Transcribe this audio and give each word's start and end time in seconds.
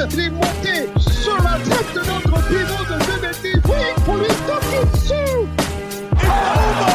Sa 0.00 0.06
tête. 0.06 0.14
Il 0.14 0.20
est 0.20 0.30
monté 0.30 0.88
sur 0.98 1.36
la 1.42 1.58
tête 1.58 1.94
de 1.94 2.00
notre 2.00 2.48
pivot 2.48 2.84
de 2.84 2.96
2 3.06 3.20
mètres. 3.20 3.38
Oui, 3.68 4.02
pour 4.04 4.16
lui 4.16 4.26
taper 4.46 4.84
dessus. 4.92 5.14
It's 6.12 6.24
over! 6.24 6.90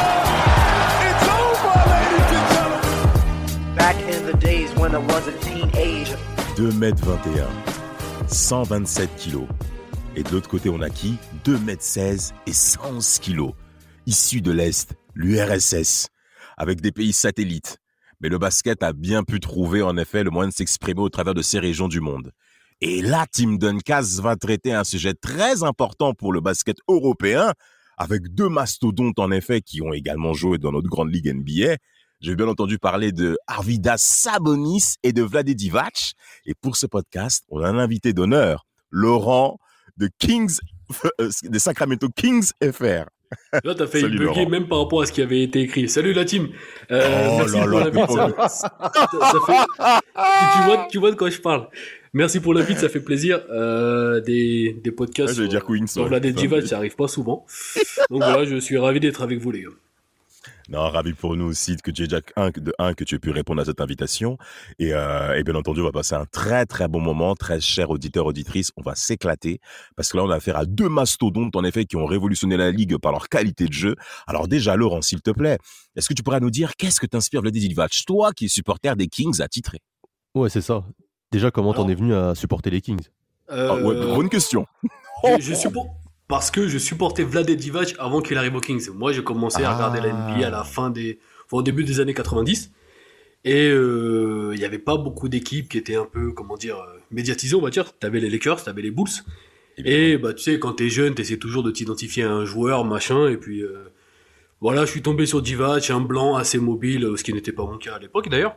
It's 1.05 1.27
over, 1.29 1.75
ladies 1.91 2.29
and 2.31 2.45
gentlemen! 2.53 3.75
Back 3.75 3.95
in 4.09 4.25
the 4.25 4.37
days 4.39 4.69
when 4.75 4.93
I 4.93 4.97
was 4.97 5.27
a 5.27 5.33
teenager. 5.39 6.17
2m21, 6.55 7.47
127 8.27 9.09
kilos. 9.17 9.47
Et 10.15 10.23
de 10.23 10.31
l'autre 10.31 10.49
côté, 10.49 10.69
on 10.69 10.81
a 10.81 10.89
qui? 10.89 11.17
2m16 11.43 12.31
et 12.47 12.53
111 12.53 13.19
kilos. 13.19 13.53
Issus 14.07 14.41
de 14.41 14.51
l'Est, 14.51 14.93
l'URSS, 15.13 16.07
avec 16.57 16.79
des 16.79 16.91
pays 16.91 17.11
satellites. 17.11 17.79
Mais 18.21 18.29
le 18.29 18.37
basket 18.37 18.81
a 18.81 18.93
bien 18.93 19.23
pu 19.23 19.39
trouver 19.41 19.81
en 19.81 19.97
effet 19.97 20.23
le 20.23 20.31
moyen 20.31 20.47
de 20.47 20.53
s'exprimer 20.53 21.01
au 21.01 21.09
travers 21.09 21.33
de 21.33 21.41
ces 21.41 21.59
régions 21.59 21.89
du 21.89 21.99
monde. 21.99 22.31
Et 22.81 23.01
là, 23.01 23.25
Tim 23.31 23.53
Duncas 23.55 24.19
va 24.21 24.35
traiter 24.35 24.73
un 24.73 24.83
sujet 24.83 25.13
très 25.13 25.63
important 25.63 26.13
pour 26.13 26.33
le 26.33 26.41
basket 26.41 26.77
européen, 26.87 27.53
avec 27.97 28.23
deux 28.33 28.49
mastodontes 28.49 29.19
en 29.19 29.31
effet 29.31 29.61
qui 29.61 29.81
ont 29.81 29.93
également 29.93 30.33
joué 30.33 30.57
dans 30.57 30.71
notre 30.71 30.89
grande 30.89 31.13
ligue 31.13 31.33
NBA. 31.33 31.77
J'ai 32.21 32.35
bien 32.35 32.47
entendu 32.47 32.77
parler 32.79 33.11
de 33.11 33.37
Arvidas 33.47 33.97
Sabonis 33.99 34.95
et 35.03 35.13
de 35.13 35.21
Vlade 35.23 35.49
Divac. 35.49 36.13
Et 36.45 36.53
pour 36.55 36.75
ce 36.75 36.85
podcast, 36.85 37.43
on 37.49 37.61
a 37.61 37.67
un 37.69 37.77
invité 37.77 38.13
d'honneur, 38.13 38.65
Laurent 38.89 39.57
de 39.97 40.09
Kings, 40.19 40.59
euh, 41.21 41.29
des 41.43 41.59
Sacramento 41.59 42.09
Kings 42.15 42.51
FR. 42.61 43.05
Là, 43.63 43.73
t'as 43.75 43.87
fait 43.87 44.01
Salut, 44.01 44.17
bugger 44.19 44.25
Laurent. 44.41 44.49
même 44.49 44.67
par 44.67 44.79
rapport 44.79 45.01
à 45.01 45.05
ce 45.05 45.11
qui 45.11 45.21
avait 45.21 45.41
été 45.41 45.61
écrit. 45.61 45.89
Salut 45.89 46.13
la 46.13 46.25
team. 46.25 46.49
Euh, 46.91 47.29
Oh 47.31 47.37
merci 47.37 47.91
pour. 47.91 48.11
Ça, 48.11 48.29
ça- 48.49 49.39
fait... 49.45 49.65
tu, 49.65 50.57
tu 50.57 50.63
vois, 50.65 50.87
tu 50.91 50.97
vois 50.99 51.11
de 51.11 51.15
quoi 51.15 51.29
je 51.29 51.39
parle. 51.39 51.67
Merci 52.15 52.39
pour 52.39 52.53
l'invite, 52.53 52.77
ça 52.77 52.87
fait 52.87 53.01
plaisir. 53.01 53.41
Euh, 53.49 54.21
des, 54.21 54.79
des 54.81 54.91
podcasts 54.91 55.31
Ouais, 55.31 55.35
j'allais 55.35 55.49
sur, 55.49 55.59
dire 55.59 55.65
Queens, 55.65 55.87
sur. 55.87 56.07
Vlad 56.07 56.25
et 56.25 56.65
Ça, 56.65 56.77
arrive 56.77 56.95
pas 56.95 57.09
souvent. 57.09 57.45
Donc 58.09 58.23
voilà, 58.23 58.45
je 58.45 58.55
suis 58.55 58.77
ravi 58.77 59.01
d'être 59.01 59.21
avec 59.21 59.39
vous 59.41 59.51
les 59.51 59.63
gars. 59.63 59.69
Non, 60.69 60.89
ravi 60.89 61.11
pour 61.11 61.35
nous 61.35 61.43
aussi 61.43 61.75
que 61.75 61.91
tu 61.91 62.03
aies 62.03 62.07
déjà 62.07 62.21
un, 62.37 62.51
de 62.51 62.73
un 62.79 62.93
que 62.93 63.03
tu 63.03 63.15
aies 63.15 63.19
pu 63.19 63.31
répondre 63.31 63.61
à 63.61 63.65
cette 63.65 63.81
invitation. 63.81 64.37
Et, 64.79 64.93
euh, 64.93 65.35
et 65.35 65.43
bien 65.43 65.55
entendu, 65.55 65.81
on 65.81 65.83
va 65.83 65.91
passer 65.91 66.15
un 66.15 66.25
très 66.25 66.65
très 66.65 66.87
bon 66.87 67.01
moment, 67.01 67.35
très 67.35 67.59
cher 67.59 67.89
auditeur 67.89 68.25
auditrice. 68.25 68.71
On 68.77 68.81
va 68.81 68.95
s'éclater 68.95 69.59
parce 69.97 70.09
que 70.13 70.15
là, 70.15 70.23
on 70.23 70.29
a 70.29 70.35
affaire 70.37 70.55
à 70.55 70.65
deux 70.65 70.87
mastodontes 70.87 71.57
en 71.57 71.65
effet 71.65 71.83
qui 71.83 71.97
ont 71.97 72.05
révolutionné 72.05 72.55
la 72.55 72.71
ligue 72.71 72.97
par 72.97 73.11
leur 73.11 73.27
qualité 73.27 73.65
de 73.65 73.73
jeu. 73.73 73.95
Alors 74.25 74.47
déjà, 74.47 74.77
Laurent, 74.77 75.01
s'il 75.01 75.21
te 75.21 75.31
plaît, 75.31 75.57
est-ce 75.97 76.07
que 76.07 76.13
tu 76.13 76.23
pourrais 76.23 76.39
nous 76.39 76.49
dire 76.49 76.77
qu'est-ce 76.77 77.01
que 77.01 77.07
t'inspire 77.07 77.41
Vlade 77.41 77.55
Divac, 77.55 77.91
toi 78.07 78.31
qui 78.31 78.45
es 78.45 78.47
supporter 78.47 78.95
des 78.95 79.07
Kings 79.07 79.41
attitré? 79.41 79.79
Ouais, 80.33 80.49
c'est 80.49 80.61
ça. 80.61 80.85
Déjà, 81.35 81.51
comment 81.51 81.73
t'en 81.73 81.89
es 81.89 81.95
venu 81.95 82.13
à 82.15 82.33
supporter 82.33 82.69
les 82.69 82.79
Kings? 82.79 83.01
Euh, 83.51 83.67
Ah 83.69 83.75
ouais, 83.75 83.93
bonne 84.15 84.29
question. 84.29 84.65
je, 85.25 85.41
je 85.41 85.53
supporte 85.53 85.89
parce 86.29 86.49
que 86.49 86.69
je 86.69 86.77
supportais 86.77 87.23
Vlad 87.23 87.49
et 87.49 87.57
Divac 87.57 87.93
avant 87.99 88.21
qu'il 88.21 88.37
arrive 88.37 88.55
aux 88.55 88.61
Kings. 88.61 88.89
Moi, 88.93 89.11
j'ai 89.11 89.21
commencé 89.21 89.61
à 89.61 89.71
Ah. 89.71 89.75
regarder 89.75 89.99
la 89.99 90.13
NBA 90.13 90.47
à 90.47 90.49
la 90.49 90.63
fin 90.63 90.89
des, 90.89 91.19
enfin, 91.45 91.57
au 91.57 91.61
début 91.61 91.83
des 91.83 91.99
années 91.99 92.13
90. 92.13 92.71
Et 93.43 93.67
euh, 93.67 94.51
il 94.53 94.59
n'y 94.59 94.63
avait 94.63 94.79
pas 94.79 94.95
beaucoup 94.95 95.27
d'équipes 95.27 95.67
qui 95.67 95.77
étaient 95.77 95.97
un 95.97 96.05
peu, 96.05 96.31
comment 96.31 96.55
dire, 96.55 96.77
euh, 96.77 96.99
médiatisées, 97.11 97.55
on 97.57 97.61
va 97.61 97.69
dire. 97.69 97.91
T'avais 97.99 98.21
les 98.21 98.29
Lakers, 98.29 98.63
t'avais 98.63 98.81
les 98.81 98.91
Bulls. 98.91 99.09
Et 99.77 100.17
bah, 100.17 100.33
tu 100.33 100.41
sais, 100.41 100.57
quand 100.57 100.71
t'es 100.71 100.87
jeune, 100.89 101.15
t'essaies 101.15 101.35
toujours 101.35 101.63
de 101.63 101.69
t'identifier 101.71 102.23
à 102.23 102.31
un 102.31 102.45
joueur, 102.45 102.85
machin. 102.85 103.27
Et 103.27 103.35
puis, 103.35 103.61
euh, 103.61 103.91
voilà, 104.65 104.85
je 104.85 104.91
suis 104.91 105.01
tombé 105.01 105.25
sur 105.25 105.41
Divac, 105.41 105.89
un 105.89 106.01
blanc 106.01 106.35
assez 106.35 106.57
mobile, 106.59 107.05
euh, 107.05 107.15
ce 107.17 107.23
qui 107.23 107.33
n'était 107.33 107.51
pas 107.51 107.63
mon 107.65 107.77
cas 107.77 107.95
à 107.95 107.99
l'époque 107.99 108.29
d'ailleurs, 108.29 108.55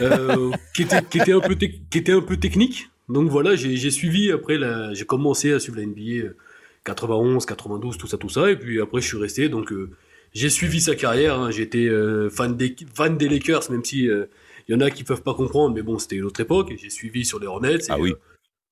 euh, 0.00 0.50
qui, 0.74 0.82
était, 0.82 1.02
qui, 1.10 1.18
était 1.18 1.32
un 1.32 1.40
peu 1.40 1.54
tec- 1.54 1.80
qui 1.90 1.98
était 1.98 2.12
un 2.12 2.22
peu 2.22 2.36
technique. 2.36 2.88
Donc 3.08 3.28
voilà, 3.28 3.56
j'ai 3.56 3.90
suivi 3.90 4.30
après, 4.32 4.58
j'ai 4.94 5.04
commencé 5.04 5.52
à 5.52 5.58
suivre 5.60 5.78
la 5.78 5.86
NBA 5.86 6.24
euh, 6.26 6.36
91, 6.84 7.44
92, 7.44 7.98
tout 7.98 8.06
ça, 8.06 8.16
tout 8.18 8.28
ça. 8.28 8.50
Et 8.50 8.56
puis 8.56 8.80
après, 8.80 9.00
je 9.00 9.06
suis 9.08 9.18
resté. 9.18 9.48
Donc 9.48 9.72
euh, 9.72 9.90
j'ai 10.32 10.48
suivi 10.48 10.80
sa 10.80 10.94
carrière. 10.94 11.38
hein. 11.38 11.50
J'étais 11.50 11.88
euh, 11.88 12.30
fan, 12.30 12.56
des, 12.56 12.74
fan 12.94 13.16
des 13.18 13.28
Lakers, 13.28 13.70
même 13.70 13.84
si 13.84 14.04
il 14.04 14.26
y 14.68 14.74
en 14.74 14.80
a 14.80 14.90
qui 14.90 15.02
peuvent 15.04 15.22
pas 15.22 15.34
comprendre. 15.34 15.74
Mais 15.74 15.82
bon, 15.82 15.98
c'était 15.98 16.16
une 16.16 16.24
autre 16.24 16.40
époque. 16.40 16.70
Et 16.70 16.78
J'ai 16.78 16.90
suivi 16.90 17.24
sur 17.24 17.38
les 17.40 17.46
Hornets. 17.48 17.74
et, 17.76 17.90
Ah 17.90 17.98
oui. 17.98 18.14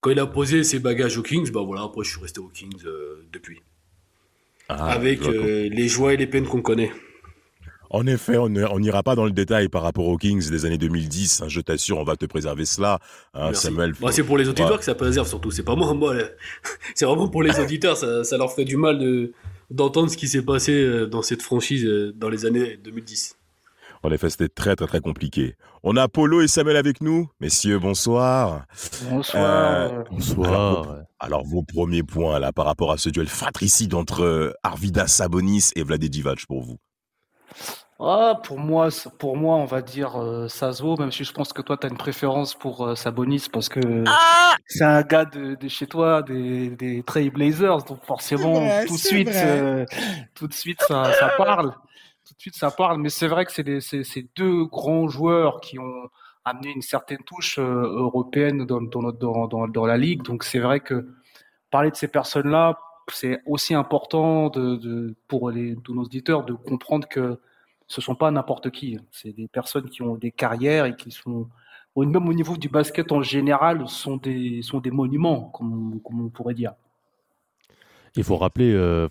quand 0.00 0.10
il 0.10 0.20
a 0.20 0.26
posé 0.26 0.62
ses 0.62 0.78
bagages 0.78 1.19
aux 1.19 1.22
Kings, 1.22 1.50
bah 1.50 1.62
voilà, 1.66 1.82
après 1.82 2.05
je 2.05 2.10
suis 2.12 2.20
resté 2.20 2.38
aux 2.41 2.49
Kings 2.49 2.81
depuis. 3.32 3.60
Ah, 4.68 4.90
avec 4.92 5.22
euh, 5.22 5.68
les 5.70 5.88
joies 5.88 6.14
et 6.14 6.16
les 6.16 6.26
peines 6.26 6.46
qu'on 6.46 6.62
connaît. 6.62 6.90
En 7.90 8.06
effet, 8.06 8.36
on 8.36 8.50
n'ira 8.50 9.02
pas 9.02 9.14
dans 9.14 9.24
le 9.24 9.30
détail 9.30 9.70
par 9.70 9.82
rapport 9.82 10.06
aux 10.08 10.18
Kings 10.18 10.50
des 10.50 10.66
années 10.66 10.76
2010. 10.76 11.40
hein, 11.40 11.46
je 11.48 11.62
t'assure, 11.62 11.96
on 11.96 12.04
va 12.04 12.16
te 12.16 12.26
préserver 12.26 12.66
cela. 12.66 12.98
hein, 13.32 13.46
Merci. 13.46 13.62
Samuel, 13.68 13.94
Bah, 13.98 14.12
c'est 14.12 14.24
pour 14.24 14.36
les 14.36 14.46
auditeurs 14.46 14.72
Ouais. 14.72 14.76
que 14.78 14.84
ça 14.84 14.94
préserve 14.94 15.26
surtout. 15.26 15.50
C'est 15.50 15.62
pas 15.62 15.74
moi, 15.74 15.94
moi. 15.94 16.14
C'est 16.94 17.06
vraiment 17.06 17.28
pour 17.28 17.42
les 17.42 17.58
auditeurs. 17.60 17.96
Ça, 17.96 18.24
ça 18.24 18.36
leur 18.36 18.50
ferait 18.50 18.66
du 18.66 18.76
mal 18.76 18.98
de 18.98 19.32
d'entendre 19.70 20.10
ce 20.10 20.18
qui 20.18 20.28
s'est 20.28 20.42
passé 20.42 20.72
euh, 20.72 21.06
dans 21.06 21.22
cette 21.22 21.40
franchise 21.40 21.84
euh, 21.86 22.12
dans 22.14 22.28
les 22.28 22.44
années 22.44 22.76
2010. 22.84 23.38
En 24.03 24.10
effet, 24.10 24.31
c'était 24.31 24.48
très 24.48 24.76
très 24.76 24.86
très 24.86 25.00
compliqué. 25.00 25.56
On 25.82 25.97
a 25.97 26.09
Polo 26.09 26.41
et 26.41 26.48
Samuel 26.48 26.76
avec 26.76 27.00
nous. 27.00 27.28
Messieurs, 27.41 27.78
bonsoir. 27.78 28.64
Bonsoir. 29.10 29.44
Euh, 29.44 30.04
Bonsoir. 30.10 30.97
Alors, 31.19 31.44
vos 31.44 31.62
premiers 31.62 32.03
points 32.03 32.38
là 32.38 32.53
par 32.53 32.66
rapport 32.66 32.92
à 32.92 32.97
ce 32.97 33.08
duel 33.08 33.28
fratricide 33.28 33.94
entre 33.94 34.22
euh, 34.22 34.53
Arvidas 34.62 35.08
Sabonis 35.08 35.70
et 35.75 35.82
Vlade 35.82 36.04
Divac 36.04 36.47
pour 36.47 36.62
vous? 36.62 36.78
Ah, 38.00 38.41
pour 38.44 38.60
moi, 38.60 38.91
pour 39.19 39.37
moi, 39.37 39.56
on 39.56 39.64
va 39.64 39.82
dire 39.82 40.22
euh, 40.22 40.47
ça 40.47 40.72
se 40.72 40.84
vaut, 40.84 40.97
même 40.97 41.10
si 41.10 41.25
je 41.25 41.32
pense 41.32 41.53
que 41.53 41.62
toi, 41.62 41.76
tu 41.76 41.88
as 41.88 41.91
une 41.91 41.97
préférence 41.97 42.54
pour 42.54 42.87
euh, 42.87 42.94
Sabonis 42.94 43.48
parce 43.53 43.69
que 43.69 43.81
c'est 44.66 44.84
un 44.84 45.03
gars 45.03 45.25
de, 45.25 45.56
de 45.56 45.69
chez 45.69 45.88
toi, 45.88 46.22
des, 46.22 46.70
des 46.70 47.03
Trail 47.03 47.31
Blazers, 47.31 47.82
donc 47.82 48.04
forcément, 48.04 48.62
tout 48.87 48.94
de 48.94 49.00
suite, 49.00 49.28
euh, 49.34 49.84
tout 50.37 50.47
de 50.47 50.54
suite, 50.54 50.81
ça, 50.87 51.12
ça 51.19 51.31
parle. 51.37 51.75
Tout 52.28 52.34
de 52.34 52.40
suite, 52.40 52.56
ça 52.56 52.70
parle. 52.70 53.00
Mais 53.00 53.08
c'est 53.08 53.26
vrai 53.26 53.46
que 53.46 53.52
c'est 53.52 53.80
c'est 53.80 54.26
deux 54.36 54.66
grands 54.66 55.08
joueurs 55.08 55.60
qui 55.60 55.78
ont 55.78 56.10
amené 56.44 56.72
une 56.72 56.82
certaine 56.82 57.22
touche 57.24 57.58
euh, 57.58 57.62
européenne 57.62 58.66
dans, 58.66 58.82
dans, 58.82 59.12
dans, 59.12 59.68
dans, 59.68 59.86
la 59.86 59.96
ligue. 59.96 60.22
Donc 60.22 60.44
c'est 60.44 60.58
vrai 60.58 60.80
que 60.80 61.08
parler 61.70 61.90
de 61.90 61.96
ces 61.96 62.08
personnes-là, 62.08 62.78
c'est 63.12 63.40
aussi 63.46 63.74
important 63.74 64.50
de, 64.50 64.76
de, 64.76 65.14
pour 65.26 65.50
les, 65.50 65.76
tous 65.76 65.94
nos 65.94 66.02
auditeurs 66.02 66.44
de 66.44 66.52
comprendre 66.52 67.08
que 67.08 67.38
ce 67.86 68.00
sont 68.00 68.14
pas 68.14 68.30
n'importe 68.30 68.70
qui. 68.70 68.98
C'est 69.10 69.32
des 69.32 69.48
personnes 69.48 69.88
qui 69.88 70.02
ont 70.02 70.16
des 70.16 70.30
carrières 70.30 70.84
et 70.84 70.96
qui 70.96 71.10
sont, 71.10 71.48
même 71.96 72.28
au 72.28 72.34
niveau 72.34 72.56
du 72.56 72.68
basket 72.68 73.10
en 73.12 73.22
général, 73.22 73.88
sont 73.88 74.18
des, 74.18 74.60
sont 74.62 74.80
des 74.80 74.90
monuments, 74.90 75.50
comme, 75.54 76.00
comme 76.04 76.26
on 76.26 76.28
pourrait 76.28 76.54
dire. 76.54 76.74
Il 78.16 78.24
faut 78.24 78.36
rappeler, 78.36 78.72
euh, 78.72 79.08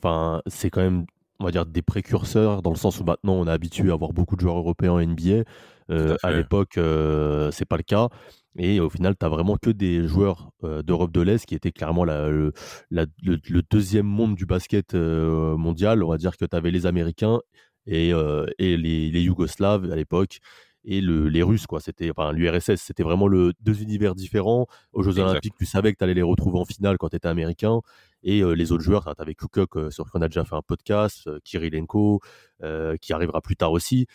c'est 0.48 0.70
quand 0.70 0.82
même, 0.82 1.06
on 1.40 1.46
va 1.46 1.52
dire, 1.52 1.66
des 1.66 1.82
précurseurs 1.82 2.62
dans 2.62 2.72
le 2.72 2.76
sens 2.78 3.00
où 3.00 3.04
maintenant 3.04 3.34
on 3.34 3.48
est 3.48 3.52
habitué 3.52 3.90
à 3.92 3.94
avoir 3.94 4.14
beaucoup 4.14 4.36
de 4.36 4.42
joueurs 4.42 4.58
européens 4.58 4.94
en 4.94 5.00
NBA. 5.00 5.44
Euh, 5.90 6.16
à 6.24 6.32
l'époque, 6.38 6.78
euh, 6.78 7.52
c'est 7.52 7.66
pas 7.66 7.78
le 7.78 7.84
cas. 7.84 8.10
Et 8.58 8.80
au 8.80 8.90
final, 8.90 9.16
tu 9.18 9.26
as 9.26 9.30
vraiment 9.30 9.56
que 9.58 9.70
des 9.70 10.08
joueurs 10.08 10.50
euh, 10.64 10.82
d'Europe 10.82 11.12
de 11.12 11.22
l'Est 11.22 11.46
qui 11.46 11.54
étaient 11.56 11.72
clairement 11.72 12.04
la- 12.06 12.30
le, 12.30 12.54
la- 12.90 13.06
le- 13.24 13.40
le 13.50 13.62
deuxième 13.70 14.08
monde 14.08 14.36
du 14.36 14.46
basket 14.46 14.96
euh, 14.96 15.56
mondial. 15.58 16.04
On 16.04 16.10
va 16.10 16.18
dire 16.18 16.36
que 16.38 16.46
tu 16.46 16.56
avais 16.56 16.72
les 16.72 16.86
Américains 16.88 17.40
et, 17.86 18.10
et 18.58 18.76
les, 18.78 19.12
les 19.12 19.22
Yougoslaves 19.22 19.90
à 19.92 19.96
l'époque 19.96 20.40
et 20.84 21.02
le- 21.02 21.30
les 21.30 21.44
Russes, 21.44 21.68
quoi. 21.68 21.80
C'était 21.80 22.10
enfin, 22.10 22.32
l'URSS. 22.34 22.76
C'était 22.82 23.04
vraiment 23.04 23.28
le, 23.28 23.54
deux 23.62 23.82
univers 23.82 24.16
différents. 24.16 24.68
Aux 24.94 25.04
Jeux. 25.04 25.12
Olympiques, 25.32 25.54
tu 25.58 25.66
savais 25.66 25.94
que 25.94 25.98
tu 26.00 26.04
allais 26.04 26.14
les 26.14 26.22
retrouver 26.22 26.58
en 26.60 26.66
finale 26.66 26.98
quand 26.98 27.10
tu 27.10 27.16
étais 27.18 27.28
américain. 27.28 27.82
Et 28.30 28.42
euh, 28.42 28.52
les 28.52 28.74
autres 28.74 28.84
joueurs, 28.84 29.06
tu 29.06 29.22
avais 29.22 29.36
Kukuk, 29.36 29.78
euh, 29.78 29.90
sur 29.90 30.04
qui 30.04 30.12
on 30.14 30.22
a 30.22 30.28
déjà 30.28 30.44
fait 30.44 30.56
un 30.56 30.62
podcast, 30.62 31.28
euh, 31.28 31.40
Kirilenko, 31.46 32.20
qui 33.02 33.14
arrivera 33.14 33.40
plus 33.40 33.56
tard 33.56 33.72
aussi, 33.72 34.08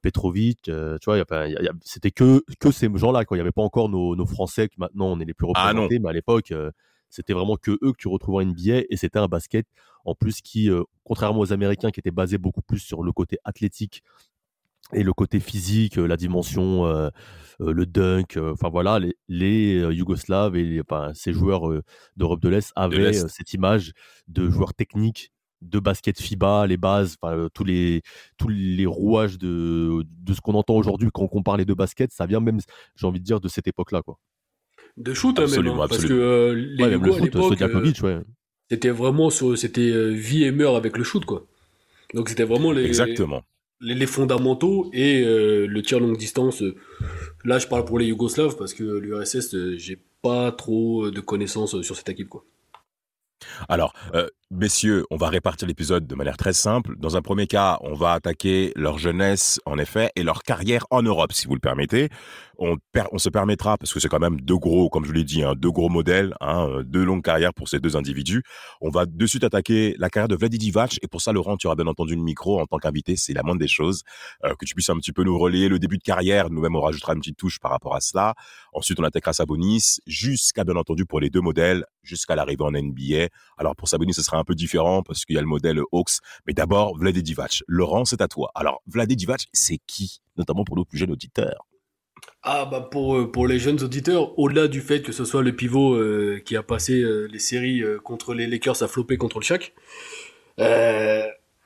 Petrovic, 0.00 0.62
tu 0.62 0.70
vois, 1.04 1.22
c'était 1.82 2.10
que, 2.12 2.42
que 2.60 2.70
ces 2.70 2.88
gens-là. 2.94 3.24
Il 3.30 3.34
n'y 3.34 3.40
avait 3.40 3.52
pas 3.52 3.62
encore 3.62 3.88
nos, 3.88 4.16
nos 4.16 4.24
Français, 4.24 4.68
que 4.68 4.74
maintenant 4.78 5.08
on 5.08 5.20
est 5.20 5.24
les 5.24 5.34
plus 5.34 5.48
Ah 5.54 5.68
représentés, 5.68 5.98
mais 5.98 6.08
à 6.08 6.12
l'époque, 6.12 6.52
C'était 7.10 7.32
vraiment 7.32 7.56
que 7.56 7.72
eux 7.82 7.92
que 7.92 7.96
tu 7.98 8.08
retrouvais 8.08 8.44
en 8.44 8.46
NBA 8.46 8.84
et 8.90 8.96
c'était 8.96 9.18
un 9.18 9.28
basket 9.28 9.66
en 10.04 10.14
plus 10.14 10.40
qui, 10.40 10.70
euh, 10.70 10.82
contrairement 11.04 11.40
aux 11.40 11.52
Américains 11.52 11.90
qui 11.90 12.00
étaient 12.00 12.10
basés 12.10 12.38
beaucoup 12.38 12.62
plus 12.62 12.78
sur 12.78 13.02
le 13.02 13.12
côté 13.12 13.38
athlétique 13.44 14.02
et 14.94 15.02
le 15.02 15.12
côté 15.12 15.40
physique, 15.40 15.98
euh, 15.98 16.06
la 16.06 16.16
dimension, 16.16 16.86
euh, 16.86 17.10
euh, 17.60 17.72
le 17.72 17.86
dunk, 17.86 18.36
euh, 18.36 18.52
enfin 18.52 18.68
voilà, 18.70 18.98
les, 18.98 19.14
les, 19.28 19.80
Yougoslaves 19.94 20.56
et 20.56 20.64
les- 20.64 20.80
enfin, 20.80 21.12
ces 21.14 21.32
joueurs 21.32 21.70
d'Europe 22.16 22.40
de 22.40 22.48
l'Est 22.48 22.72
avaient 22.76 23.12
cette 23.12 23.52
image 23.52 23.92
de 24.28 24.48
joueurs 24.48 24.74
techniques, 24.74 25.32
de 25.60 25.78
basket 25.80 26.20
FIBA, 26.20 26.66
les 26.68 26.76
bases, 26.76 27.16
tous 27.52 27.64
les 27.64 28.02
tous 28.38 28.48
les 28.48 28.86
rouages 28.86 29.38
de, 29.38 30.04
de 30.06 30.32
ce 30.32 30.40
qu'on 30.40 30.54
entend 30.54 30.74
aujourd'hui 30.74 31.10
quand 31.12 31.22
on 31.22 31.28
compare 31.28 31.56
les 31.56 31.64
deux 31.64 31.74
baskets, 31.74 32.12
ça 32.12 32.26
vient 32.26 32.40
même, 32.40 32.60
j'ai 32.94 33.06
envie 33.06 33.20
de 33.20 33.24
dire, 33.24 33.40
de 33.40 33.48
cette 33.48 33.66
époque-là, 33.66 34.02
quoi. 34.02 34.18
De 34.96 35.14
shoot, 35.14 35.36
hein, 35.38 35.42
même, 35.42 35.48
Absolument, 35.50 35.82
hein, 35.82 35.88
parce 35.88 36.04
que 36.04 36.52
les 36.52 36.82
Ouais, 36.84 36.90
le 36.90 36.96
Yougos, 36.96 37.20
ouais. 37.20 38.12
euh, 38.14 38.22
c'était 38.70 38.90
vraiment 38.90 39.30
c'était 39.30 40.10
vie 40.12 40.44
et 40.44 40.52
mort 40.52 40.76
avec 40.76 40.96
le 40.96 41.04
shoot, 41.04 41.24
quoi. 41.24 41.46
Donc 42.14 42.28
c'était 42.28 42.44
vraiment 42.44 42.72
les, 42.72 42.84
Exactement. 42.84 43.42
Les, 43.80 44.06
fondamentaux 44.06 44.90
et 44.92 45.22
euh, 45.22 45.66
le 45.66 45.82
tir 45.82 46.00
longue 46.00 46.16
distance. 46.16 46.62
Là, 47.44 47.58
je 47.58 47.66
parle 47.66 47.84
pour 47.84 47.98
les 47.98 48.06
Yougoslaves 48.06 48.56
parce 48.56 48.74
que 48.74 48.84
l'URSS, 48.84 49.54
euh, 49.54 49.76
j'ai 49.78 49.98
pas 50.22 50.52
trop 50.52 51.06
euh, 51.06 51.10
de 51.10 51.20
connaissances 51.20 51.80
sur 51.82 51.96
cette 51.96 52.08
équipe, 52.08 52.28
quoi. 52.28 52.44
Alors, 53.68 53.92
messieurs, 54.50 55.04
on 55.10 55.16
va 55.16 55.28
répartir 55.28 55.68
l'épisode 55.68 56.06
de 56.06 56.14
manière 56.14 56.36
très 56.36 56.52
simple. 56.52 56.94
Dans 56.98 57.16
un 57.16 57.22
premier 57.22 57.46
cas, 57.46 57.78
on 57.82 57.94
va 57.94 58.12
attaquer 58.12 58.72
leur 58.76 58.98
jeunesse, 58.98 59.60
en 59.66 59.78
effet, 59.78 60.10
et 60.16 60.22
leur 60.22 60.42
carrière 60.42 60.86
en 60.90 61.02
Europe, 61.02 61.32
si 61.32 61.46
vous 61.46 61.54
le 61.54 61.60
permettez. 61.60 62.08
On, 62.60 62.76
se 63.18 63.28
permettra, 63.28 63.78
parce 63.78 63.94
que 63.94 64.00
c'est 64.00 64.08
quand 64.08 64.18
même 64.18 64.40
deux 64.40 64.56
gros, 64.56 64.88
comme 64.88 65.04
je 65.04 65.08
vous 65.08 65.14
l'ai 65.14 65.22
dit, 65.22 65.44
hein, 65.44 65.54
deux 65.56 65.70
gros 65.70 65.88
modèles, 65.88 66.34
hein, 66.40 66.68
euh, 66.68 66.82
deux 66.82 67.04
longues 67.04 67.22
carrières 67.22 67.54
pour 67.54 67.68
ces 67.68 67.78
deux 67.78 67.96
individus. 67.96 68.42
On 68.80 68.90
va 68.90 69.06
de 69.06 69.26
suite 69.26 69.44
attaquer 69.44 69.94
la 69.98 70.10
carrière 70.10 70.26
de 70.26 70.34
Vladi 70.34 70.58
Divac, 70.58 70.98
et 71.00 71.06
pour 71.06 71.20
ça, 71.20 71.32
Laurent, 71.32 71.56
tu 71.56 71.68
auras 71.68 71.76
bien 71.76 71.86
entendu 71.86 72.16
le 72.16 72.22
micro 72.22 72.60
en 72.60 72.66
tant 72.66 72.78
qu'invité, 72.78 73.14
c'est 73.14 73.32
la 73.32 73.44
moindre 73.44 73.60
des 73.60 73.68
choses, 73.68 74.02
euh, 74.44 74.54
que 74.58 74.64
tu 74.64 74.74
puisses 74.74 74.90
un 74.90 74.96
petit 74.96 75.12
peu 75.12 75.22
nous 75.22 75.38
relayer 75.38 75.68
le 75.68 75.78
début 75.78 75.98
de 75.98 76.02
carrière, 76.02 76.50
nous-mêmes 76.50 76.74
on 76.74 76.80
rajoutera 76.80 77.12
une 77.12 77.20
petite 77.20 77.36
touche 77.36 77.60
par 77.60 77.70
rapport 77.70 77.94
à 77.94 78.00
cela. 78.00 78.34
Ensuite, 78.72 78.98
on 78.98 79.04
attaquera 79.04 79.32
Sabonis, 79.32 80.00
jusqu'à 80.08 80.64
bien 80.64 80.74
entendu 80.74 81.04
pour 81.06 81.20
les 81.20 81.30
deux 81.30 81.40
modèles, 81.40 81.84
jusqu'à 82.02 82.34
l'arrivée 82.34 82.64
en 82.64 82.72
NBA. 82.72 83.28
Alors 83.56 83.76
pour 83.76 83.88
Sabonis, 83.88 84.14
ce 84.14 84.22
sera 84.22 84.37
un 84.38 84.44
peu 84.44 84.54
différent 84.54 85.02
parce 85.02 85.24
qu'il 85.24 85.36
y 85.36 85.38
a 85.38 85.42
le 85.42 85.46
modèle 85.46 85.80
Hawks. 85.92 86.18
Mais 86.46 86.52
d'abord, 86.52 86.96
Vlade 86.96 87.18
Divac. 87.18 87.62
Laurent, 87.66 88.04
c'est 88.04 88.20
à 88.20 88.28
toi. 88.28 88.50
Alors, 88.54 88.82
Vlade 88.86 89.12
Divac, 89.12 89.46
c'est 89.52 89.78
qui? 89.86 90.20
Notamment 90.36 90.64
pour 90.64 90.76
nos 90.76 90.84
plus 90.84 90.98
jeunes 90.98 91.12
auditeurs. 91.12 91.66
Ah 92.42 92.66
bah 92.70 92.80
pour, 92.80 93.16
euh, 93.16 93.30
pour 93.30 93.46
les 93.46 93.58
jeunes 93.58 93.82
auditeurs, 93.82 94.38
au-delà 94.38 94.68
du 94.68 94.80
fait 94.80 95.02
que 95.02 95.12
ce 95.12 95.24
soit 95.24 95.42
le 95.42 95.54
pivot 95.54 95.94
euh, 95.94 96.40
qui 96.44 96.56
a 96.56 96.62
passé 96.62 97.00
euh, 97.00 97.26
les 97.26 97.38
séries 97.38 97.82
contre 98.04 98.34
les 98.34 98.46
Lakers 98.46 98.82
à 98.82 98.88
flopper 98.88 99.16
contre 99.16 99.38
le 99.38 99.44
Shaq, 99.44 99.74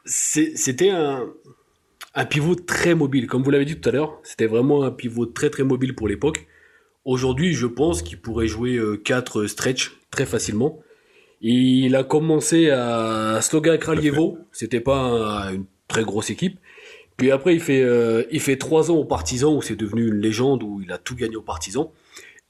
c'était 0.04 0.90
un, 0.90 1.30
un 2.14 2.24
pivot 2.24 2.54
très 2.54 2.94
mobile. 2.94 3.26
Comme 3.26 3.42
vous 3.42 3.50
l'avez 3.50 3.64
dit 3.64 3.80
tout 3.80 3.88
à 3.88 3.92
l'heure, 3.92 4.18
c'était 4.22 4.46
vraiment 4.46 4.82
un 4.82 4.90
pivot 4.90 5.26
très 5.26 5.50
très 5.50 5.62
mobile 5.62 5.94
pour 5.94 6.08
l'époque. 6.08 6.46
Aujourd'hui, 7.04 7.54
je 7.54 7.66
pense 7.66 8.02
qu'il 8.02 8.20
pourrait 8.20 8.46
jouer 8.46 8.80
4 9.04 9.46
stretch 9.46 9.98
très 10.10 10.26
facilement. 10.26 10.80
Il 11.42 11.96
a 11.96 12.04
commencé 12.04 12.70
à 12.70 13.40
Sloga 13.42 13.76
Kraljevo, 13.76 14.38
c'était 14.52 14.80
pas 14.80 14.98
un- 14.98 15.54
une 15.54 15.64
très 15.88 16.04
grosse 16.04 16.30
équipe. 16.30 16.58
Puis 17.16 17.30
après, 17.30 17.54
il 17.54 17.60
fait, 17.60 17.82
euh, 17.82 18.22
il 18.30 18.40
fait 18.40 18.56
trois 18.56 18.90
ans 18.90 18.96
au 18.96 19.04
Partizan, 19.04 19.54
où 19.54 19.60
c'est 19.62 19.76
devenu 19.76 20.08
une 20.08 20.14
légende, 20.20 20.62
où 20.62 20.80
il 20.80 20.90
a 20.92 20.98
tout 20.98 21.14
gagné 21.16 21.36
au 21.36 21.42
Partizan. 21.42 21.92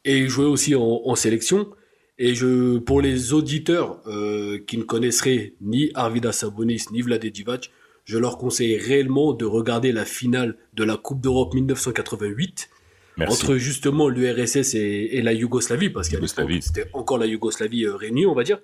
Et 0.04 0.18
il 0.18 0.28
jouait 0.28 0.44
aussi 0.46 0.74
en, 0.74 1.00
en 1.04 1.14
sélection. 1.14 1.70
Et 2.18 2.34
je, 2.34 2.78
pour 2.78 3.00
les 3.00 3.32
auditeurs 3.32 4.00
euh, 4.06 4.58
qui 4.66 4.76
ne 4.78 4.82
connaisseraient 4.82 5.54
ni 5.62 5.90
Arvidas 5.94 6.32
Sabonis 6.32 6.84
ni 6.92 7.00
Vlade 7.02 7.24
Divac, 7.24 7.70
je 8.04 8.18
leur 8.18 8.36
conseille 8.36 8.76
réellement 8.76 9.32
de 9.32 9.44
regarder 9.44 9.92
la 9.92 10.04
finale 10.04 10.56
de 10.74 10.84
la 10.84 10.96
Coupe 10.96 11.20
d'Europe 11.20 11.54
1988 11.54 12.68
Merci. 13.16 13.42
entre 13.44 13.56
justement 13.56 14.08
l'URSS 14.08 14.74
et, 14.74 15.10
et 15.12 15.22
la 15.22 15.32
Yougoslavie, 15.34 15.90
parce 15.90 16.08
qu'à 16.08 16.18
l'époque, 16.18 16.62
c'était 16.62 16.88
encore 16.94 17.18
la 17.18 17.26
Yougoslavie 17.26 17.84
euh, 17.84 17.94
réunie, 17.94 18.24
on 18.26 18.34
va 18.34 18.42
dire, 18.42 18.58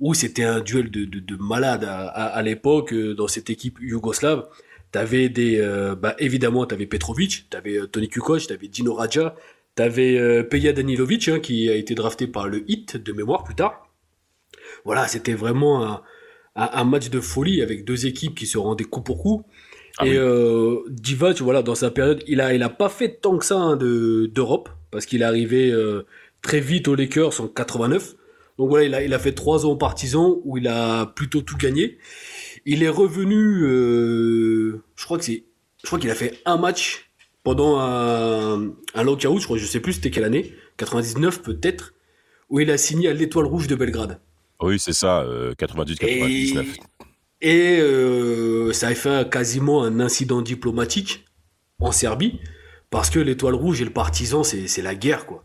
où 0.00 0.12
c'était 0.14 0.44
un 0.44 0.60
duel 0.60 0.90
de, 0.90 1.04
de, 1.04 1.18
de 1.18 1.36
malades 1.36 1.84
à, 1.84 2.06
à, 2.08 2.24
à 2.26 2.42
l'époque 2.42 2.92
euh, 2.92 3.14
dans 3.14 3.28
cette 3.28 3.48
équipe 3.50 3.78
yougoslave. 3.80 4.46
T'avais 4.92 5.28
des, 5.28 5.58
euh, 5.60 5.94
bah 5.94 6.14
évidemment, 6.18 6.66
t'avais 6.66 6.86
Petrovic, 6.86 7.46
t'avais 7.48 7.78
euh, 7.78 7.86
Toni 7.86 8.08
Kukoc, 8.08 8.46
t'avais 8.48 8.68
Dino 8.68 8.92
Radja, 8.92 9.36
t'avais 9.76 10.18
euh, 10.18 10.42
Peja 10.42 10.72
Danilovic, 10.72 11.28
hein, 11.28 11.38
qui 11.38 11.68
a 11.70 11.74
été 11.74 11.94
drafté 11.94 12.26
par 12.26 12.48
le 12.48 12.64
Hit 12.68 12.96
de 12.96 13.12
mémoire 13.12 13.44
plus 13.44 13.54
tard. 13.54 13.88
Voilà, 14.84 15.06
c'était 15.06 15.34
vraiment 15.34 15.86
un, 15.86 16.02
un, 16.56 16.70
un 16.72 16.84
match 16.84 17.08
de 17.08 17.20
folie 17.20 17.62
avec 17.62 17.84
deux 17.84 18.06
équipes 18.06 18.34
qui 18.34 18.46
se 18.46 18.58
rendaient 18.58 18.84
coup 18.84 19.00
pour 19.02 19.22
coup. 19.22 19.44
Ah 20.00 20.06
et 20.06 20.10
oui. 20.10 20.16
euh, 20.18 20.76
Divac, 20.88 21.40
voilà, 21.40 21.62
dans 21.62 21.74
sa 21.74 21.90
période, 21.90 22.22
il 22.26 22.40
a, 22.40 22.54
il 22.54 22.62
a 22.62 22.68
pas 22.68 22.88
fait 22.88 23.20
tant 23.20 23.36
que 23.38 23.44
ça 23.44 23.56
hein, 23.58 23.76
de 23.76 24.26
d'Europe 24.32 24.68
parce 24.90 25.06
qu'il 25.06 25.22
est 25.22 25.24
arrivé 25.24 25.70
euh, 25.70 26.06
très 26.42 26.60
vite 26.60 26.88
aux 26.88 26.94
Lakers 26.94 27.40
en 27.40 27.48
89. 27.48 28.14
Donc 28.58 28.68
voilà, 28.68 28.84
il 28.84 28.94
a, 28.94 29.02
il 29.02 29.14
a 29.14 29.18
fait 29.18 29.32
trois 29.32 29.64
ans 29.66 29.70
aux 29.70 29.76
Partisans 29.76 30.36
où 30.44 30.58
il 30.58 30.68
a 30.68 31.06
plutôt 31.06 31.40
tout 31.42 31.56
gagné. 31.56 31.98
Il 32.66 32.82
est 32.82 32.88
revenu, 32.88 33.62
euh, 33.64 34.82
je 34.96 35.04
crois 35.04 35.18
que 35.18 35.24
c'est, 35.24 35.44
je 35.82 35.86
crois 35.86 35.98
qu'il 35.98 36.10
a 36.10 36.14
fait 36.14 36.40
un 36.44 36.56
match 36.58 37.10
pendant 37.42 37.78
un, 37.78 38.70
un 38.94 39.02
lockout, 39.02 39.38
je 39.38 39.44
crois, 39.44 39.56
je 39.56 39.64
sais 39.64 39.80
plus 39.80 39.94
c'était 39.94 40.10
quelle 40.10 40.24
année, 40.24 40.54
99 40.76 41.40
peut-être, 41.42 41.94
où 42.50 42.60
il 42.60 42.70
a 42.70 42.76
signé 42.76 43.08
à 43.08 43.14
l'Étoile 43.14 43.46
Rouge 43.46 43.66
de 43.66 43.74
Belgrade. 43.76 44.20
Oui, 44.60 44.78
c'est 44.78 44.92
ça, 44.92 45.22
euh, 45.22 45.54
98-99. 45.54 46.66
Et 47.42 47.78
euh, 47.80 48.72
ça 48.72 48.88
a 48.88 48.94
fait 48.94 49.28
quasiment 49.30 49.82
un 49.82 50.00
incident 50.00 50.42
diplomatique 50.42 51.24
en 51.80 51.92
Serbie, 51.92 52.38
parce 52.90 53.08
que 53.08 53.18
l'Étoile 53.18 53.54
Rouge 53.54 53.80
et 53.80 53.84
le 53.84 53.90
Partizan, 53.92 54.42
c'est 54.44 54.82
la 54.82 54.94
guerre, 54.94 55.24
quoi. 55.26 55.44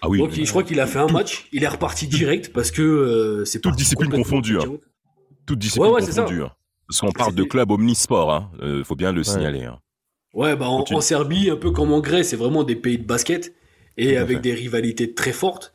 Ah 0.00 0.08
oui, 0.08 0.18
Donc 0.20 0.36
il- 0.36 0.46
je 0.46 0.50
crois 0.50 0.62
qu'il 0.62 0.80
a 0.80 0.86
fait 0.86 1.00
un 1.00 1.08
match, 1.08 1.48
il 1.52 1.64
est 1.64 1.68
reparti 1.68 2.06
direct, 2.08 2.52
parce 2.52 2.70
que 2.70 2.82
euh, 2.82 3.44
c'est 3.44 3.60
Toute 3.60 3.76
discipline 3.76 4.06
complètement 4.10 4.24
confondue, 4.24 4.58
hein. 4.58 4.78
toute 5.44 5.58
discipline 5.58 5.90
Ouais, 5.92 6.00
confondue. 6.00 6.42
hein. 6.42 6.52
Parce 6.88 7.00
qu'on 7.00 7.12
parle 7.12 7.34
de 7.34 7.42
club 7.44 7.70
omnisport, 7.70 8.32
hein. 8.32 8.50
euh, 8.62 8.82
faut 8.84 8.94
bien 8.96 9.12
le 9.12 9.22
signaler. 9.22 9.64
hein. 9.64 9.78
Ouais, 10.34 10.56
bah 10.56 10.68
en, 10.68 11.00
Serbie, 11.00 11.50
un 11.50 11.56
peu 11.56 11.70
comme 11.72 11.92
en 11.92 12.00
Grèce, 12.00 12.28
c'est 12.30 12.36
vraiment 12.36 12.62
des 12.64 12.76
pays 12.76 12.96
de 12.98 13.04
basket 13.06 13.54
et 13.96 14.14
Tout 14.14 14.20
avec 14.20 14.36
fait. 14.38 14.42
des 14.42 14.54
rivalités 14.54 15.12
très 15.14 15.32
fortes. 15.32 15.74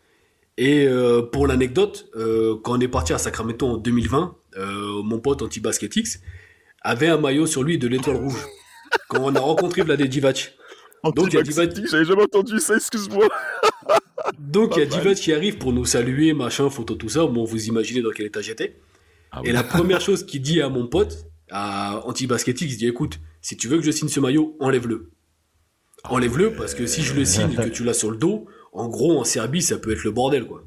Et 0.58 0.88
euh, 0.88 1.22
pour 1.22 1.46
l'anecdote, 1.48 2.10
quand 2.16 2.78
on 2.78 2.80
est 2.80 2.88
parti 2.88 3.14
à 3.14 3.18
Sacramento 3.18 3.68
en 3.68 3.78
2020, 3.78 4.36
euh, 4.58 5.02
mon 5.04 5.20
pote 5.20 5.42
anti-basket 5.42 5.96
X 5.96 6.20
avait 6.82 7.08
un 7.08 7.18
maillot 7.18 7.46
sur 7.46 7.64
lui 7.64 7.78
de 7.78 7.88
l'étoile 7.88 8.18
rouge. 8.18 8.46
quand 9.10 9.22
on 9.22 9.36
a 9.36 9.40
rencontré 9.40 9.82
Vlade 9.84 10.02
Divac. 10.02 10.56
Donc 11.16 11.28
il 11.32 11.36
y 11.36 11.38
a 11.38 11.44
Divac, 11.44 11.72
J'avais 11.90 12.06
jamais 12.06 12.24
entendu 12.24 12.60
ça, 12.60 12.76
excuse-moi. 12.76 13.28
donc 14.40 14.76
il 14.76 14.80
y 14.80 14.86
a 14.86 14.90
mal. 14.90 15.00
Divac 15.00 15.18
qui 15.18 15.34
arrive 15.34 15.58
pour 15.58 15.74
nous 15.74 15.86
saluer, 15.86 16.34
machin, 16.34 16.70
photo, 16.70 16.96
tout 16.96 17.10
ça. 17.10 17.26
Bon, 17.26 17.44
vous 17.44 17.68
imaginez 17.68 18.02
dans 18.02 18.12
quel 18.12 18.28
état 18.28 18.42
j'étais. 18.42 18.80
Ah 19.32 19.42
Et 19.44 19.48
oui. 19.48 19.54
la 19.54 19.64
première 19.64 20.02
chose 20.02 20.26
qu'il 20.26 20.42
dit 20.42 20.62
à 20.62 20.70
mon 20.70 20.88
pote, 20.88 21.26
à 21.50 22.02
Anti-Basket 22.08 22.62
X, 22.62 22.74
il 22.74 22.78
dit 22.78 22.88
écoute, 22.88 23.20
si 23.42 23.58
tu 23.58 23.68
veux 23.68 23.78
que 23.78 23.84
je 23.84 23.92
signe 23.92 24.10
ce 24.10 24.20
maillot, 24.20 24.56
enlève-le. 24.60 25.12
Enlève-le 26.06 26.54
parce 26.54 26.74
que 26.74 26.86
si 26.86 27.02
je 27.02 27.14
le 27.14 27.26
signe 27.26 27.52
et 27.52 27.56
que 27.56 27.70
tu 27.70 27.84
l'as 27.84 27.94
sur 27.94 28.12
le 28.12 28.18
dos, 28.18 28.46
en 28.72 28.90
gros, 28.90 29.20
en 29.20 29.24
Serbie, 29.24 29.62
ça 29.62 29.78
peut 29.78 29.92
être 29.92 30.04
le 30.04 30.12
bordel, 30.12 30.46
quoi. 30.46 30.64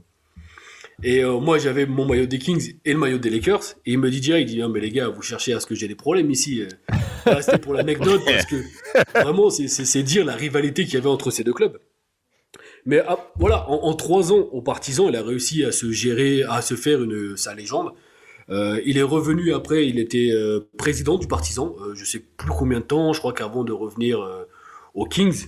Et 1.03 1.23
euh, 1.23 1.38
moi, 1.38 1.59
j'avais 1.59 1.85
mon 1.87 2.07
maillot 2.07 2.26
des 2.26 2.38
Kings 2.38 2.75
et 2.85 2.93
le 2.93 2.99
maillot 2.99 3.19
des 3.19 3.29
Lakers. 3.31 3.75
Et 3.85 3.93
il 3.93 3.99
me 3.99 4.11
dit 4.11 4.21
direct, 4.21 4.50
il 4.50 4.55
dit, 4.57 4.62
Ah, 4.62 4.69
mais 4.69 4.81
les 4.81 4.91
gars, 4.91 5.09
vous 5.09 5.23
cherchez 5.23 5.53
à 5.53 5.61
ce 5.61 5.67
que 5.67 5.75
j'ai 5.75 5.88
des 5.88 5.95
problèmes 5.95 6.31
ici. 6.31 6.62
euh. 6.62 6.69
Là, 7.26 7.43
C'était 7.43 7.59
pour 7.59 7.75
l'anecdote 7.75 8.23
parce 8.26 8.47
que 8.47 8.57
vraiment, 9.15 9.50
c'est- 9.50 10.03
dire 10.03 10.25
la 10.25 10.35
rivalité 10.35 10.85
qu'il 10.85 10.95
y 10.95 10.97
avait 10.97 11.09
entre 11.09 11.31
ces 11.31 11.45
deux 11.45 11.53
clubs. 11.53 11.79
Mais 12.87 13.03
ah, 13.07 13.19
voilà, 13.38 13.69
en, 13.69 13.88
en 13.88 13.95
trois 13.95 14.33
ans 14.33 14.49
au 14.53 14.62
Partizan, 14.62 15.09
il 15.09 15.17
a 15.17 15.23
réussi 15.23 15.65
à 15.65 15.73
se 15.73 15.91
gérer, 15.93 16.45
à 16.45 16.62
se 16.62 16.75
faire 16.75 17.03
une 17.03 17.37
sa 17.37 17.55
légende. 17.55 17.91
Euh, 18.49 18.81
il 18.87 18.97
est 18.97 19.03
revenu 19.03 19.53
après, 19.53 19.87
il 19.88 19.99
était 19.99 20.31
euh, 20.33 20.61
président 20.79 21.19
du 21.19 21.26
Partizan, 21.26 21.75
je 21.95 22.05
sais 22.05 22.21
plus 22.21 22.50
combien 22.50 22.79
de 22.79 22.85
temps, 22.85 23.12
je 23.12 23.19
crois 23.19 23.33
qu'avant 23.33 23.65
de 23.65 23.73
revenir 23.73 24.21
aux 24.95 25.07
Kings. 25.07 25.47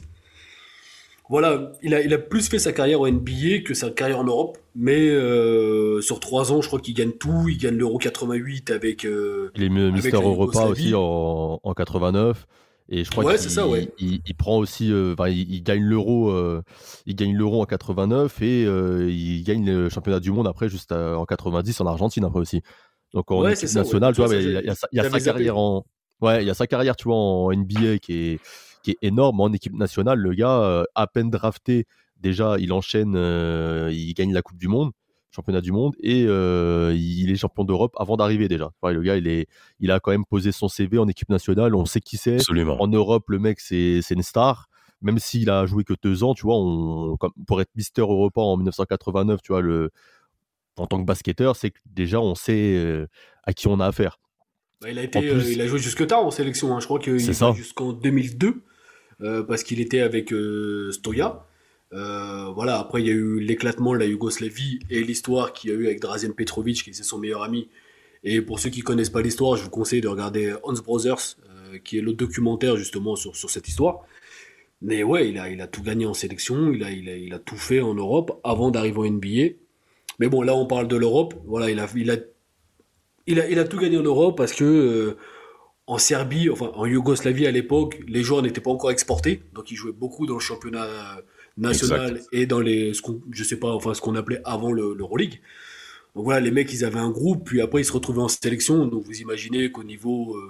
Voilà, 1.28 1.73
il 1.82 1.94
a, 1.94 2.00
il 2.00 2.12
a 2.14 2.18
plus 2.18 2.49
fait 2.49 2.58
sa 2.58 2.73
carrière 2.73 3.00
au 3.00 3.06
NBA 3.06 3.61
que 3.64 3.75
sa 3.75 3.90
carrière 3.90 4.18
en 4.18 4.25
Europe, 4.25 4.56
mais 4.75 5.08
euh, 5.11 6.00
sur 6.00 6.20
trois 6.20 6.52
ans, 6.52 6.62
je 6.62 6.68
crois 6.68 6.80
qu'il 6.80 6.94
gagne 6.94 7.12
tout. 7.12 7.49
Il 7.49 7.58
gagne 7.58 7.76
l'Euro 7.76 7.99
88 7.99 8.70
avec. 8.70 9.04
euh, 9.04 9.50
Il 9.54 9.62
est 9.64 9.68
mi- 9.68 9.90
Mister 9.92 10.16
Europa 10.16 10.64
aussi 10.66 10.94
en, 10.94 11.61
en 11.62 11.75
89. 11.75 12.47
Et 12.90 13.04
je 13.04 13.11
crois 13.11 13.25
Ouais, 13.25 13.37
qu'il 13.37 13.42
c'est 13.42 13.50
ça, 13.50 13.68
ouais. 13.68 13.87
il, 13.99 14.20
il 14.26 14.35
prend 14.35 14.56
aussi, 14.56 14.90
euh, 14.90 15.12
enfin, 15.12 15.28
il, 15.28 15.52
il 15.52 15.62
gagne 15.62 15.82
l'euro, 15.82 16.30
euh, 16.30 16.62
il 17.04 17.14
gagne 17.16 17.37
l'euro 17.37 17.61
en 17.61 17.66
89 17.66 18.40
et 18.40 18.62
il 18.62 19.42
gagne 19.44 19.66
le 19.66 19.88
championnat 19.90 20.20
du 20.20 20.30
monde 20.30 20.47
après 20.47 20.70
juste 20.70 20.92
en 20.92 21.26
90 21.26 21.78
en 21.82 21.87
Argentine 21.87 22.25
après 22.25 22.40
aussi. 22.40 22.62
Donc 23.12 23.30
en 23.30 23.42
Ouais, 23.42 23.54
ça, 23.54 23.66
nationale, 23.66 24.14
tu 24.14 24.23
vois, 24.23 24.35
il 24.35 24.52
y 24.52 24.56
a, 24.56 24.62
y 24.62 24.75
sa- 24.75 24.88
y 24.92 25.00
a 25.00 25.04
carrière 25.20 25.58
en, 25.58 25.85
ouais, 26.23 26.42
il 26.42 26.47
y 26.47 26.50
a 26.50 26.54
sa 26.54 26.66
carrière, 26.66 26.97
tu 26.97 27.04
vois, 27.04 27.16
en 27.16 27.50
NBA 27.52 27.99
qui 27.99 28.12
est 28.14 28.40
qui 28.82 28.92
est 28.92 28.99
énorme. 29.02 29.40
En 29.40 29.52
équipe 29.52 29.75
nationale, 29.75 30.18
le 30.18 30.35
gars, 30.35 30.61
euh, 30.62 30.85
à 30.94 31.06
peine 31.06 31.30
drafté, 31.30 31.87
déjà, 32.20 32.56
il 32.58 32.73
enchaîne, 32.73 33.14
euh, 33.16 33.90
il 33.92 34.12
gagne 34.14 34.32
la 34.32 34.42
Coupe 34.42 34.58
du 34.58 34.68
Monde. 34.68 34.92
championnat 35.30 35.61
du 35.61 35.73
monde, 35.73 35.94
et 36.00 36.25
euh, 36.26 36.92
il 36.97 37.30
est 37.30 37.37
champion 37.37 37.62
d'Europe 37.62 37.94
avant 37.99 38.16
d'arriver 38.16 38.49
déjà. 38.49 38.70
Le 38.82 39.02
gars, 39.02 39.16
il, 39.16 39.28
est, 39.28 39.47
il 39.78 39.90
a 39.92 40.00
quand 40.00 40.11
même 40.11 40.25
posé 40.25 40.52
son 40.52 40.68
CV 40.68 40.99
en 40.99 41.06
équipe 41.06 41.28
nationale, 41.28 41.75
on 41.75 41.85
sait 41.85 42.00
qui 42.00 42.16
c'est. 42.16 42.37
Absolument. 42.37 42.80
En 42.80 42.88
Europe, 42.88 43.25
le 43.28 43.38
mec, 43.38 43.61
c'est 43.61 44.00
c'est 44.02 44.14
une 44.14 44.23
star. 44.23 44.68
Même 45.02 45.18
s'il 45.18 45.49
a 45.50 45.64
joué 45.66 45.85
que 45.85 45.94
deux 46.02 46.25
ans, 46.25 46.35
tu 46.35 46.42
vois, 46.42 46.56
on, 46.56 47.16
comme, 47.18 47.30
pour 47.47 47.61
être 47.61 47.70
Mister 47.76 48.00
Europa 48.00 48.40
en 48.40 48.56
1989, 48.56 49.40
tu 49.42 49.52
vois, 49.52 49.61
le, 49.61 49.90
en 50.76 50.87
tant 50.87 50.99
que 50.99 51.04
basketteur, 51.04 51.54
c'est 51.56 51.70
que 51.70 51.78
déjà 51.87 52.20
on 52.20 52.35
sait 52.35 53.06
à 53.44 53.52
qui 53.52 53.68
on 53.68 53.78
a 53.80 53.87
affaire. 53.87 54.18
Bah, 54.80 54.90
il, 54.90 54.99
a 54.99 55.02
été, 55.02 55.18
En 55.18 55.23
plus- 55.23 55.30
euh, 55.30 55.52
il 55.52 55.61
a 55.61 55.66
joué 55.66 55.78
jusque 55.78 56.06
tard 56.06 56.25
en 56.25 56.30
sélection. 56.30 56.75
hein. 56.76 56.80
Je 56.80 56.87
crois 56.87 56.99
qu'il 56.99 57.18
joué 57.18 57.56
jusqu'en 57.56 57.92
2002 57.92 58.54
euh, 59.23 59.42
parce 59.42 59.62
qu'il 59.64 59.80
était 59.80 60.00
avec 60.00 60.32
euh, 60.32 60.92
Stoya. 60.92 61.44
Euh, 61.92 62.50
voilà. 62.54 62.78
Après, 62.78 63.00
il 63.02 63.06
y 63.06 63.11
a 63.11 63.14
eu 63.14 63.40
l'éclatement 63.40 63.92
de 63.94 63.99
la 63.99 64.04
Yougoslavie 64.06 64.78
et 64.90 65.02
l'histoire 65.02 65.52
qu'il 65.52 65.70
y 65.70 65.73
a 65.73 65.76
eu 65.76 65.87
avec 65.87 66.00
Drazen 66.00 66.32
Petrovic, 66.35 66.82
qui 66.85 66.90
est 66.90 67.02
son 67.02 67.18
meilleur 67.18 67.42
ami. 67.42 67.68
Et 68.25 68.40
pour 68.42 68.58
ceux 68.61 68.70
qui 68.70 68.80
connaissent 68.82 69.11
pas 69.11 69.23
l'histoire, 69.23 69.56
je 69.56 69.64
vous 69.64 69.70
conseille 69.70 70.00
de 70.00 70.08
regarder 70.08 70.54
Hans 70.62 70.73
Brothers, 70.75 71.37
euh, 71.49 71.78
qui 71.78 71.99
est 71.99 72.02
le 72.02 72.12
documentaire 72.12 72.76
justement 72.76 73.16
sur, 73.16 73.35
sur 73.37 73.50
cette 73.50 73.68
histoire. 73.68 74.00
Mais 74.82 75.02
ouais, 75.02 75.28
il 75.28 75.38
a, 75.38 75.49
il 75.50 75.61
a 75.61 75.66
tout 75.66 75.82
gagné 75.82 76.06
en 76.06 76.14
sélection, 76.14 76.73
il 76.73 76.85
a, 76.85 76.90
il, 76.92 77.08
a, 77.08 77.16
il 77.16 77.32
a 77.35 77.38
tout 77.40 77.56
fait 77.56 77.80
en 77.80 77.94
Europe 77.94 78.40
avant 78.44 78.70
d'arriver 78.70 78.99
en 78.99 79.04
NBA. 79.11 79.54
Mais 80.20 80.28
bon, 80.28 80.42
là, 80.42 80.54
on 80.54 80.66
parle 80.66 80.87
de 80.88 80.97
l'Europe. 80.97 81.35
Voilà, 81.47 81.70
il 81.70 81.80
a, 81.80 81.88
il 81.97 82.11
a 82.12 82.16
il 83.28 83.40
a, 83.40 83.49
il 83.49 83.58
a 83.58 83.64
tout 83.64 83.78
gagné 83.78 83.97
en 83.99 84.02
Europe 84.02 84.37
parce 84.37 84.52
que 84.52 84.64
euh, 84.64 85.16
en 85.87 85.99
Serbie, 85.99 86.50
enfin 86.50 86.70
en 86.75 86.85
Yougoslavie 86.87 87.47
à 87.47 87.50
l'époque, 87.50 88.00
les 88.08 88.23
joueurs 88.23 88.42
n'étaient 88.42 88.61
pas 88.61 88.70
encore 88.70 88.90
exportés, 88.90 89.42
donc 89.54 89.70
il 89.70 89.76
jouait 89.76 89.92
beaucoup 89.92 90.26
dans 90.26 90.35
le 90.35 90.40
championnat 90.40 90.87
national 91.56 92.11
Exact. 92.16 92.28
et 92.32 92.47
dans 92.47 92.61
les, 92.61 92.92
ce 92.94 93.02
qu'on- 93.02 93.20
je 93.30 93.42
sais 93.44 93.56
pas, 93.58 93.73
enfin 93.73 93.94
ce 93.94 94.00
qu'on 94.00 94.14
appelait 94.16 94.40
avant 94.44 94.73
le 94.73 94.94
l'Euroleague. 94.94 95.40
Donc 96.14 96.25
voilà, 96.25 96.40
les 96.40 96.50
mecs, 96.50 96.73
ils 96.73 96.85
avaient 96.85 96.99
un 96.99 97.11
groupe, 97.11 97.44
puis 97.47 97.61
après 97.61 97.80
ils 97.82 97.85
se 97.85 97.92
retrouvaient 97.92 98.23
en 98.23 98.28
sélection. 98.28 98.87
Donc 98.87 99.04
vous 99.04 99.20
imaginez 99.20 99.70
qu'au 99.73 99.85
niveau 99.85 100.37
euh, 100.37 100.49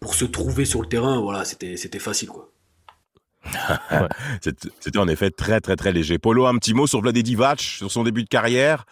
pour 0.00 0.14
se 0.14 0.24
trouver 0.24 0.64
sur 0.64 0.80
le 0.82 0.88
terrain, 0.88 1.20
voilà, 1.20 1.44
c'était 1.44 1.76
c'était 1.76 1.98
facile 1.98 2.28
quoi. 2.28 2.50
C'était 4.40 4.98
en 4.98 5.06
effet 5.08 5.30
très 5.30 5.60
très 5.60 5.76
très 5.76 5.92
léger. 5.92 6.18
Polo, 6.18 6.46
un 6.46 6.56
petit 6.58 6.74
mot 6.74 6.86
sur 6.88 7.00
Vlade 7.00 7.16
Divac, 7.18 7.60
sur 7.60 7.90
son 7.92 8.02
début 8.04 8.24
de 8.24 8.28
carrière. 8.28 8.86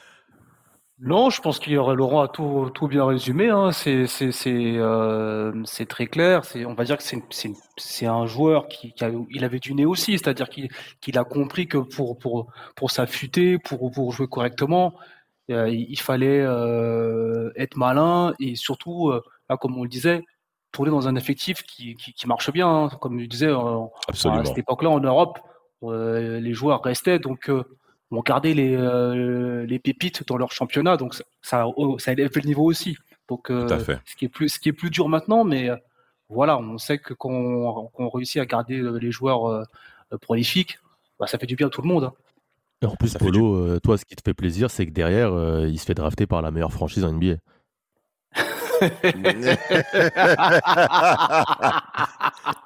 Non, 1.00 1.28
je 1.28 1.40
pense 1.40 1.58
qu'il 1.58 1.72
y 1.72 1.76
aurait 1.76 1.96
Laurent 1.96 2.22
a 2.22 2.28
tout, 2.28 2.70
tout 2.72 2.86
bien 2.86 3.04
résumé. 3.04 3.48
Hein. 3.50 3.72
C'est 3.72 4.06
c'est 4.06 4.30
c'est 4.30 4.76
euh, 4.76 5.52
c'est 5.64 5.86
très 5.86 6.06
clair. 6.06 6.44
C'est 6.44 6.64
on 6.64 6.74
va 6.74 6.84
dire 6.84 6.96
que 6.96 7.02
c'est 7.02 7.20
c'est 7.30 7.50
c'est 7.76 8.06
un 8.06 8.26
joueur 8.26 8.68
qui, 8.68 8.92
qui 8.92 9.04
a, 9.04 9.10
il 9.30 9.44
avait 9.44 9.58
du 9.58 9.74
nez 9.74 9.84
aussi, 9.86 10.12
c'est-à-dire 10.12 10.48
qu'il 10.48 10.68
qu'il 11.00 11.18
a 11.18 11.24
compris 11.24 11.66
que 11.66 11.78
pour 11.78 12.16
pour 12.18 12.46
pour 12.76 12.90
s'affûter, 12.92 13.58
pour 13.58 13.90
pour 13.90 14.12
jouer 14.12 14.28
correctement, 14.28 14.94
euh, 15.50 15.68
il, 15.68 15.98
fallait 15.98 16.40
euh, 16.42 17.50
être 17.56 17.76
malin 17.76 18.32
et 18.38 18.54
surtout, 18.54 19.10
euh, 19.10 19.20
là, 19.50 19.56
comme 19.56 19.76
on 19.76 19.82
le 19.82 19.88
disait, 19.88 20.22
tourner 20.72 20.90
dans 20.92 21.08
un 21.08 21.16
effectif 21.16 21.64
qui 21.64 21.96
qui, 21.96 22.12
qui 22.14 22.26
marche 22.28 22.52
bien. 22.52 22.68
hein. 22.68 22.88
Comme 23.00 23.18
je 23.20 23.26
disais, 23.26 23.48
euh, 23.48 23.80
à 24.08 24.44
cette 24.44 24.58
époque-là 24.58 24.90
en 24.90 25.00
Europe, 25.00 25.40
euh, 25.82 26.38
les 26.40 26.54
joueurs 26.54 26.82
restaient 26.82 27.18
donc. 27.18 27.50
Euh, 28.14 28.18
on 28.18 28.22
gardait 28.22 28.54
les, 28.54 28.74
euh, 28.74 29.66
les 29.66 29.78
pépites 29.78 30.26
dans 30.26 30.36
leur 30.36 30.52
championnat, 30.52 30.96
donc 30.96 31.14
ça, 31.14 31.24
ça, 31.42 31.66
oh, 31.76 31.98
ça 31.98 32.12
élève 32.12 32.30
le 32.34 32.42
niveau 32.42 32.64
aussi. 32.64 32.96
Donc, 33.28 33.50
euh, 33.50 33.66
Tout 33.66 33.74
à 33.74 33.78
fait. 33.78 34.00
ce 34.04 34.16
qui 34.16 34.26
est 34.26 34.28
plus, 34.28 34.48
ce 34.48 34.58
qui 34.58 34.68
est 34.68 34.72
plus 34.72 34.90
dur 34.90 35.08
maintenant, 35.08 35.44
mais 35.44 35.70
euh, 35.70 35.76
voilà, 36.28 36.58
on 36.58 36.78
sait 36.78 36.98
que 36.98 37.14
quand 37.14 37.30
on, 37.30 37.88
quand 37.94 38.04
on 38.04 38.08
réussit 38.10 38.40
à 38.40 38.46
garder 38.46 38.82
les 39.00 39.10
joueurs 39.10 39.66
prolifiques, 40.20 40.78
bah, 41.18 41.26
ça 41.26 41.38
fait 41.38 41.46
du 41.46 41.56
bien 41.56 41.66
à 41.68 41.70
tout 41.70 41.82
le 41.82 41.88
monde. 41.88 42.04
hein. 42.04 42.12
Et 42.82 42.86
en 42.86 42.96
plus, 42.96 43.08
Ça 43.08 43.18
Polo, 43.18 43.78
toi, 43.80 43.96
ce 43.96 44.04
qui 44.04 44.14
te 44.14 44.22
fait 44.22 44.34
plaisir, 44.34 44.70
c'est 44.70 44.84
que 44.86 44.90
derrière, 44.90 45.32
euh, 45.32 45.66
il 45.68 45.78
se 45.78 45.86
fait 45.86 45.94
drafter 45.94 46.26
par 46.26 46.42
la 46.42 46.50
meilleure 46.50 46.72
franchise 46.72 47.04
en 47.04 47.12
NBA. 47.12 47.36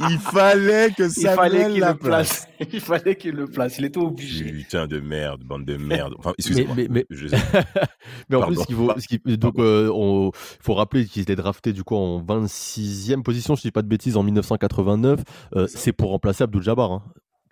Il 0.00 0.18
fallait 0.18 0.90
que 0.96 1.04
Il 1.04 1.10
ça 1.10 1.34
fallait 1.34 1.58
vienne 1.58 1.72
qu'il 1.72 1.80
la 1.80 1.92
le 1.92 1.98
place. 1.98 2.46
Il 2.72 2.80
fallait 2.80 3.16
qu'il 3.16 3.34
le 3.34 3.46
place. 3.46 3.78
Il 3.78 3.84
était 3.84 3.98
obligé. 3.98 4.44
Putain 4.44 4.86
de 4.86 5.00
merde, 5.00 5.42
bande 5.44 5.64
de 5.64 5.76
merde. 5.76 6.14
Enfin, 6.18 6.30
Mais, 6.30 6.34
excusez-moi. 6.38 6.74
mais, 6.76 6.86
mais, 6.90 7.06
Je- 7.10 7.26
mais 8.28 8.36
en 8.36 8.40
Pardon. 8.40 8.54
plus, 8.54 8.62
ce 8.62 8.66
qu'il 8.66 8.76
faut, 8.76 8.92
ce 8.98 9.06
qui- 9.08 9.20
donc, 9.38 9.58
euh, 9.58 9.90
on- 9.92 10.30
faut 10.34 10.74
rappeler 10.74 11.04
qu'il 11.06 11.30
est 11.30 11.36
drafté 11.36 11.72
du 11.72 11.84
coup 11.84 11.96
en 11.96 12.20
26e 12.22 13.22
position, 13.22 13.54
je 13.56 13.62
dis 13.62 13.70
pas 13.70 13.82
de 13.82 13.88
bêtises, 13.88 14.16
en 14.16 14.22
1989. 14.22 15.20
Euh, 15.56 15.66
c'est 15.68 15.92
pour 15.92 16.10
remplacer 16.10 16.44
Abdul 16.44 16.62
Jabbar, 16.62 16.92
hein. 16.92 17.02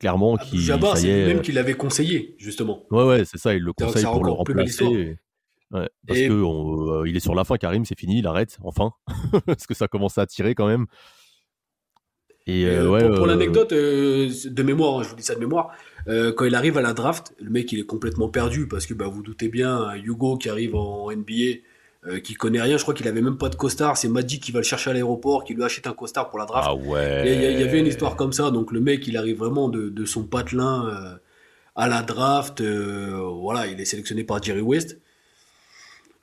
clairement. 0.00 0.36
Qui, 0.36 0.60
Jabbar, 0.60 0.96
c'est 0.96 1.08
est, 1.08 1.20
lui-même 1.22 1.38
euh, 1.38 1.42
qui 1.42 1.52
l'avait 1.52 1.74
conseillé 1.74 2.34
justement. 2.38 2.82
Ouais, 2.90 3.04
ouais, 3.04 3.24
c'est 3.24 3.38
ça, 3.38 3.54
il 3.54 3.62
le 3.62 3.72
conseille 3.72 4.04
pour 4.04 4.24
le 4.24 4.32
remplacer. 4.32 5.18
Ouais, 5.72 5.88
parce 6.06 6.20
on- 6.30 7.00
euh, 7.00 7.08
il 7.08 7.16
est 7.16 7.20
sur 7.20 7.34
la 7.34 7.44
fin, 7.44 7.56
Karim, 7.56 7.84
c'est 7.84 7.98
fini, 7.98 8.18
il 8.18 8.26
arrête, 8.26 8.56
enfin. 8.62 8.92
parce 9.46 9.66
que 9.66 9.74
ça 9.74 9.88
commence 9.88 10.18
à 10.18 10.26
tirer 10.26 10.54
quand 10.54 10.66
même. 10.66 10.86
Et 12.46 12.60
Et, 12.60 12.66
euh, 12.66 12.84
euh, 12.84 12.90
ouais, 12.90 13.06
pour 13.08 13.16
pour 13.16 13.24
euh, 13.24 13.28
l'anecdote 13.28 13.72
de 13.72 14.62
mémoire, 14.62 14.98
hein, 14.98 15.02
je 15.02 15.08
vous 15.08 15.16
dis 15.16 15.24
ça 15.24 15.34
de 15.34 15.40
mémoire, 15.40 15.72
quand 16.06 16.44
il 16.44 16.54
arrive 16.54 16.78
à 16.78 16.82
la 16.82 16.92
draft, 16.92 17.34
le 17.40 17.50
mec 17.50 17.72
il 17.72 17.80
est 17.80 17.86
complètement 17.86 18.28
perdu 18.28 18.68
parce 18.68 18.86
que 18.86 18.94
bah, 18.94 19.08
vous 19.08 19.22
doutez 19.22 19.48
bien, 19.48 19.94
Hugo 19.96 20.36
qui 20.36 20.48
arrive 20.48 20.76
en 20.76 21.10
NBA, 21.10 21.62
euh, 22.08 22.20
qui 22.20 22.34
connaît 22.34 22.60
rien, 22.60 22.76
je 22.76 22.82
crois 22.82 22.94
qu'il 22.94 23.08
avait 23.08 23.22
même 23.22 23.36
pas 23.36 23.48
de 23.48 23.56
costard, 23.56 23.96
c'est 23.96 24.08
Magic 24.08 24.40
qui 24.40 24.52
va 24.52 24.60
le 24.60 24.64
chercher 24.64 24.90
à 24.90 24.92
l'aéroport, 24.92 25.42
qui 25.42 25.54
lui 25.54 25.64
achète 25.64 25.88
un 25.88 25.92
costard 25.92 26.28
pour 26.28 26.38
la 26.38 26.46
draft. 26.46 26.68
Ah 26.70 26.74
ouais. 26.76 27.22
Il 27.26 27.60
y, 27.60 27.62
avait 27.64 27.80
une 27.80 27.86
histoire 27.86 28.14
comme 28.14 28.32
ça, 28.32 28.52
donc 28.52 28.70
le 28.70 28.80
mec 28.80 29.08
il 29.08 29.16
arrive 29.16 29.38
vraiment 29.38 29.68
de, 29.68 29.88
de 29.88 30.04
son 30.04 30.22
patelin 30.22 30.86
euh, 30.88 31.16
à 31.74 31.88
la 31.88 32.02
draft, 32.02 32.60
euh, 32.60 33.20
voilà, 33.40 33.66
il 33.66 33.80
est 33.80 33.84
sélectionné 33.84 34.22
par 34.22 34.40
Jerry 34.40 34.60
West. 34.60 35.00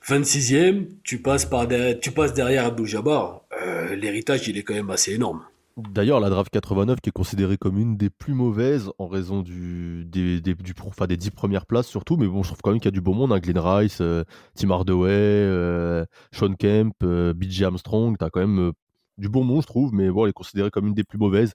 26e, 0.07 0.88
tu 1.03 1.22
passes, 1.22 1.45
par 1.45 1.67
derrière, 1.67 2.00
tu 2.00 2.12
passes 2.12 2.33
derrière 2.33 2.65
Abdul 2.65 2.86
Jabbar, 2.86 3.41
euh, 3.62 3.95
l'héritage 3.95 4.48
il 4.48 4.57
est 4.57 4.63
quand 4.63 4.74
même 4.74 4.89
assez 4.89 5.13
énorme. 5.13 5.43
D'ailleurs, 5.75 6.19
la 6.19 6.29
draft 6.29 6.51
89 6.51 7.01
qui 7.01 7.10
est 7.10 7.13
considérée 7.13 7.57
comme 7.57 7.79
une 7.79 7.98
des 7.98 8.12
plus 8.12 8.36
mauvaises 8.36 8.91
en 9.00 9.07
raison 9.07 9.41
du, 9.41 10.05
des, 10.05 10.39
des, 10.39 10.53
du, 10.53 10.74
enfin, 10.86 11.07
des 11.07 11.17
10 11.17 11.31
premières 11.31 11.65
places 11.65 11.88
surtout, 11.88 12.15
mais 12.15 12.27
bon, 12.27 12.43
je 12.43 12.50
trouve 12.50 12.62
quand 12.62 12.69
même 12.69 12.79
qu'il 12.79 12.88
y 12.88 12.89
a 12.89 12.91
du 12.91 13.01
beau 13.01 13.13
monde, 13.13 13.33
hein, 13.33 13.39
Glenn 13.39 13.57
Rice, 13.57 13.98
euh, 14.01 14.24
Tim 14.55 14.69
Hardaway, 14.69 15.10
euh, 15.10 16.05
Sean 16.31 16.53
Kemp, 16.53 16.93
euh, 17.01 17.33
BJ 17.33 17.63
Armstrong, 17.63 18.15
t'as 18.19 18.29
quand 18.29 18.41
même 18.41 18.60
euh, 18.60 18.72
du 19.17 19.29
bon 19.29 19.43
monde, 19.43 19.62
je 19.62 19.67
trouve, 19.67 19.93
mais 19.93 20.12
bon, 20.12 20.25
elle 20.25 20.29
est 20.29 20.33
considérée 20.33 20.69
comme 20.69 20.88
une 20.88 20.93
des 20.93 21.03
plus 21.03 21.17
mauvaises. 21.17 21.53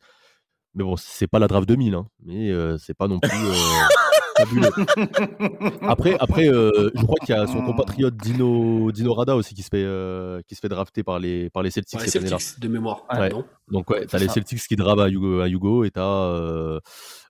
Mais 0.75 0.83
bon, 0.83 0.97
c'est 0.97 1.29
pas 1.29 1.39
la 1.39 1.47
draft 1.47 1.69
2000, 1.69 1.95
hein, 1.95 2.07
mais 2.25 2.51
euh, 2.51 2.77
c'est 2.77 2.95
pas 2.95 3.07
non 3.07 3.21
plus 3.21 3.31
euh, 3.31 3.53
fabuleux. 4.45 5.79
Après, 5.83 6.17
après 6.21 6.49
euh, 6.49 6.91
je 6.95 7.03
crois 7.03 7.17
qu'il 7.25 7.35
y 7.35 7.39
a 7.39 7.47
son 7.47 7.63
compatriote 7.63 8.17
Dino, 8.17 8.91
Dino 8.93 9.15
Rada 9.15 9.37
aussi 9.37 9.55
qui 9.55 9.63
se 9.63 9.69
fait, 9.69 9.83
euh, 9.85 10.41
qui 10.47 10.55
se 10.55 10.61
fait 10.61 10.69
drafter 10.69 11.03
par 11.03 11.19
les, 11.19 11.51
par 11.51 11.63
les 11.63 11.71
Celtics 11.71 11.99
Par 11.99 12.05
les 12.05 12.11
cette 12.11 12.23
année-là. 12.23 12.39
Celtics 12.39 12.61
de 12.63 12.69
mémoire, 12.69 13.05
Ouais. 13.13 13.29
non 13.31 13.45
Donc 13.71 13.91
ouais, 13.91 14.07
t'as 14.07 14.19
les. 14.19 14.29
Celtics 14.29 14.61
qui 14.61 14.77
drivent 14.77 15.01
à 15.01 15.09
Hugo, 15.09 15.41
à 15.41 15.49
Hugo 15.49 15.85
et 15.85 15.91
t'as 15.91 16.03
euh, 16.03 16.81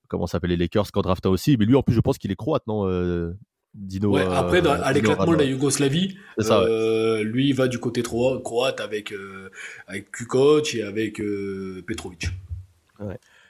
comment 0.09 0.27
ça 0.27 0.33
s'appelle 0.33 0.51
les 0.51 0.57
Lakers 0.57 0.91
qui 0.93 0.99
en 0.99 1.03
draftent 1.03 1.27
aussi. 1.27 1.57
Mais 1.59 1.65
lui 1.65 1.75
en 1.75 1.83
plus 1.83 1.95
je 1.95 2.01
pense 2.01 2.19
qu'il 2.19 2.31
est 2.31 2.37
croate 2.37 2.67
non 2.67 2.87
euh, 2.89 3.33
Dino. 3.75 4.11
Ouais, 4.15 4.25
après, 4.25 4.63
dans- 4.63 4.73
à 4.73 4.93
l'éclatement 4.93 5.27
de 5.27 5.31
Rada. 5.33 5.45
la 5.45 5.51
Yougoslavie, 5.51 6.17
ça, 6.39 6.65
ouais. 6.65 7.23
lui, 7.23 7.49
il 7.49 7.55
va 7.55 7.69
du 7.69 7.79
côté 7.79 8.03
croate 8.03 8.81
avec, 8.81 9.13
euh, 9.13 9.51
avec 9.87 10.11
Kukoc 10.11 10.75
et 10.75 10.83
avec 10.83 11.21
euh, 11.21 11.85
Petrovic. 11.87 12.29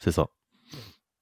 C'est 0.01 0.11
ça. 0.11 0.27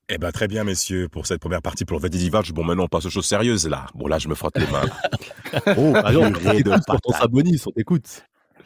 Eh 0.09 0.19
ben 0.19 0.31
très 0.31 0.47
bien 0.47 0.63
messieurs 0.63 1.09
pour 1.09 1.27
cette 1.27 1.41
première 1.41 1.63
partie 1.63 1.85
pour 1.85 1.99
Vlade 1.99 2.13
Divac. 2.13 2.53
Bon 2.53 2.63
maintenant 2.63 2.85
on 2.85 2.89
passe 2.89 3.07
aux 3.07 3.11
choses 3.11 3.27
sérieuses 3.27 3.67
là. 3.67 3.87
Bon 3.95 4.07
là 4.07 4.19
je 4.21 4.29
me 4.29 4.37
frotte 4.37 4.57
les 4.57 4.67
mains. 4.69 4.89
oh 5.77 5.95
Ah 5.97 6.13
non, 6.13 6.33
on. 6.33 7.13
Sabonis, 7.13 7.63
on 7.67 7.73
t'écoute. 7.73 8.23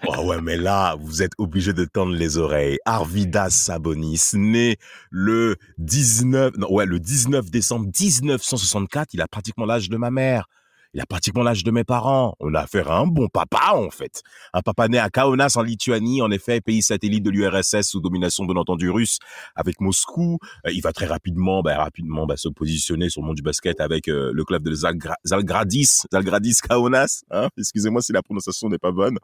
Oh 0.06 0.26
ouais, 0.26 0.40
mais 0.40 0.56
là, 0.56 0.96
vous 0.98 1.22
êtes 1.22 1.32
obligé 1.38 1.72
de 1.72 1.84
tendre 1.84 2.14
les 2.14 2.38
oreilles. 2.38 2.78
Arvidas 2.84 3.50
Sabonis, 3.50 4.30
né 4.34 4.76
le 5.10 5.56
19, 5.78 6.56
non, 6.56 6.72
ouais, 6.72 6.86
le 6.86 6.98
19 7.00 7.50
décembre 7.50 7.86
1964, 7.86 9.12
il 9.12 9.20
a 9.20 9.28
pratiquement 9.28 9.66
l'âge 9.66 9.90
de 9.90 9.96
ma 9.96 10.10
mère. 10.10 10.46
Il 10.92 11.00
a 11.00 11.06
pratiquement 11.06 11.44
l'âge 11.44 11.62
de 11.62 11.70
mes 11.70 11.84
parents. 11.84 12.34
On 12.40 12.52
a 12.54 12.60
affaire 12.62 12.90
à 12.90 12.98
un 12.98 13.06
bon 13.06 13.28
papa, 13.28 13.74
en 13.74 13.90
fait. 13.90 14.22
Un 14.52 14.60
papa 14.60 14.88
né 14.88 14.98
à 14.98 15.08
Kaunas, 15.08 15.54
en 15.56 15.62
Lituanie, 15.62 16.20
en 16.20 16.30
effet, 16.32 16.60
pays 16.60 16.82
satellite 16.82 17.22
de 17.22 17.30
l'URSS 17.30 17.82
sous 17.90 18.00
domination, 18.00 18.44
bien 18.44 18.56
entendu, 18.56 18.90
russe, 18.90 19.18
avec 19.54 19.80
Moscou. 19.80 20.38
Euh, 20.66 20.72
il 20.72 20.80
va 20.80 20.92
très 20.92 21.06
rapidement, 21.06 21.62
bah, 21.62 21.76
rapidement, 21.76 22.26
bah, 22.26 22.36
se 22.36 22.48
positionner 22.48 23.08
sur 23.08 23.20
le 23.22 23.28
monde 23.28 23.36
du 23.36 23.42
basket 23.42 23.80
avec 23.80 24.08
euh, 24.08 24.32
le 24.34 24.44
club 24.44 24.64
de 24.64 24.74
Zalgra- 24.74 25.14
Zalgradis, 25.24 26.02
Zalgradis 26.12 26.56
Kaunas. 26.68 27.22
Hein 27.30 27.48
Excusez-moi 27.56 28.02
si 28.02 28.12
la 28.12 28.22
prononciation 28.22 28.68
n'est 28.68 28.78
pas 28.78 28.90
bonne. 28.90 29.16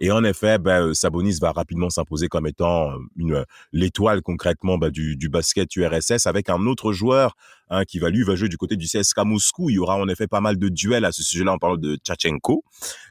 Et 0.00 0.10
en 0.10 0.24
effet, 0.24 0.58
ben, 0.58 0.88
euh, 0.88 0.94
Sabonis 0.94 1.38
va 1.40 1.52
rapidement 1.52 1.90
s'imposer 1.90 2.28
comme 2.28 2.46
étant 2.46 2.90
euh, 2.90 2.96
une 3.16 3.44
l'étoile 3.72 4.22
concrètement 4.22 4.78
ben, 4.78 4.90
du, 4.90 5.28
basket 5.28 5.74
URSS 5.76 6.26
avec 6.26 6.48
un 6.48 6.66
autre 6.66 6.92
joueur 6.92 7.36
hein, 7.68 7.84
qui 7.84 7.98
va 7.98 8.10
lui 8.10 8.24
jouer 8.36 8.48
du 8.48 8.56
côté 8.56 8.76
du 8.76 8.86
CSK 8.86 9.18
Moscou. 9.24 9.70
Il 9.70 9.74
y 9.74 9.78
aura 9.78 9.96
en 9.96 10.08
effet 10.08 10.26
pas 10.26 10.40
mal 10.40 10.58
de 10.58 10.68
duels 10.68 11.04
à 11.04 11.12
ce 11.12 11.22
sujet-là. 11.22 11.54
On 11.54 11.58
parle 11.58 11.80
de 11.80 11.96
Tchatchenko, 11.96 12.64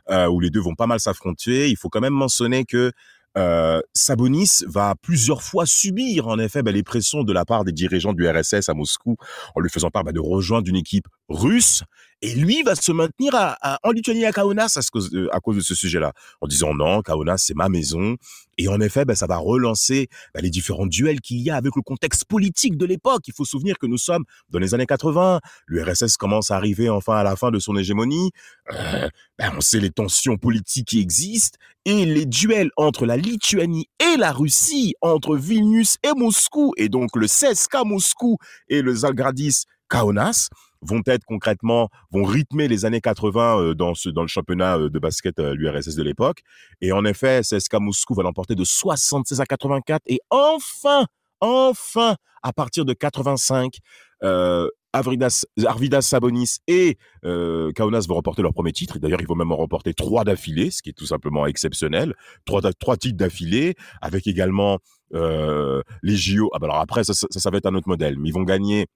euh, 0.09 0.27
où 0.27 0.39
les 0.39 0.49
deux 0.49 0.59
vont 0.59 0.75
pas 0.75 0.87
mal 0.87 0.99
s'affronter. 0.99 1.69
Il 1.69 1.77
faut 1.77 1.89
quand 1.89 2.01
même 2.01 2.13
mentionner 2.13 2.65
que 2.65 2.91
euh, 3.37 3.79
Sabonis 3.93 4.63
va 4.67 4.95
plusieurs 5.01 5.43
fois 5.43 5.65
subir 5.65 6.27
en 6.27 6.39
effet 6.39 6.63
ben, 6.63 6.73
les 6.73 6.83
pressions 6.83 7.23
de 7.23 7.31
la 7.31 7.45
part 7.45 7.63
des 7.63 7.71
dirigeants 7.71 8.13
du 8.13 8.27
RSS 8.27 8.69
à 8.69 8.73
Moscou 8.73 9.17
en 9.55 9.59
lui 9.59 9.69
faisant 9.69 9.91
part 9.91 10.03
de 10.03 10.19
rejoindre 10.19 10.67
une 10.67 10.75
équipe 10.75 11.07
russe 11.29 11.83
Et 12.21 12.35
lui 12.35 12.63
va 12.63 12.75
se 12.75 12.91
maintenir 12.91 13.33
à, 13.35 13.57
à- 13.61 13.79
en 13.83 13.91
Lituanie 13.91 14.25
à 14.25 14.31
Kaunas 14.31 14.73
à, 14.77 14.81
cause 14.91 15.09
de, 15.09 15.29
à 15.31 15.39
cause 15.39 15.55
de 15.57 15.61
ce 15.61 15.75
sujet-là, 15.75 16.13
en 16.41 16.47
disant 16.47 16.73
non, 16.73 17.01
Kaunas 17.01 17.37
c'est 17.37 17.55
ma 17.55 17.69
maison. 17.69 18.17
Et 18.57 18.67
en 18.67 18.81
effet, 18.81 19.05
ben, 19.05 19.15
ça 19.15 19.25
va 19.25 19.37
relancer 19.37 20.09
ben, 20.33 20.41
les 20.41 20.49
différents 20.49 20.85
duels 20.85 21.21
qu'il 21.21 21.37
y 21.39 21.49
a 21.49 21.55
avec 21.55 21.75
le 21.77 21.81
contexte 21.81 22.25
politique 22.25 22.77
de 22.77 22.85
l'époque. 22.85 23.21
Il 23.27 23.33
faut 23.33 23.45
se 23.45 23.51
souvenir 23.51 23.77
que 23.77 23.85
nous 23.87 23.97
sommes 23.97 24.25
dans 24.49 24.59
les 24.59 24.73
années 24.73 24.85
80. 24.85 25.39
L'URSS 25.67 26.17
commence 26.17 26.51
à 26.51 26.57
arriver 26.57 26.89
enfin 26.89 27.15
à 27.15 27.23
la 27.23 27.37
fin 27.37 27.51
de 27.51 27.59
son 27.59 27.77
hégémonie. 27.77 28.31
Euh, 28.73 29.07
ben, 29.37 29.53
on 29.55 29.61
sait 29.61 29.79
les 29.79 29.91
tensions 29.91 30.37
politiques 30.37 30.89
qui 30.89 30.99
existent 30.99 31.57
et 31.85 32.05
les 32.05 32.25
duels 32.25 32.71
entre 32.75 33.05
la 33.05 33.15
Lituanie 33.15 33.87
et 33.99 34.17
la 34.17 34.33
Russie, 34.33 34.93
entre 35.01 35.37
Vilnius 35.37 35.97
et 36.03 36.13
Moscou, 36.15 36.73
et 36.75 36.89
donc 36.89 37.15
le 37.15 37.27
CSKA 37.27 37.85
Moscou 37.85 38.37
et 38.67 38.81
le 38.81 38.93
Zalgradis 38.93 39.63
Kaunas 39.87 40.49
vont 40.81 41.01
être 41.05 41.25
concrètement 41.25 41.89
vont 42.11 42.23
rythmer 42.23 42.67
les 42.67 42.85
années 42.85 43.01
80 43.01 43.59
euh, 43.59 43.73
dans 43.73 43.93
dans 44.13 44.21
le 44.21 44.27
championnat 44.27 44.77
euh, 44.77 44.89
de 44.89 44.99
basket 44.99 45.39
euh, 45.39 45.53
l'URSS 45.53 45.95
de 45.95 46.03
l'époque 46.03 46.41
et 46.81 46.91
en 46.91 47.05
effet 47.05 47.41
CSKA 47.41 47.79
Moscou 47.79 48.13
va 48.13 48.23
l'emporter 48.23 48.55
de 48.55 48.63
76 48.63 49.41
à 49.41 49.45
84 49.45 50.01
et 50.07 50.19
enfin 50.29 51.05
enfin 51.41 52.15
à 52.43 52.53
partir 52.53 52.85
de 52.85 52.93
85 52.93 53.77
euh, 54.23 54.67
Avridas, 54.91 55.45
Arvidas 55.65 56.01
Sabonis 56.01 56.57
et 56.67 56.97
Kaunas 57.21 58.05
vont 58.07 58.15
remporter 58.15 58.41
leur 58.41 58.55
premier 58.55 58.71
titre. 58.71 58.97
D'ailleurs, 58.97 59.21
ils 59.21 59.27
vont 59.27 59.35
même 59.35 59.51
en 59.51 59.55
remporter 59.55 59.93
trois 59.93 60.23
d'affilée, 60.23 60.71
ce 60.71 60.81
qui 60.81 60.89
est 60.89 60.93
tout 60.93 61.05
simplement 61.05 61.45
exceptionnel. 61.45 62.15
Trois, 62.43 62.63
titres 62.97 63.15
d'affilée, 63.15 63.75
avec 64.01 64.25
également 64.25 64.79
les 65.13 66.15
JO. 66.15 66.49
Ah 66.55 66.57
bah 66.57 66.65
alors 66.65 66.79
après, 66.79 67.03
ça, 67.03 67.13
ça 67.13 67.49
va 67.51 67.57
être 67.59 67.67
un 67.67 67.75
autre 67.75 67.87
modèle. 67.87 68.17
Mais 68.17 68.29
ils 68.29 68.33
vont 68.33 68.41
gagner 68.41 68.87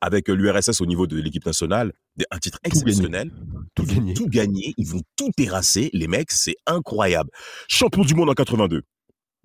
avec 0.00 0.28
l'URSS 0.28 0.80
au 0.80 0.86
niveau 0.86 1.06
de 1.06 1.16
l'équipe 1.20 1.46
nationale 1.46 1.92
un 2.30 2.38
titre 2.38 2.58
gagné. 2.62 2.82
exceptionnel. 2.82 3.30
Tout 3.74 3.84
gagné. 3.84 4.14
Tout 4.14 4.26
gagner. 4.28 4.74
Ils 4.76 4.86
vont 4.86 5.02
tout 5.16 5.30
terrasser. 5.36 5.90
Les 5.92 6.06
mecs, 6.06 6.30
c'est 6.30 6.56
incroyable. 6.66 7.30
Champion 7.68 8.02
du 8.02 8.14
monde 8.14 8.30
en 8.30 8.34
82. 8.34 8.82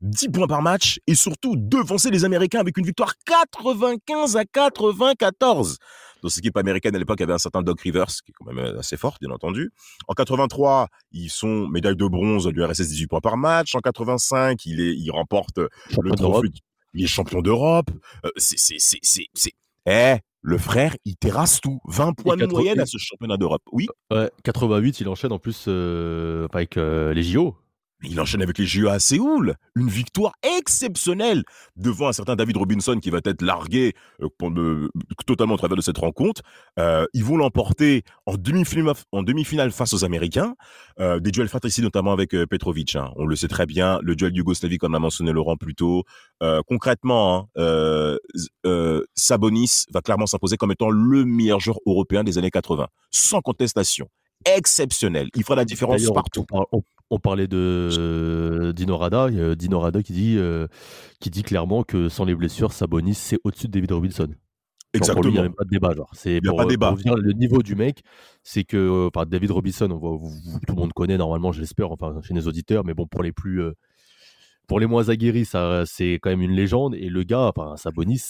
10 0.02 0.30
points 0.30 0.48
par 0.48 0.62
match 0.62 1.00
et 1.08 1.16
surtout 1.16 1.56
devancer 1.58 2.10
les 2.10 2.24
Américains 2.24 2.60
avec 2.60 2.78
une 2.78 2.86
victoire 2.86 3.14
95 3.26 4.38
à 4.38 4.46
94. 4.46 5.78
Dans 6.22 6.30
cette 6.30 6.40
équipe 6.40 6.58
américaine 6.58 6.96
à 6.96 7.00
l'époque, 7.00 7.18
il 7.20 7.24
y 7.24 7.26
avait 7.26 7.34
un 7.34 7.40
certain 7.40 7.62
Doc 7.62 7.82
Rivers 7.82 8.08
qui 8.08 8.32
est 8.32 8.34
quand 8.34 8.52
même 8.52 8.78
assez 8.78 8.98
fort, 8.98 9.18
bien 9.22 9.32
entendu. 9.32 9.72
En 10.08 10.14
83, 10.14 10.88
ils 11.12 11.30
sont 11.30 11.68
médaille 11.68 11.96
de 11.96 12.08
bronze 12.08 12.48
à 12.48 12.52
l'URSS 12.52 12.88
18 12.88 13.08
points 13.08 13.22
par 13.22 13.38
match. 13.38 13.76
En 13.76 13.80
85, 13.80 14.66
il 14.66 14.80
est, 14.82 14.96
il 14.96 15.12
remporte 15.12 15.58
le 15.58 15.70
Champion 15.90 16.14
d'Europe. 16.16 16.46
trophée. 16.46 16.60
Il 16.94 17.04
est 17.04 17.08
champion 17.08 17.42
d'Europe. 17.42 17.92
Euh, 18.26 18.32
c'est, 18.38 18.58
c'est, 18.58 18.78
c'est, 18.80 19.00
c'est, 19.04 19.28
c'est, 19.34 19.54
eh, 19.86 20.18
le 20.42 20.58
frère, 20.58 20.96
il 21.06 21.16
terrasse 21.18 21.60
tout. 21.62 21.80
20 21.86 22.14
points 22.14 22.36
de 22.36 22.42
80 22.42 22.60
moyenne 22.60 22.80
à 22.80 22.86
ce 22.86 22.98
championnat 22.98 23.38
d'Europe. 23.38 23.62
Oui. 23.72 23.88
Ouais, 24.12 24.30
88, 24.44 25.02
il 25.02 25.08
enchaîne 25.10 25.32
en 25.32 25.40
plus 25.40 25.66
euh, 25.68 26.48
avec 26.54 26.78
euh, 26.78 27.14
les 27.14 27.24
JO. 27.24 27.56
Il 28.04 28.20
enchaîne 28.22 28.42
avec 28.42 28.58
les 28.58 28.66
JO 28.66 28.88
à 28.88 29.00
Séoul. 29.00 29.56
Une 29.76 29.90
victoire 29.90 30.32
exceptionnelle 30.58 31.44
devant 31.76 32.08
un 32.08 32.14
certain 32.14 32.38
David 32.38 32.56
Robinson 32.56 32.98
qui 33.02 33.10
va 33.10 33.20
être 33.26 33.42
largué 33.42 33.94
euh, 34.22 34.88
totalement 35.26 35.56
au 35.56 35.58
travers 35.58 35.76
de 35.76 35.82
cette 35.82 35.98
rencontre. 35.98 36.42
Euh, 36.80 37.06
ils 37.14 37.26
vont 37.26 37.36
l'emporter 37.36 38.04
en 38.26 38.38
demi-finale, 38.38 39.72
face 39.72 39.94
aux 39.94 40.06
Américains. 40.06 40.56
Euh, 41.02 41.20
des 41.20 41.32
duels 41.32 41.50
fratricides 41.50 41.84
notamment 41.84 42.14
avec 42.14 42.32
Petrovic. 42.32 42.96
hein. 42.96 43.12
On 43.18 43.26
le 43.26 43.36
sait 43.36 43.50
très 43.50 43.66
bien. 43.66 44.00
Le 44.02 44.16
duel 44.16 44.34
Yougoslavie, 44.34 44.78
comme 44.78 44.94
l'a 44.94 45.00
mentionné 45.00 45.34
Laurent 45.34 45.58
plus 45.58 45.76
tôt. 45.76 46.04
Concrètement, 46.68 47.50
hein, 47.58 48.18
Sabonis 49.16 49.86
va 49.94 50.02
clairement 50.02 50.26
s'imposer 50.26 50.56
comme 50.56 50.72
étant 50.72 50.90
le 50.90 51.26
meilleur 51.26 51.60
joueur 51.60 51.80
européen 51.86 52.24
des 52.24 52.38
années 52.38 52.52
80. 52.52 52.88
Sans 53.12 53.42
contestation. 53.42 54.08
Exceptionnel. 54.46 55.30
Il 55.36 55.44
fera 55.44 55.56
la 55.56 55.66
différence 55.66 56.02
partout. 56.12 56.42
On, 56.52 56.58
par- 56.58 56.66
on- 56.72 56.84
on 57.12 57.20
parlait 57.20 57.48
de 57.48 57.90
euh, 57.98 58.72
Dino 58.74 58.98
Rada, 58.98 59.26
euh, 59.26 59.56
Dino 59.56 59.80
Rada 59.80 60.04
qui 60.04 60.14
dit, 60.14 60.36
euh, 60.38 60.68
qui 61.20 61.30
dit 61.30 61.44
clairement 61.44 61.84
que 61.84 62.08
sans 62.08 62.24
les 62.26 62.36
blessures, 62.36 62.72
Sabonis 62.72 63.16
c'est 63.16 63.40
au-dessus 63.44 63.68
de 63.68 63.72
David 63.72 63.92
Robinson. 63.92 64.28
Genre, 64.94 65.14
pour 65.16 65.24
lui, 65.24 65.30
il 65.32 65.34
n'y 65.34 65.40
a 65.40 65.42
Exactement. 65.42 65.44
même 65.44 65.54
pas 65.56 65.64
de 65.66 65.70
débat. 65.70 65.94
Genre. 65.96 66.10
C'est 66.14 66.38
Il 66.38 66.46
y 66.46 66.48
a 66.48 66.52
pour, 66.52 66.58
pas 66.58 66.64
de 66.66 66.68
euh, 66.70 66.72
débat. 66.72 66.96
pour 67.04 67.16
le 67.18 67.34
niveau 67.34 67.62
du 67.64 67.76
mec, 67.76 68.02
c'est 68.44 68.64
que 68.64 68.78
euh, 68.78 69.10
enfin, 69.14 69.26
David 69.26 69.52
Robinson, 69.52 69.90
on 69.92 69.98
voit, 69.98 70.12
vous- 70.18 70.30
vous- 70.30 70.60
tout 70.66 70.74
le 70.76 70.80
monde 70.80 70.94
connaît 70.94 71.18
normalement, 71.18 71.52
je 71.52 71.62
l'espère, 71.62 71.92
enfin 71.92 72.20
chez 72.24 72.34
les 72.34 72.48
auditeurs, 72.48 72.84
mais 72.86 72.94
bon 72.94 73.06
pour 73.08 73.22
les 73.24 73.32
plus, 73.32 73.62
euh, 73.62 73.74
pour 74.68 74.80
les 74.80 74.86
moins 74.86 75.10
aguerris, 75.10 75.46
ça 75.46 75.84
c'est 75.86 76.14
quand 76.22 76.30
même 76.30 76.42
une 76.42 76.52
légende. 76.56 76.94
Et 76.96 77.10
le 77.10 77.24
gars, 77.24 77.52
enfin 77.56 77.76
Sabonis, 77.76 78.22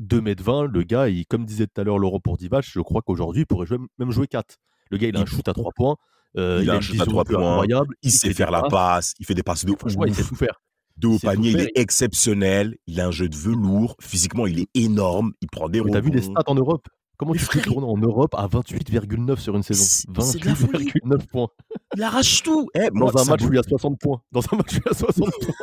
2m20, 0.00 0.66
le 0.66 0.82
gars, 0.82 1.08
il, 1.08 1.24
comme 1.26 1.44
disait 1.44 1.66
tout 1.68 1.80
à 1.80 1.84
l'heure 1.84 1.98
Laurent 1.98 2.18
pour 2.20 2.36
Divac, 2.36 2.64
je 2.68 2.80
crois 2.80 3.00
qu'aujourd'hui 3.02 3.42
il 3.42 3.46
pourrait 3.46 3.66
jouer- 3.66 3.78
même 3.98 4.10
jouer 4.10 4.26
4. 4.26 4.56
Le 4.92 4.98
gars, 4.98 5.08
il 5.08 5.16
a 5.16 5.20
un 5.20 5.26
shoot 5.26 5.46
à 5.48 5.52
3 5.54 5.72
points. 5.74 5.96
euh, 6.38 6.60
il 6.62 6.70
a 6.70 6.74
a 6.74 6.76
un 6.76 6.80
shoot 6.80 6.90
à 7.00 7.04
vision 7.04 7.10
trois 7.10 7.24
de 7.24 7.28
jeu 7.30 7.34
points, 7.36 7.50
incroyable. 7.52 7.94
Il 8.02 8.10
sait 8.12 8.32
faire 8.34 8.46
des 8.48 8.52
la 8.52 8.62
passe, 8.62 9.14
il 9.18 9.26
fait 9.26 9.34
des 9.34 9.42
passes 9.42 9.64
de 9.64 9.74
Franchement, 9.76 10.04
il 10.04 10.14
sait 10.14 10.22
tout 10.22 10.34
faire. 10.36 10.60
De 10.98 11.08
haut 11.08 11.18
panier, 11.18 11.50
il 11.50 11.60
est 11.60 11.72
exceptionnel. 11.74 12.76
Il 12.86 13.00
a 13.00 13.06
un 13.06 13.10
jeu 13.10 13.28
de 13.28 13.34
velours. 13.34 13.96
Physiquement, 14.00 14.46
il 14.46 14.60
est 14.60 14.68
énorme. 14.74 15.32
Il 15.40 15.48
prend 15.48 15.68
des 15.70 15.80
Mais 15.82 15.90
t'as 15.90 16.00
vu 16.00 16.10
les 16.10 16.20
rebonds. 16.20 16.32
stats 16.40 16.50
en 16.50 16.54
Europe? 16.54 16.86
Comment 17.16 17.32
tu 17.32 17.38
frère, 17.40 17.62
tourner 17.64 17.86
en 17.86 17.96
Europe 17.96 18.34
à 18.34 18.46
28,9 18.46 19.38
sur 19.38 19.56
une 19.56 19.62
saison? 19.62 19.84
C'est- 19.84 20.06
c'est 20.22 20.38
de 20.40 20.46
la 20.46 20.54
folie. 20.54 20.84
28,9 20.86 21.26
points. 21.28 21.48
Il 21.96 22.02
arrache 22.02 22.42
tout. 22.42 22.68
Eh, 22.74 22.88
Dans 22.90 22.94
moi, 22.94 23.12
un 23.14 23.24
match 23.24 23.42
me- 23.42 23.48
où 23.48 23.52
il 23.52 23.56
y 23.56 23.58
a 23.58 23.62
60 23.62 23.98
points. 23.98 24.20
Dans 24.32 24.40
un 24.52 24.56
match 24.56 24.74
où 24.74 24.76
il 24.76 24.82
y 24.86 24.90
a 24.90 24.94
60 24.94 25.14
points. 25.40 25.54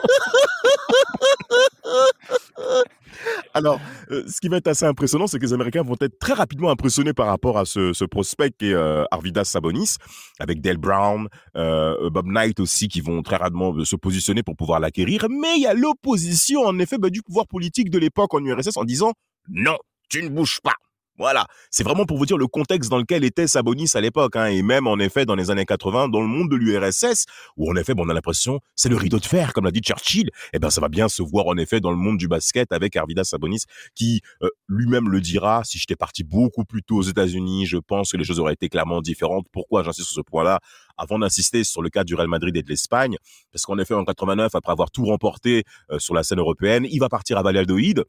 Alors, 3.54 3.80
euh, 4.12 4.23
ce 4.28 4.39
qui 4.39 4.47
va 4.47 4.58
être 4.58 4.67
assez 4.67 4.86
impressionnant, 4.86 5.28
c'est 5.28 5.39
que 5.39 5.45
les 5.45 5.54
Américains 5.54 5.84
vont 5.84 5.95
être 5.99 6.19
très 6.19 6.34
rapidement 6.34 6.69
impressionnés 6.69 7.13
par 7.13 7.28
rapport 7.28 7.58
à 7.58 7.65
ce, 7.65 8.06
prospect 8.06 8.52
qui 8.52 8.67
est 8.67 8.73
euh, 8.73 9.04
Arvidas 9.12 9.45
Sabonis, 9.45 9.95
avec 10.39 10.62
Dale 10.62 10.78
Brown, 10.78 11.28
euh, 11.56 12.10
Bob 12.10 12.28
Knight 12.28 12.60
aussi, 12.60 12.88
qui 12.88 13.02
vont 13.02 13.21
très 13.21 13.38
rapidement 13.38 13.84
se 13.84 13.95
positionner 13.95 14.43
pour 14.43 14.56
pouvoir 14.56 14.80
l'acquérir. 14.80 15.28
Mais 15.30 15.56
il 15.58 15.62
y 15.62 15.67
a 15.67 15.73
l'opposition, 15.73 16.62
en 16.62 16.78
effet, 16.80 16.97
bah, 16.97 17.10
du 17.10 17.21
pouvoir 17.21 17.47
politique 17.47 17.89
de 17.89 17.99
l'époque 17.99 18.34
en 18.34 18.43
URSS 18.43 18.78
en 18.78 18.84
disant 18.84 19.13
non, 19.49 19.78
tu 20.10 20.23
ne 20.23 20.30
bouges 20.30 20.60
pas. 20.62 20.75
Voilà, 21.19 21.47
c'est 21.69 21.84
vraiment 21.84 22.05
pour 22.05 22.17
vous 22.17 22.25
dire 22.25 22.38
le 22.38 22.47
contexte 22.47 22.89
dans 22.89 22.97
lequel 22.97 23.25
était 23.25 23.45
Sabonis 23.45 23.91
à 23.93 23.99
l'époque, 23.99 24.38
hein, 24.38 24.45
et 24.45 24.62
même 24.62 24.88
en 24.88 24.97
effet 24.99 25.25
dans 25.25 25.36
les 25.36 25.51
années 25.51 25.65
80 25.65 26.08
dans 26.08 26.21
le 26.21 26.27
monde 26.27 26.49
de 26.49 26.55
l'URSS, 26.55 27.25
où 27.58 27.69
en 27.69 27.75
effet 27.75 27.93
bon, 27.93 28.05
on 28.05 28.10
a 28.10 28.13
l'impression 28.13 28.62
c'est 28.73 28.88
le 28.88 28.95
rideau 28.95 29.19
de 29.19 29.25
fer, 29.25 29.51
comme 29.51 29.65
l'a 29.65 29.71
dit 29.71 29.82
Churchill. 29.82 30.29
Eh 30.53 30.60
ben 30.60 30.69
ça 30.69 30.79
va 30.79 30.88
bien 30.88 31.10
se 31.10 31.21
voir 31.21 31.47
en 31.47 31.58
effet 31.58 31.82
dans 31.82 31.91
le 31.91 31.97
monde 31.97 32.17
du 32.17 32.29
basket 32.29 32.71
avec 32.71 32.95
Arvidas 32.95 33.25
Sabonis, 33.25 33.63
qui 33.95 34.21
euh, 34.43 34.49
lui-même 34.69 35.10
le 35.10 35.19
dira. 35.19 35.65
Si 35.65 35.77
j'étais 35.77 35.97
parti 35.97 36.23
beaucoup 36.23 36.63
plus 36.63 36.84
tôt 36.84 36.95
aux 36.95 37.01
États-Unis, 37.01 37.65
je 37.65 37.77
pense 37.77 38.13
que 38.13 38.17
les 38.17 38.23
choses 38.23 38.39
auraient 38.39 38.53
été 38.53 38.69
clairement 38.69 39.01
différentes. 39.01 39.45
Pourquoi 39.51 39.84
j'insiste 39.84 40.08
sur 40.08 40.15
ce 40.15 40.21
point-là? 40.21 40.62
Avant 40.97 41.19
d'insister 41.19 41.65
sur 41.65 41.82
le 41.82 41.89
cas 41.89 42.05
du 42.05 42.15
Real 42.15 42.29
Madrid 42.29 42.55
et 42.55 42.63
de 42.63 42.69
l'Espagne, 42.69 43.17
parce 43.51 43.65
qu'en 43.65 43.77
effet 43.77 43.93
en 43.93 44.05
89, 44.05 44.55
après 44.55 44.71
avoir 44.71 44.89
tout 44.89 45.03
remporté 45.03 45.65
euh, 45.91 45.99
sur 45.99 46.13
la 46.13 46.23
scène 46.23 46.39
européenne, 46.39 46.88
il 46.89 46.99
va 46.99 47.10
partir 47.10 47.38
à 47.38 47.43
Valladolid. 47.43 48.05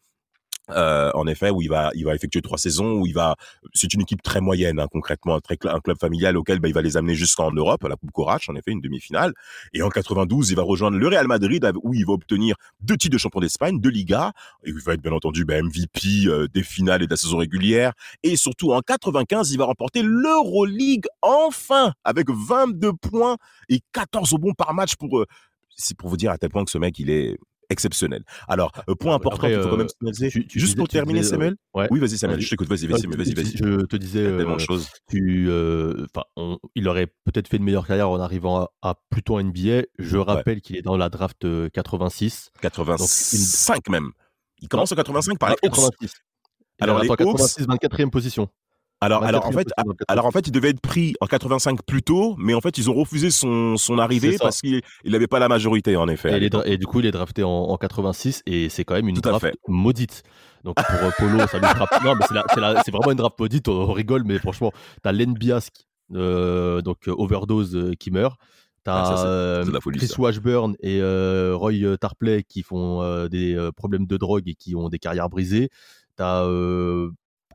Euh, 0.76 1.11
en 1.14 1.26
effet, 1.26 1.50
où 1.50 1.62
il 1.62 1.68
va, 1.68 1.90
il 1.94 2.04
va 2.04 2.14
effectuer 2.14 2.42
trois 2.42 2.59
saisons, 2.59 3.00
où 3.00 3.06
il 3.06 3.14
va, 3.14 3.37
c'est 3.74 3.92
une 3.94 4.02
équipe 4.02 4.22
très 4.22 4.40
moyenne, 4.40 4.80
hein, 4.80 4.87
concrètement, 4.90 5.37
un, 5.37 5.40
très, 5.40 5.59
un 5.64 5.80
club 5.80 5.98
familial 5.98 6.37
auquel 6.37 6.61
bah, 6.61 6.68
il 6.68 6.74
va 6.74 6.83
les 6.83 6.96
amener 6.96 7.14
jusqu'en 7.14 7.50
Europe, 7.52 7.85
à 7.85 7.88
la 7.88 7.96
Coupe 7.96 8.11
Corach, 8.12 8.48
en 8.48 8.56
effet, 8.56 8.70
une 8.70 8.80
demi-finale. 8.80 9.33
Et 9.72 9.83
en 9.83 9.88
92, 9.88 10.50
il 10.50 10.56
va 10.56 10.62
rejoindre 10.62 10.98
le 10.98 11.09
Real 11.09 11.26
Madrid, 11.26 11.68
où 11.83 11.94
il 11.94 12.06
va 12.06 12.12
obtenir 12.12 12.56
deux 12.80 12.96
titres 12.96 13.14
de 13.14 13.18
champion 13.18 13.40
d'Espagne, 13.40 13.80
deux 13.80 13.90
Ligas, 13.90 14.33
et 14.64 14.70
il 14.70 14.80
va 14.80 14.94
être 14.94 15.02
bien 15.02 15.12
entendu 15.12 15.44
bah, 15.44 15.61
MVP 15.61 16.26
euh, 16.26 16.48
des 16.48 16.62
finales 16.62 17.02
et 17.02 17.06
de 17.06 17.11
la 17.11 17.16
saison 17.16 17.38
régulière. 17.38 17.92
Et 18.22 18.37
surtout, 18.37 18.72
en 18.72 18.80
95, 18.80 19.50
il 19.52 19.59
va 19.59 19.64
remporter 19.66 20.02
l'Euroleague, 20.02 21.06
enfin, 21.22 21.92
avec 22.04 22.28
22 22.30 22.92
points 22.94 23.37
et 23.68 23.80
14 23.92 24.35
bons 24.35 24.54
par 24.54 24.74
match 24.74 24.96
pour, 24.96 25.18
euh, 25.18 25.26
c'est 25.76 25.96
pour 25.96 26.09
vous 26.09 26.16
dire 26.16 26.30
à 26.30 26.38
tel 26.38 26.50
point 26.50 26.64
que 26.64 26.70
ce 26.70 26.78
mec, 26.78 26.98
il 26.98 27.11
est 27.11 27.38
exceptionnel. 27.70 28.24
Alors, 28.48 28.72
euh, 28.88 28.94
point 28.94 29.14
important 29.14 29.46
qu'il 29.46 29.56
faut 29.56 29.68
quand 29.68 29.74
euh, 29.74 29.76
même 29.78 29.88
signaler, 29.88 30.30
tu- 30.30 30.46
tu 30.46 30.59
juste 30.59 30.72
disais- 30.72 30.76
pour 30.76 30.88
terminer, 30.88 31.20
disais, 31.20 31.33
euh, 31.35 31.37
Samuel. 31.37 31.56
ouais. 31.74 31.88
Oui, 31.90 32.00
vas-y, 32.00 32.18
Samuel, 32.18 32.40
je 32.40 32.50
t'écoute, 32.50 32.68
vas-y, 32.68 32.87
vas-y, 32.87 33.06
vas-y, 33.06 33.35
vas-y. 33.35 33.56
Je 33.56 33.85
te 33.87 33.96
disais, 33.96 34.20
euh, 34.26 34.56
tu, 35.09 35.46
euh, 35.48 36.06
on- 36.37 36.59
il 36.74 36.88
aurait 36.88 37.06
peut-être 37.24 37.48
fait 37.48 37.56
une 37.56 37.64
meilleure 37.64 37.87
carrière 37.87 38.11
en 38.11 38.20
arrivant 38.20 38.61
à, 38.83 38.90
à 38.90 38.94
plutôt 39.11 39.37
un 39.38 39.44
NBA. 39.44 39.85
Je 39.98 40.16
rappelle 40.18 40.61
qu'il 40.61 40.76
est 40.76 40.83
dans 40.83 40.96
la 40.96 41.09
draft 41.09 41.44
euh, 41.44 41.68
86. 41.72 42.50
85 42.61 43.88
même. 43.88 44.11
Il 44.62 44.68
commence 44.68 44.92
en 44.92 44.96
85 44.96 45.38
par 45.38 45.50
les 45.50 45.56
Hawks. 45.62 45.74
86. 45.74 46.12
Alors, 46.80 46.98
les 46.98 47.11
attends, 47.11 47.14
Hawks- 47.24 47.37
86, 47.38 47.66
24e 47.66 48.11
position. 48.11 48.48
Alors, 49.03 49.25
alors, 49.25 49.47
en 49.47 49.51
24e 49.51 49.55
fait, 49.55 49.69
alors 50.09 50.27
en 50.27 50.31
fait, 50.31 50.47
il 50.47 50.51
devait 50.53 50.71
être 50.71 50.81
pris 50.81 51.15
en 51.21 51.27
85 51.27 51.83
plus 51.87 52.03
tôt, 52.03 52.35
mais 52.39 52.53
en 52.53 52.61
fait, 52.61 52.77
ils 52.77 52.91
ont 52.91 52.95
refusé 52.95 53.31
son, 53.31 53.79
son 53.79 53.99
arrivée 53.99 54.37
parce 54.39 54.61
qu'il 54.61 54.83
il 55.05 55.13
n'avait 55.13 55.27
pas 55.27 55.39
la 55.39 55.49
majorité, 55.49 55.97
en 55.97 56.07
effet. 56.09 56.39
Et, 56.67 56.77
du 56.77 56.87
coup, 56.87 57.01
il 57.01 57.07
est 57.07 57.11
drafté 57.11 57.43
en, 57.43 57.49
en 57.49 57.77
86 57.79 58.43
et 58.47 58.69
c'est 58.69 58.85
quand 58.85 58.95
même 58.95 59.09
une 59.09 59.17
Tout 59.17 59.23
draft 59.23 59.47
maudite. 59.69 60.23
Donc 60.65 60.77
pour 60.77 61.03
euh, 61.03 61.11
Polo, 61.19 61.47
ça 61.47 61.59
lui 61.59 61.67
frappe. 61.67 61.89
Non, 62.05 62.15
mais 62.15 62.27
c'est 62.85 62.91
vraiment 62.91 63.11
une 63.11 63.17
draft 63.17 63.39
maudite. 63.39 63.69
On, 63.69 63.73
on 63.73 63.93
rigole, 63.93 64.25
mais 64.25 64.39
franchement, 64.39 64.73
t'as 65.03 65.13
Len 65.13 65.33
Biask, 65.33 65.73
euh, 66.15 66.83
donc 66.83 67.09
euh, 67.09 67.15
overdose 67.17 67.75
euh, 67.75 67.93
qui 67.99 68.11
meurt. 68.11 68.39
T'as 68.85 69.63
Ah, 69.65 69.81
Chris. 69.95 70.11
Washburn 70.19 70.75
et 70.81 71.01
euh, 71.01 71.55
Roy 71.55 71.97
Tarpley 71.99 72.43
qui 72.43 72.63
font 72.63 73.27
des 73.29 73.71
problèmes 73.77 74.07
de 74.07 74.17
drogue 74.17 74.49
et 74.49 74.55
qui 74.55 74.75
ont 74.75 74.89
des 74.89 74.99
carrières 74.99 75.29
brisées. 75.29 75.71
T'as 76.17 76.47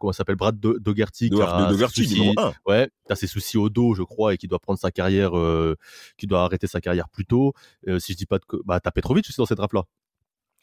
comment 0.05 0.13
s'appelle 0.13 0.35
Brad 0.35 0.59
Do- 0.59 0.79
Dougherty. 0.79 1.29
a 1.65 1.69
soucis-. 2.03 2.19
Ouais, 2.65 2.89
qui 3.07 3.13
a 3.13 3.15
ses 3.15 3.27
soucis 3.27 3.57
au 3.57 3.69
dos, 3.69 3.93
je 3.93 4.03
crois, 4.03 4.33
et 4.33 4.37
qui 4.37 4.47
doit 4.47 4.59
prendre 4.59 4.79
sa 4.79 4.91
carrière, 4.91 5.37
euh, 5.37 5.75
qui 6.17 6.27
doit 6.27 6.43
arrêter 6.43 6.67
sa 6.67 6.79
carrière 6.81 7.09
plus 7.09 7.25
tôt. 7.25 7.53
Euh, 7.87 7.99
si 7.99 8.13
je 8.13 8.17
dis 8.17 8.25
pas 8.25 8.37
de, 8.39 8.43
bah 8.65 8.79
t'as 8.79 8.91
Petrovic 8.91 9.25
aussi 9.27 9.37
dans 9.37 9.45
cette 9.45 9.57
draft 9.57 9.73
là. 9.73 9.83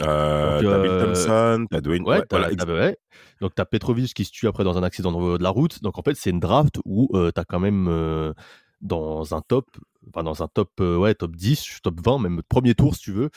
Euh, 0.01 0.61
t'as 0.63 0.83
Bill 0.83 0.91
euh, 0.91 1.05
Thompson, 1.07 1.67
t'as 1.71 1.81
Dwayne. 1.81 2.03
Ouais, 2.03 2.23
voilà, 2.31 2.47
ex- 2.53 2.65
ouais. 2.65 2.97
Donc 3.41 3.55
t'as 3.55 3.65
Petrovic 3.65 4.15
qui 4.15 4.25
se 4.25 4.31
tue 4.33 4.49
après 4.49 4.65
dans 4.65 4.77
un 4.79 4.83
accident 4.83 5.13
de 5.37 5.43
la 5.43 5.51
route. 5.51 5.83
Donc 5.83 5.99
en 5.99 6.03
fait 6.03 6.15
c'est 6.15 6.31
une 6.31 6.41
draft 6.41 6.79
où 6.85 7.09
euh, 7.15 7.31
t'as 7.31 7.45
quand 7.45 7.61
même 7.61 8.33
dans 8.81 9.35
un 9.35 9.41
top, 9.43 9.69
enfin 10.09 10.25
dans 10.25 10.43
un 10.43 10.49
top, 10.49 10.81
ouais 10.81 11.15
top 11.15 11.37
10, 11.37 11.81
top 11.83 12.01
20, 12.05 12.19
même 12.21 12.43
premier 12.49 12.75
tour 12.75 12.95
si 12.97 13.03
tu 13.03 13.13
veux, 13.13 13.31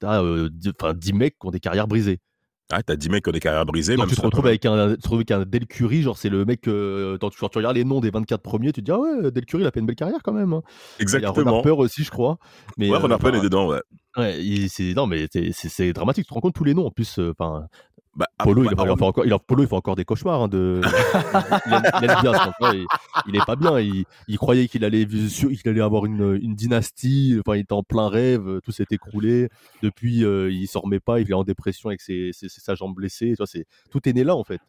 t'as 0.00 0.22
euh, 0.22 0.48
dix- 0.50 0.72
enfin 0.80 0.94
10 0.94 1.12
mecs 1.12 1.38
qui 1.38 1.46
ont 1.46 1.50
des 1.50 1.60
carrières 1.60 1.86
brisées. 1.86 2.20
Ah, 2.70 2.82
t'as 2.82 2.96
10 2.96 3.08
mecs 3.08 3.24
qui 3.24 3.30
ont 3.30 3.32
des 3.32 3.40
carrières 3.40 3.64
brisées. 3.64 3.96
Donc 3.96 4.08
tu 4.08 4.14
te 4.16 4.20
retrouves 4.20 4.46
avec 4.46 4.66
un, 4.66 4.94
tu 4.96 5.14
avec 5.14 5.30
un 5.30 5.44
Del 5.46 5.66
Curry, 5.66 6.02
genre 6.02 6.18
c'est 6.18 6.28
le 6.28 6.44
mec, 6.44 6.68
euh, 6.68 7.16
quand 7.18 7.30
tu, 7.30 7.38
quand 7.38 7.48
tu 7.48 7.56
regardes 7.58 7.76
les 7.76 7.84
noms 7.84 8.00
des 8.00 8.10
24 8.10 8.42
premiers, 8.42 8.72
tu 8.72 8.82
te 8.82 8.84
dis 8.84 8.90
ah 8.90 8.98
ouais 8.98 9.30
Del 9.30 9.46
Curry 9.46 9.62
il 9.62 9.66
a 9.66 9.70
fait 9.70 9.80
une 9.80 9.86
belle 9.86 9.96
carrière 9.96 10.20
quand 10.22 10.32
même. 10.34 10.52
hein. 10.52 10.62
Il 11.00 11.08
y 11.08 11.16
a 11.24 11.30
Ron 11.30 11.32
Exactement. 11.38 11.56
Harper 11.56 11.70
aussi 11.70 12.04
je 12.04 12.10
crois. 12.10 12.38
Mais, 12.76 12.90
Ouais, 12.90 12.96
euh, 12.96 12.98
Ron 12.98 13.10
Harper 13.10 13.28
enfin, 13.28 13.38
est 13.38 13.42
dedans, 13.42 13.68
ouais. 13.68 13.80
ouais, 14.18 14.66
c'est 14.68 14.92
non 14.94 15.06
mais 15.06 15.26
c'est- 15.32 15.92
dramatique. 15.94 16.24
Tu 16.24 16.28
te 16.28 16.34
rends 16.34 16.40
compte 16.40 16.54
tous 16.54 16.64
les 16.64 16.74
noms 16.74 16.86
en 16.86 16.90
plus. 16.90 17.18
euh, 17.18 17.32
Enfin 17.38 17.66
Bah, 18.16 18.26
Polo, 18.42 18.62
après, 18.62 18.72
il, 18.72 18.76
bah, 18.76 18.82
il 18.86 18.90
en 18.90 18.96
fait 18.96 19.04
encore, 19.04 19.26
il 19.26 19.32
en- 19.34 19.38
Polo, 19.38 19.62
il 19.62 19.68
fait 19.68 19.74
encore 19.76 19.94
des 19.96 20.04
cauchemars. 20.04 20.42
hein, 20.42 20.48
de... 20.48 20.80
il, 21.66 21.72
aime, 21.72 22.16
bien 22.20 22.32
est 23.34 23.46
pas 23.46 23.56
bien. 23.56 23.78
Il, 23.78 24.04
il 24.26 24.38
croyait 24.38 24.66
qu'il 24.68 24.84
allait, 24.84 25.06
qu'il 25.06 25.68
allait 25.68 25.80
avoir 25.80 26.04
une, 26.06 26.38
une 26.42 26.54
dynastie. 26.54 27.36
Enfin, 27.38 27.56
il 27.56 27.60
était 27.60 27.72
en 27.72 27.82
plein 27.84 28.08
rêve. 28.08 28.60
Tout 28.64 28.72
s'est 28.72 28.86
écroulé. 28.90 29.48
Depuis, 29.82 30.24
euh, 30.24 30.50
il 30.50 30.66
s'en 30.66 30.80
remet 30.80 31.00
pas. 31.00 31.20
Il 31.20 31.30
est 31.30 31.34
en 31.34 31.44
dépression 31.44 31.90
avec 31.90 32.00
ses, 32.00 32.30
ses- 32.32 32.48
ses- 32.48 32.60
sa 32.60 32.74
jambe 32.74 32.94
blessée. 32.94 33.34
Tu 33.36 33.42
vois, 33.42 33.64
tout 33.90 34.08
est 34.08 34.12
né 34.12 34.24
là, 34.24 34.34
en 34.34 34.44
fait. 34.44 34.60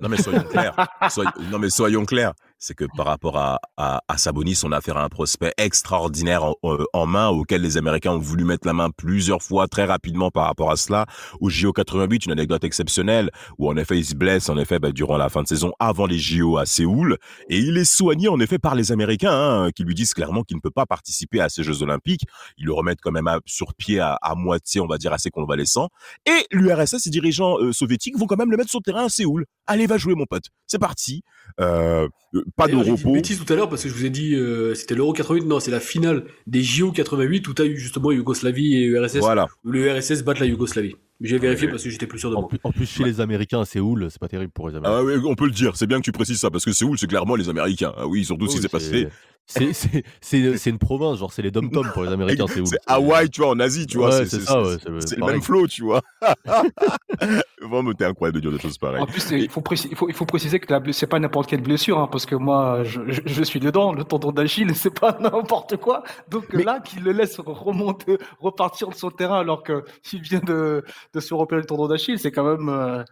Non 0.00 0.08
mais 0.08 0.16
soyons 0.16 0.44
clairs. 0.44 0.76
Soy- 1.10 1.26
Non 1.50 1.58
mais 1.58 1.70
soyons 1.70 2.04
clairs. 2.04 2.32
C'est 2.60 2.74
que 2.74 2.84
par 2.96 3.06
rapport 3.06 3.36
à, 3.38 3.60
à, 3.76 4.02
à 4.08 4.18
Sabonis, 4.18 4.60
on 4.64 4.72
a 4.72 4.78
affaire 4.78 4.96
à 4.96 5.04
un 5.04 5.08
prospect 5.08 5.52
extraordinaire 5.58 6.42
en, 6.44 6.54
en- 6.62 6.78
en 6.92 7.06
main 7.06 7.28
auquel 7.28 7.62
les 7.62 7.76
Américains 7.76 8.10
ont 8.12 8.18
voulu 8.18 8.44
mettre 8.44 8.66
la 8.66 8.72
main 8.72 8.90
plusieurs 8.90 9.42
fois 9.42 9.68
très 9.68 9.84
rapidement 9.84 10.30
par 10.32 10.46
rapport 10.46 10.70
à 10.70 10.76
cela. 10.76 11.06
Au 11.40 11.50
JO 11.50 11.72
88, 11.72 12.26
une 12.26 12.32
anecdote 12.32 12.64
exceptionnelle 12.64 13.30
où 13.58 13.68
en 13.70 13.76
effet 13.76 13.96
il 13.98 14.04
se 14.04 14.14
blesse 14.16 14.48
en 14.48 14.58
effet 14.58 14.78
bah, 14.80 14.90
durant 14.90 15.16
la 15.16 15.28
fin 15.28 15.42
de 15.42 15.46
saison 15.48 15.72
avant 15.78 16.06
les 16.06 16.18
JO 16.18 16.56
à 16.58 16.66
Séoul 16.66 17.16
et 17.48 17.58
il 17.58 17.76
est 17.78 17.84
soigné 17.84 18.28
en 18.28 18.40
effet 18.40 18.58
par 18.58 18.74
les 18.74 18.90
Américains 18.90 19.32
hein, 19.32 19.70
qui 19.70 19.84
lui 19.84 19.94
disent 19.94 20.12
clairement 20.14 20.42
qu'il 20.42 20.56
ne 20.56 20.60
peut 20.60 20.70
pas 20.72 20.86
participer 20.86 21.40
à 21.40 21.48
ces 21.48 21.62
Jeux 21.62 21.82
Olympiques. 21.82 22.22
Ils 22.58 22.66
le 22.66 22.72
remettent 22.72 23.00
quand 23.00 23.12
même 23.12 23.28
à- 23.28 23.38
sur 23.46 23.74
pied 23.74 24.00
à, 24.00 24.14
à 24.20 24.34
moitié, 24.34 24.80
on 24.80 24.86
va 24.88 24.98
dire 24.98 25.12
assez 25.12 25.30
convalescent. 25.30 25.90
Et 26.26 26.44
l'URSS, 26.50 27.04
les 27.04 27.10
dirigeants 27.12 27.58
euh, 27.60 27.72
soviétiques 27.72 28.18
vont 28.18 28.26
quand 28.26 28.36
même 28.36 28.50
le 28.50 28.56
mettre 28.56 28.70
sur 28.70 28.80
le 28.80 28.84
terrain 28.84 29.04
à 29.04 29.08
Séoul. 29.08 29.46
Allez, 29.68 29.86
va 29.86 29.96
jouer 29.96 30.14
mon 30.16 30.26
pote. 30.26 30.44
C'est 30.66 30.78
parti. 30.80 31.22
Euh, 31.60 32.08
euh, 32.34 32.42
pas 32.56 32.66
de 32.66 32.72
D'ailleurs, 32.72 32.84
j'ai 32.84 32.92
dit 32.92 33.00
une 33.02 33.06
repos. 33.08 33.12
bêtise 33.14 33.42
tout 33.44 33.52
à 33.52 33.56
l'heure 33.56 33.68
parce 33.68 33.82
que 33.82 33.88
je 33.88 33.94
vous 33.94 34.04
ai 34.04 34.10
dit 34.10 34.34
euh, 34.34 34.74
c'était 34.74 34.94
l'Euro 34.94 35.12
88, 35.12 35.44
non, 35.46 35.60
c'est 35.60 35.70
la 35.70 35.80
finale 35.80 36.24
des 36.46 36.62
JO 36.62 36.92
88 36.92 37.48
où 37.48 37.54
tu 37.54 37.62
as 37.62 37.64
eu 37.66 37.76
justement 37.76 38.10
Yougoslavie 38.12 38.74
et 38.76 38.82
URSS. 38.84 39.18
Voilà. 39.18 39.46
Où 39.64 39.70
le 39.70 39.80
URSS 39.86 40.22
bat 40.22 40.34
la 40.34 40.46
Yougoslavie. 40.46 40.94
J'ai 41.20 41.38
vérifié 41.38 41.66
Ouais. 41.66 41.72
parce 41.72 41.82
que 41.82 41.90
j'étais 41.90 42.06
plus 42.06 42.20
sûr 42.20 42.30
de 42.30 42.36
En 42.36 42.40
moi. 42.42 42.48
plus, 42.48 42.60
en 42.62 42.70
plus, 42.70 42.86
chez 42.86 43.02
les 43.02 43.20
Américains 43.20 43.60
à 43.60 43.64
Séoul, 43.64 44.06
c'est 44.08 44.20
pas 44.20 44.28
terrible 44.28 44.52
pour 44.52 44.68
les 44.68 44.76
Américains. 44.76 45.00
Ah 45.00 45.04
oui, 45.04 45.14
on 45.26 45.34
peut 45.34 45.46
le 45.46 45.50
dire. 45.50 45.76
C'est 45.76 45.86
bien 45.88 45.98
que 45.98 46.04
tu 46.04 46.12
précises 46.12 46.38
ça 46.38 46.48
parce 46.50 46.64
que 46.64 46.70
Séoul, 46.72 46.96
c'est 46.96 47.08
clairement 47.08 47.34
les 47.34 47.48
Américains. 47.48 47.92
Ah 47.96 48.06
oui, 48.06 48.24
surtout 48.24 48.46
ce 48.46 48.56
qui 48.56 48.62
s'est 48.62 48.68
passé. 48.68 49.08
C'est, 49.50 49.72
c'est, 50.20 50.70
une 50.70 50.78
province, 50.78 51.18
genre 51.18 51.32
c'est 51.32 51.40
les 51.40 51.50
dom 51.50 51.70
pour 51.70 52.04
les 52.04 52.12
Américains. 52.12 52.44
C'est 52.66 52.78
Hawaï, 52.86 53.30
tu 53.30 53.40
vois, 53.40 53.50
en 53.50 53.60
Asie, 53.60 53.86
tu 53.86 53.96
vois. 53.96 54.12
C'est 54.26 54.40
ça, 54.40 54.60
ouais, 54.60 54.76
c'est- 54.82 54.90
c'est 55.00 55.08
c'est 55.08 55.16
le 55.18 55.24
même 55.24 55.40
flow, 55.40 55.66
tu 55.66 55.82
vois. 55.84 56.02
Vraiment, 57.62 57.92
t'es 57.94 58.04
incroyable 58.04 58.36
de 58.36 58.48
dire 58.48 58.52
des 58.52 58.58
choses 58.62 58.76
pareilles. 58.76 59.00
En 59.00 59.06
plus, 59.06 59.26
il 59.30 59.48
faut, 59.48 59.62
préciser, 59.62 59.88
il 59.90 59.96
faut, 59.96 60.08
il 60.08 60.14
faut 60.14 60.26
préciser 60.26 60.60
que 60.60 60.92
c'est 60.92 61.06
pas 61.06 61.18
n'importe 61.18 61.48
quelle 61.48 61.62
blessure, 61.62 61.98
hein, 61.98 62.08
parce 62.10 62.26
que 62.26 62.34
moi, 62.34 62.84
je, 62.84 63.00
je, 63.08 63.20
je 63.24 63.42
suis 63.42 63.58
dedans, 63.58 63.92
le 63.94 64.04
tendon 64.04 64.32
d'Achille, 64.32 64.74
c'est 64.74 64.90
pas 64.98 65.16
n'importe 65.18 65.76
quoi. 65.78 66.02
Donc 66.28 66.52
là, 66.52 66.80
qu'il 66.80 67.02
le 67.02 67.12
laisse 67.12 67.38
remonter, 67.40 68.18
repartir 68.40 68.88
de 68.88 68.94
son 68.94 69.10
terrain 69.10 69.40
alors 69.40 69.62
que 69.62 69.84
s'il 70.02 70.20
vient 70.20 70.40
de, 70.40 70.84
de 71.14 71.20
se 71.20 71.32
repérer 71.32 71.62
le 71.62 71.66
tendon 71.66 71.88
d'Achille, 71.88 72.18
c'est 72.18 72.32
quand 72.32 72.44
même, 72.44 72.68
euh, 72.68 73.02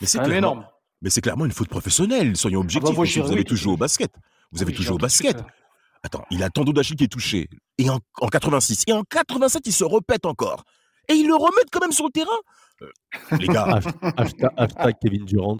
Mais 0.00 0.06
quand 0.12 0.22
même 0.28 0.32
énorme. 0.38 0.66
mais 1.00 1.08
c'est 1.10 1.22
clairement 1.22 1.46
une 1.46 1.52
faute 1.52 1.68
professionnelle. 1.68 2.36
Soyons 2.36 2.60
objectifs. 2.60 2.90
bah, 2.94 3.02
moi, 3.02 3.06
vous 3.06 3.32
avez 3.32 3.40
oui, 3.40 3.44
tous 3.44 3.56
joué 3.56 3.72
au 3.72 3.76
basket. 3.78 4.12
Vous 4.52 4.62
avez 4.62 4.72
Oui, 4.72 4.76
tous 4.76 4.82
joué 4.82 4.94
au 4.94 4.98
basket. 4.98 5.36
Attends, 6.02 6.24
il 6.30 6.42
a 6.42 6.46
le 6.46 6.52
tendon 6.52 6.72
d'Achille 6.72 6.96
qui 6.96 7.04
est 7.04 7.08
touché. 7.12 7.48
Et 7.78 7.90
en, 7.90 7.98
en 8.20 8.28
86. 8.28 8.84
Et 8.86 8.92
en 8.92 9.02
87, 9.02 9.62
il 9.66 9.72
se 9.72 9.84
répète 9.84 10.24
encore. 10.26 10.64
Et 11.08 11.14
ils 11.14 11.26
le 11.26 11.34
remettent 11.34 11.70
quand 11.72 11.80
même 11.80 11.92
sur 11.92 12.04
le 12.06 12.10
terrain. 12.10 12.30
Euh, 12.82 12.86
les 13.38 13.46
gars. 13.48 13.80
Hashtag, 14.16 14.50
hashtag 14.56 14.94
Kevin 15.02 15.24
Durant. 15.26 15.58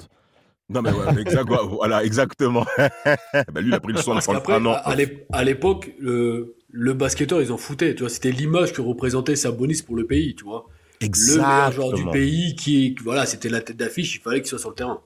non, 0.70 0.80
mais 0.82 0.92
ouais, 0.92 1.20
exact- 1.20 1.50
voilà, 1.70 2.04
exactement. 2.04 2.64
bah, 2.78 3.60
lui, 3.60 3.68
il 3.68 3.74
a 3.74 3.80
pris 3.80 3.92
le 3.92 4.00
soin 4.00 4.14
de 4.16 4.20
prendre 4.22 4.38
qu'après, 4.38 4.54
un 4.54 4.64
an. 4.66 4.72
à, 4.72 4.76
à 4.76 4.94
l'ép- 4.94 5.26
à 5.32 5.44
l'époque, 5.44 5.92
le, 5.98 6.56
le 6.70 6.94
basketteur, 6.94 7.42
ils 7.42 7.52
en 7.52 7.58
foutaient. 7.58 7.94
Tu 7.94 8.00
vois, 8.00 8.08
c'était 8.08 8.30
l'image 8.32 8.72
que 8.72 8.80
représentait 8.80 9.36
Sabonis 9.36 9.82
pour 9.82 9.96
le 9.96 10.06
pays, 10.06 10.34
tu 10.36 10.44
vois. 10.44 10.66
Le 11.02 11.08
meilleur 11.42 11.72
joueur 11.72 11.92
du 11.94 12.02
pays 12.12 12.54
qui, 12.54 12.94
voilà, 13.02 13.26
c'était 13.26 13.48
la 13.48 13.60
tête 13.60 13.76
d'affiche, 13.76 14.16
il 14.16 14.20
fallait 14.20 14.40
qu'il 14.40 14.48
soit 14.48 14.58
sur 14.58 14.68
le 14.70 14.74
terrain. 14.76 15.00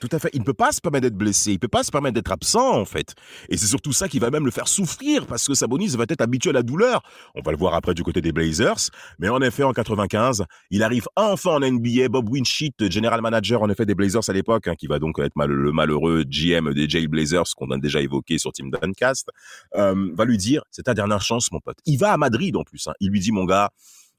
Tout 0.00 0.08
à 0.12 0.18
fait. 0.18 0.30
Il 0.32 0.40
ne 0.40 0.44
peut 0.44 0.54
pas 0.54 0.72
se 0.72 0.80
permettre 0.80 1.02
d'être 1.02 1.16
blessé. 1.16 1.52
Il 1.52 1.58
peut 1.58 1.68
pas 1.68 1.82
se 1.82 1.90
permettre 1.90 2.14
d'être 2.14 2.32
absent, 2.32 2.72
en 2.80 2.86
fait. 2.86 3.14
Et 3.50 3.58
c'est 3.58 3.66
surtout 3.66 3.92
ça 3.92 4.08
qui 4.08 4.18
va 4.18 4.30
même 4.30 4.46
le 4.46 4.50
faire 4.50 4.66
souffrir 4.66 5.26
parce 5.26 5.46
que 5.46 5.52
Sabonis 5.52 5.88
va 5.90 6.04
être 6.08 6.22
habitué 6.22 6.50
à 6.50 6.52
la 6.54 6.62
douleur. 6.62 7.02
On 7.34 7.42
va 7.42 7.52
le 7.52 7.58
voir 7.58 7.74
après 7.74 7.92
du 7.92 8.02
côté 8.02 8.22
des 8.22 8.32
Blazers. 8.32 8.88
Mais 9.18 9.28
en 9.28 9.42
effet, 9.42 9.62
en 9.62 9.74
95, 9.74 10.44
il 10.70 10.82
arrive 10.82 11.06
enfin 11.16 11.50
en 11.50 11.60
NBA. 11.60 12.08
Bob 12.08 12.30
Winshit, 12.30 12.90
general 12.90 13.20
manager, 13.20 13.62
en 13.62 13.68
effet, 13.68 13.84
des 13.84 13.94
Blazers 13.94 14.28
à 14.28 14.32
l'époque, 14.32 14.68
hein, 14.68 14.74
qui 14.74 14.86
va 14.86 14.98
donc 14.98 15.18
être 15.18 15.34
le 15.36 15.70
malheureux 15.70 16.24
GM 16.24 16.72
des 16.72 16.88
Jay 16.88 17.06
Blazers 17.06 17.44
qu'on 17.54 17.70
a 17.70 17.76
déjà 17.76 18.00
évoqué 18.00 18.38
sur 18.38 18.52
Team 18.52 18.70
Duncast, 18.70 19.28
euh, 19.76 20.10
va 20.14 20.24
lui 20.24 20.38
dire, 20.38 20.62
c'est 20.70 20.84
ta 20.84 20.94
dernière 20.94 21.20
chance, 21.20 21.52
mon 21.52 21.60
pote. 21.60 21.76
Il 21.84 21.98
va 21.98 22.12
à 22.12 22.16
Madrid, 22.16 22.56
en 22.56 22.64
plus. 22.64 22.88
hein. 22.88 22.94
Il 23.00 23.10
lui 23.10 23.20
dit, 23.20 23.32
mon 23.32 23.44
gars, 23.44 23.70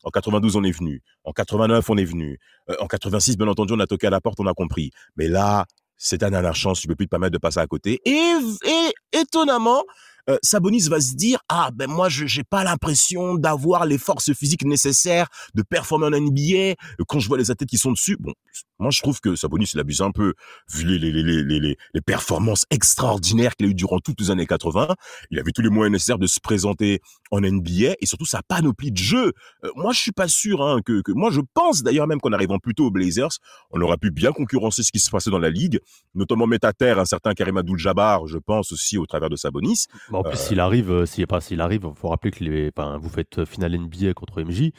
en 0.04 0.10
92, 0.10 0.56
on 0.56 0.64
est 0.64 0.72
venu. 0.72 1.02
En 1.24 1.32
89, 1.32 1.90
on 1.90 1.98
est 1.98 2.06
venu. 2.06 2.40
Euh, 2.70 2.76
en 2.80 2.88
86, 2.88 3.38
bien 3.38 3.48
entendu, 3.48 3.74
on 3.74 3.80
a 3.80 3.88
toqué 3.88 4.08
à 4.08 4.10
la 4.10 4.22
porte, 4.22 4.40
on 4.40 4.48
a 4.48 4.54
compris. 4.54 4.92
Mais 5.16 5.28
là, 5.28 5.66
c'est 5.98 6.20
ta 6.20 6.30
dernière 6.30 6.56
chance, 6.56 6.82
tu 6.82 6.88
peux 6.88 6.96
plus 6.96 7.06
te 7.06 7.12
permettre 7.12 7.34
de 7.34 7.38
passer 7.38 7.60
à 7.60 7.68
côté. 7.68 8.02
Et, 8.06 8.34
et 8.66 9.20
étonnamment, 9.20 9.84
euh, 10.30 10.38
Sabonis 10.44 10.88
va 10.90 11.02
se 11.02 11.16
dire 11.16 11.40
ah 11.50 11.70
ben 11.74 11.90
moi 11.90 12.10
je 12.10 12.26
j'ai 12.26 12.44
pas 12.44 12.64
l'impression 12.64 13.36
d'avoir 13.36 13.86
les 13.86 13.98
forces 13.98 14.34
physiques 14.34 14.66
nécessaires 14.66 15.28
de 15.56 15.64
performer 15.64 16.08
en 16.08 16.22
NBA 16.22 16.76
quand 17.08 17.20
je 17.20 17.28
vois 17.28 17.38
les 17.38 17.52
athlètes 17.52 17.70
qui 17.70 17.78
sont 17.78 17.92
dessus 17.92 18.18
bon 18.20 18.34
moi 18.80 18.92
je 18.92 19.02
trouve 19.02 19.20
que 19.20 19.36
Sabonis 19.36 19.72
il 19.74 19.80
abuse 19.80 20.02
un 20.02 20.12
peu 20.12 20.34
vu 20.74 20.86
les 20.86 20.98
les 20.98 21.12
les 21.12 21.24
les 21.24 21.60
les, 21.60 21.78
les 21.94 22.02
performances 22.02 22.66
extraordinaires 22.70 23.56
qu'il 23.56 23.68
a 23.68 23.70
eu 23.70 23.76
durant 23.76 24.00
toutes 24.00 24.20
les 24.20 24.32
années 24.32 24.46
80 24.46 24.96
il 25.30 25.40
avait 25.40 25.52
tous 25.52 25.62
les 25.62 25.70
moyens 25.70 25.92
nécessaires 25.92 26.20
de 26.20 26.28
se 26.28 26.40
présenter 26.40 27.02
en 27.32 27.42
NBA 27.42 27.96
et 28.00 28.06
surtout 28.06 28.26
sa 28.26 28.42
panoplie 28.42 28.92
de 28.92 28.98
jeux. 28.98 29.34
Euh, 29.64 29.70
moi 29.76 29.94
je 29.94 30.00
suis 30.00 30.12
pas 30.12 30.28
sûr 30.28 30.62
hein, 30.62 30.82
que 30.86 31.02
que 31.02 31.12
moi 31.12 31.32
je 31.32 31.42
pense 31.54 31.84
d'ailleurs 31.84 32.08
même 32.08 32.20
qu'en 32.20 32.34
arrivant 32.34 32.60
plus 32.60 32.74
tôt 32.74 32.88
aux 32.88 32.92
Blazers 32.92 33.32
on 33.72 33.82
aurait 33.82 33.98
pu 33.98 34.12
bien 34.12 34.32
concurrencer 34.32 34.84
ce 34.84 34.92
qui 34.92 35.00
se 35.00 35.10
passait 35.10 35.30
dans 35.30 35.40
la 35.40 35.50
ligue 35.50 35.80
notamment 36.16 36.48
mettre 36.48 36.68
à 36.68 36.74
terre 36.74 37.00
un 37.00 37.06
certain 37.06 37.34
Karim 37.34 37.58
Abdul-Jabbar 37.58 38.28
je 38.28 38.38
pense 38.38 38.72
aussi 38.72 38.98
au 38.98 39.06
travers 39.06 39.30
de 39.30 39.36
Sabonis 39.36 39.86
Mais 40.12 40.18
en 40.18 40.24
plus, 40.24 40.38
s'il 40.38 40.60
arrive, 40.60 40.92
euh, 40.92 41.06
s'il 41.06 41.26
pas 41.28 41.42
s'il 41.42 41.62
arrive, 41.62 41.88
faut 41.96 42.10
rappeler 42.10 42.32
que 42.32 42.44
les, 42.44 42.72
vous 43.00 43.10
faites 43.10 43.40
euh, 43.40 43.46
finale 43.46 43.78
NBA 43.78 44.14
contre 44.14 44.42
MJ. 44.42 44.72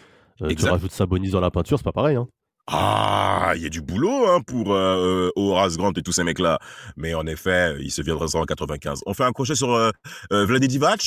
euh, 0.43 0.55
tu 0.55 0.67
rajoutes 0.67 0.93
Sabonis 0.93 1.31
dans 1.31 1.41
la 1.41 1.51
peinture, 1.51 1.79
c'est 1.79 1.85
pas 1.85 1.93
pareil. 1.93 2.17
Hein. 2.17 2.29
Ah, 2.69 3.53
il 3.57 3.63
y 3.63 3.67
a 3.67 3.69
du 3.69 3.83
boulot 3.83 4.29
hein, 4.29 4.41
pour 4.47 4.73
euh, 4.73 5.27
euh, 5.27 5.33
Horace 5.35 5.77
Grant 5.77 5.93
et 5.97 6.03
tous 6.03 6.13
ces 6.13 6.23
mecs-là. 6.23 6.61
Mais 6.97 7.13
en 7.15 7.27
effet, 7.27 7.77
il 7.81 7.91
se 7.91 8.03
viendra 8.03 8.27
en 8.35 8.45
95. 8.45 9.03
On 9.07 9.15
fait 9.15 9.25
un 9.25 9.33
crochet 9.33 9.57
sur 9.57 9.73
euh, 9.73 9.91
euh. 10.33 10.47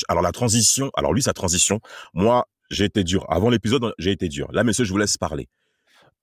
Alors 0.08 0.22
la 0.22 0.32
transition, 0.32 0.90
alors 0.94 1.14
lui 1.14 1.22
sa 1.22 1.32
transition, 1.32 1.80
moi 2.12 2.46
j'ai 2.70 2.84
été 2.84 3.04
dur. 3.04 3.24
Avant 3.28 3.48
l'épisode, 3.48 3.94
j'ai 3.98 4.10
été 4.10 4.28
dur. 4.28 4.48
Là, 4.52 4.64
messieurs, 4.64 4.84
je 4.84 4.92
vous 4.92 4.98
laisse 4.98 5.16
parler. 5.16 5.48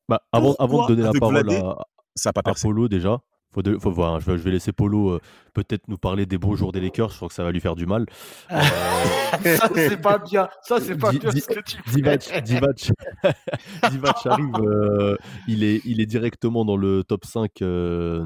Bah, 0.08 0.22
avant, 0.32 0.50
Pourquoi, 0.50 0.66
avant 0.66 0.84
de 0.88 0.96
donner 0.96 1.04
la 1.04 1.20
parole 1.20 1.34
Vladé, 1.36 1.56
à, 1.58 1.78
Ça 2.16 2.32
pas 2.32 2.42
à 2.42 2.44
percé? 2.44 2.68
Polo 2.68 2.88
déjà, 2.88 3.20
faut, 3.54 3.62
de- 3.62 3.78
faut 3.78 3.92
voir. 3.92 4.16
hein, 4.16 4.20
je, 4.20 4.32
vais, 4.32 4.38
je 4.38 4.44
vais 4.44 4.52
laisser 4.52 4.72
Polo 4.72 5.12
euh, 5.12 5.20
peut-être 5.54 5.88
nous 5.88 5.98
parler 5.98 6.26
des 6.26 6.38
beaux 6.38 6.56
jours 6.56 6.72
des 6.72 6.80
Lakers. 6.82 7.10
Je 7.10 7.16
crois 7.18 7.28
que 7.28 7.34
ça 7.34 7.44
va 7.44 7.52
lui 7.52 7.60
faire 7.60 7.76
du 7.76 7.86
mal. 7.86 8.06
Euh, 8.52 8.60
ça, 9.58 9.70
c'est 9.76 10.02
pas 10.02 10.18
bien. 10.18 10.50
Ça, 10.64 10.80
c'est 10.80 10.98
pas 10.98 11.12
bien 11.12 11.32
ce 11.32 11.46
que 11.48 11.60
tu. 11.62 11.78
Divac, 11.92 12.44
Divac, 12.44 12.92
Divac 13.92 14.26
arrive, 14.26 14.56
euh, 14.62 15.16
il, 15.48 15.64
est, 15.64 15.82
il 15.86 16.02
est 16.02 16.06
directement 16.06 16.66
dans 16.66 16.78
le 16.78 17.04
top 17.04 17.26
5, 17.26 17.62
euh, 17.62 18.26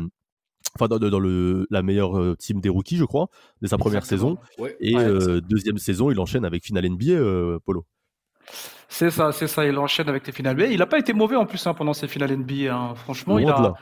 enfin 0.76 0.88
dans, 0.88 1.00
dans 1.00 1.20
le, 1.20 1.68
la 1.70 1.82
meilleure 1.82 2.18
euh, 2.18 2.36
team 2.38 2.62
des 2.62 2.70
rookies, 2.70 2.98
je 2.98 3.06
crois, 3.06 3.28
de 3.62 3.68
sa 3.68 3.78
première 3.78 4.00
Exactement. 4.04 4.38
saison. 4.58 4.64
Ouais. 4.64 4.76
Et 4.80 4.96
Ouais, 4.96 5.04
euh, 5.04 5.42
deuxième 5.42 5.78
saison, 5.78 6.12
il 6.12 6.20
enchaîne 6.20 6.46
avec 6.46 6.64
finale 6.66 6.88
NBA, 6.90 7.60
Polo. 7.66 7.86
C'est 8.90 9.10
ça, 9.12 9.34
c'est 9.34 9.48
ça. 9.48 9.66
Il 9.66 9.78
enchaîne 9.78 10.08
avec 10.08 10.26
les 10.26 10.32
finales. 10.32 10.56
Mais 10.56 10.72
il 10.72 10.78
n'a 10.80 10.86
pas 10.86 10.98
été 11.00 11.12
mauvais 11.12 11.36
en 11.36 11.46
plus 11.46 11.66
hein, 11.68 11.74
pendant 11.74 11.94
ces 11.94 12.08
finales 12.08 12.32
NBA. 12.38 12.74
hein. 12.74 12.96
Franchement, 12.96 13.38
il 13.40 13.44
Loin 13.48 13.54
a. 13.66 13.74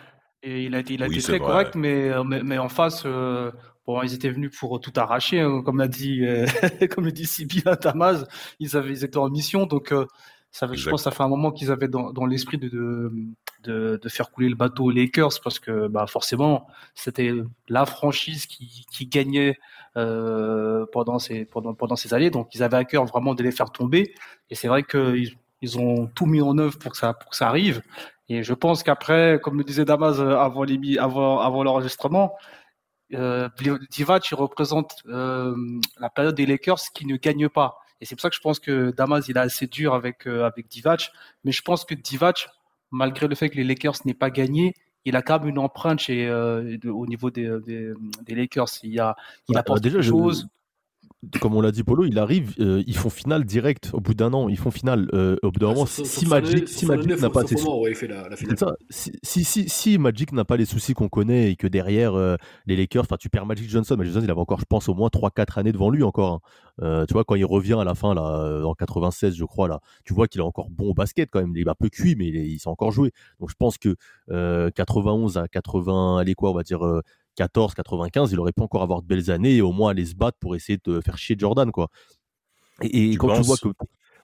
et 0.45 0.65
il 0.65 0.75
a 0.75 0.79
été, 0.79 0.93
il 0.95 1.03
a 1.03 1.08
Oui, 1.08 1.17
été 1.17 1.21
c'est 1.21 1.34
très 1.34 1.39
vrai. 1.39 1.45
correct, 1.51 1.75
mais, 1.75 2.10
euh, 2.12 2.23
mais, 2.23 2.43
mais 2.43 2.58
en 2.58 2.69
face, 2.69 3.03
euh, 3.05 3.51
bon, 3.88 4.01
ils 4.03 4.13
étaient 4.13 4.29
venus 4.29 4.51
pour 4.58 4.79
tout 4.79 4.93
arracher, 4.95 5.41
hein, 5.41 5.62
comme 5.63 5.79
l'a 5.79 5.88
dit, 5.88 6.25
euh, 6.25 6.45
comme 6.91 7.05
le 7.05 7.12
dit 7.12 7.25
si 7.25 7.45
bien 7.45 7.75
Tamaz. 7.75 8.27
Ils 8.60 8.77
avaient, 8.77 8.91
ils 8.91 9.03
étaient 9.03 9.17
en 9.17 9.29
mission, 9.29 9.65
donc 9.65 9.91
euh, 9.91 10.05
Ça, 10.51 10.67
je 10.71 10.89
pense 10.89 11.01
que 11.01 11.03
ça 11.05 11.12
fait 11.12 11.23
un 11.23 11.27
moment 11.29 11.51
qu'ils 11.51 11.71
avaient 11.71 11.88
dans, 11.89 12.13
dans 12.13 12.25
l'esprit 12.25 12.58
de, 12.58 12.69
de, 12.69 13.12
de, 13.63 13.99
de 14.01 14.10
faire 14.10 14.31
couler 14.31 14.49
le 14.49 14.55
bateau 14.55 14.86
aux 14.86 14.91
Lakers 14.91 15.39
parce 15.43 15.60
que 15.60 15.88
bah, 15.88 16.08
forcément, 16.08 16.67
c'était 16.95 17.31
la 17.69 17.86
franchise 17.86 18.45
qui, 18.45 18.86
qui 18.91 19.08
gagnait 19.08 19.58
pendant, 19.95 21.19
ces, 21.19 21.45
pendant, 21.45 21.73
pendant 21.73 21.95
ces 21.95 22.13
années. 22.13 22.29
Donc, 22.29 22.53
ils 22.55 22.63
avaient 22.63 22.77
à 22.77 22.86
cœur 22.86 23.05
vraiment 23.05 23.36
de 23.36 23.43
les 23.43 23.51
faire 23.51 23.71
tomber. 23.71 24.13
Et 24.49 24.55
c'est 24.55 24.67
vrai 24.67 24.84
qu'ils 24.84 25.36
ils 25.62 25.79
ont 25.79 26.08
tout 26.08 26.25
mis 26.25 26.41
en 26.41 26.58
œuvre 26.58 26.77
pour 26.79 26.91
que 26.91 26.97
ça, 26.97 27.13
pour 27.13 27.31
que 27.31 27.36
ça 27.36 27.47
arrive. 27.47 27.81
Et 28.29 28.43
je 28.43 28.53
pense 28.53 28.81
qu'après, 28.83 29.39
comme 29.43 29.57
le 29.57 29.63
disait 29.63 29.85
Damas 29.85 30.19
euh, 30.19 30.35
avant, 30.38 30.63
les 30.63 30.77
mi- 30.77 30.97
avant, 30.97 31.39
avant 31.39 31.63
l'enregistrement, 31.63 32.35
euh, 33.13 33.49
Divac, 33.91 34.29
il 34.31 34.35
représente 34.35 34.95
euh, 35.07 35.55
la 35.99 36.09
période 36.09 36.35
des 36.35 36.45
Lakers 36.45 36.79
qui 36.93 37.05
ne 37.05 37.17
gagnent 37.17 37.49
pas. 37.49 37.77
Et 38.01 38.05
c'est 38.05 38.15
pour 38.15 38.21
ça 38.23 38.29
que 38.29 38.35
je 38.35 38.41
pense 38.41 38.59
que 38.59 38.91
Damas, 38.91 39.27
il 39.27 39.38
est 39.38 39.39
assez 39.39 39.67
dur 39.67 39.93
avec, 39.93 40.27
euh, 40.27 40.43
avec 40.45 40.67
Divac. 40.67 41.11
Mais 41.43 41.51
je 41.51 41.61
pense 41.61 41.85
que 41.85 41.93
Divac, 41.93 42.47
malgré 42.91 43.27
le 43.27 43.35
fait 43.35 43.49
que 43.49 43.55
les 43.57 43.63
Lakers 43.63 43.95
n'aient 44.05 44.13
pas 44.15 44.31
gagné, 44.31 44.73
il 45.05 45.15
a 45.15 45.21
quand 45.21 45.39
même 45.39 45.49
une 45.49 45.59
empreinte 45.59 45.99
chez, 45.99 46.27
euh, 46.27 46.77
de- 46.81 46.89
au 46.89 47.05
niveau 47.05 47.29
des, 47.29 47.47
des, 47.65 47.93
des 48.23 48.35
Lakers. 48.35 48.67
Il, 48.83 48.91
y 48.91 48.99
a, 48.99 49.15
il 49.47 49.53
Bah, 49.53 49.59
apporte 49.59 49.81
déjà, 49.81 49.97
quelque 49.97 50.03
je- 50.05 50.09
chose. 50.09 50.47
Comme 51.41 51.55
on 51.55 51.61
l'a 51.61 51.71
dit, 51.71 51.83
Polo, 51.83 52.05
il 52.05 52.17
arrive, 52.19 52.53
euh, 52.59 52.83
ils 52.88 52.95
font 52.95 53.09
finale 53.09 53.43
direct 53.45 53.89
au 53.93 53.99
bout 53.99 54.13
d'un 54.13 54.33
an. 54.33 54.49
Ils 54.49 54.57
font 54.57 54.71
finale 54.71 55.07
euh, 55.13 55.35
au 55.43 55.51
bout 55.51 55.59
d'un 55.59 55.67
moment. 55.67 55.85
Sauf- 55.85 56.07
Si 56.07 56.25
Magic, 56.41 56.67
si 56.69 56.85
Magic 56.95 57.07
n'a 57.21 57.29
pas 57.29 57.41
ça. 58.57 58.75
Si, 58.89 59.11
si, 59.23 59.43
si, 59.43 59.69
si 59.69 59.97
Magic 59.97 60.31
n'a 60.31 60.45
pas 60.45 60.57
les 60.57 60.65
soucis 60.65 60.93
qu'on 60.93 61.09
connaît 61.09 61.51
et 61.51 61.55
que 61.55 61.67
derrière 61.67 62.13
euh, 62.15 62.35
les 62.65 62.75
Lakers, 62.75 63.03
enfin 63.03 63.17
tu 63.17 63.29
perds 63.29 63.45
Magic 63.45 63.69
Johnson, 63.69 63.95
Magic 63.97 64.13
Johnson 64.13 64.25
il 64.27 64.31
avait 64.31 64.39
encore, 64.41 64.59
je 64.59 64.65
pense, 64.65 64.88
au 64.89 64.93
moins 64.93 65.09
3-4 65.09 65.59
années 65.59 65.71
devant 65.71 65.89
lui 65.89 66.03
encore. 66.03 66.41
hein. 66.81 67.05
Tu 67.07 67.13
vois, 67.13 67.23
quand 67.23 67.35
il 67.35 67.45
revient 67.45 67.77
à 67.79 67.83
la 67.85 67.95
fin, 67.95 68.13
là, 68.13 68.61
en 68.65 68.73
96, 68.73 69.35
je 69.35 69.45
crois, 69.45 69.67
là, 69.67 69.79
tu 70.03 70.13
vois 70.13 70.27
qu'il 70.27 70.41
est 70.41 70.43
encore 70.43 70.69
bon 70.69 70.89
au 70.89 70.93
basket 70.93 71.29
quand 71.31 71.39
même. 71.39 71.53
Il 71.55 71.65
est 71.65 71.69
un 71.69 71.75
peu 71.75 71.89
cuit, 71.89 72.15
mais 72.17 72.27
il, 72.27 72.35
est- 72.35 72.47
il 72.47 72.59
s'est 72.59 72.67
encore 72.69 72.91
joué. 72.91 73.11
Donc 73.39 73.49
je 73.49 73.55
pense 73.57 73.77
que 73.77 73.95
euh, 74.31 74.69
91 74.75 75.38
à 75.38 75.47
80, 75.47 76.17
allez 76.17 76.33
quoi, 76.35 76.51
on 76.51 76.53
va 76.53 76.63
dire 76.63 76.83
euh, 77.39 77.43
14, 77.43 77.73
95, 77.73 78.31
il 78.31 78.39
aurait 78.39 78.51
pu 78.51 78.61
encore 78.63 78.81
avoir 78.83 79.01
de 79.01 79.07
belles 79.07 79.29
années 79.31 79.55
et 79.55 79.61
au 79.61 79.71
moins 79.71 79.91
aller 79.91 80.05
se 80.05 80.15
battre 80.15 80.37
pour 80.39 80.55
essayer 80.55 80.79
de 80.83 81.01
faire 81.01 81.17
chier 81.17 81.35
Jordan, 81.37 81.71
quoi. 81.71 81.87
Et, 82.81 83.09
et 83.09 83.11
Tu 83.11 83.17
quand 83.17 83.27
tu 83.35 83.41
vois 83.41 83.57
que. 83.57 83.69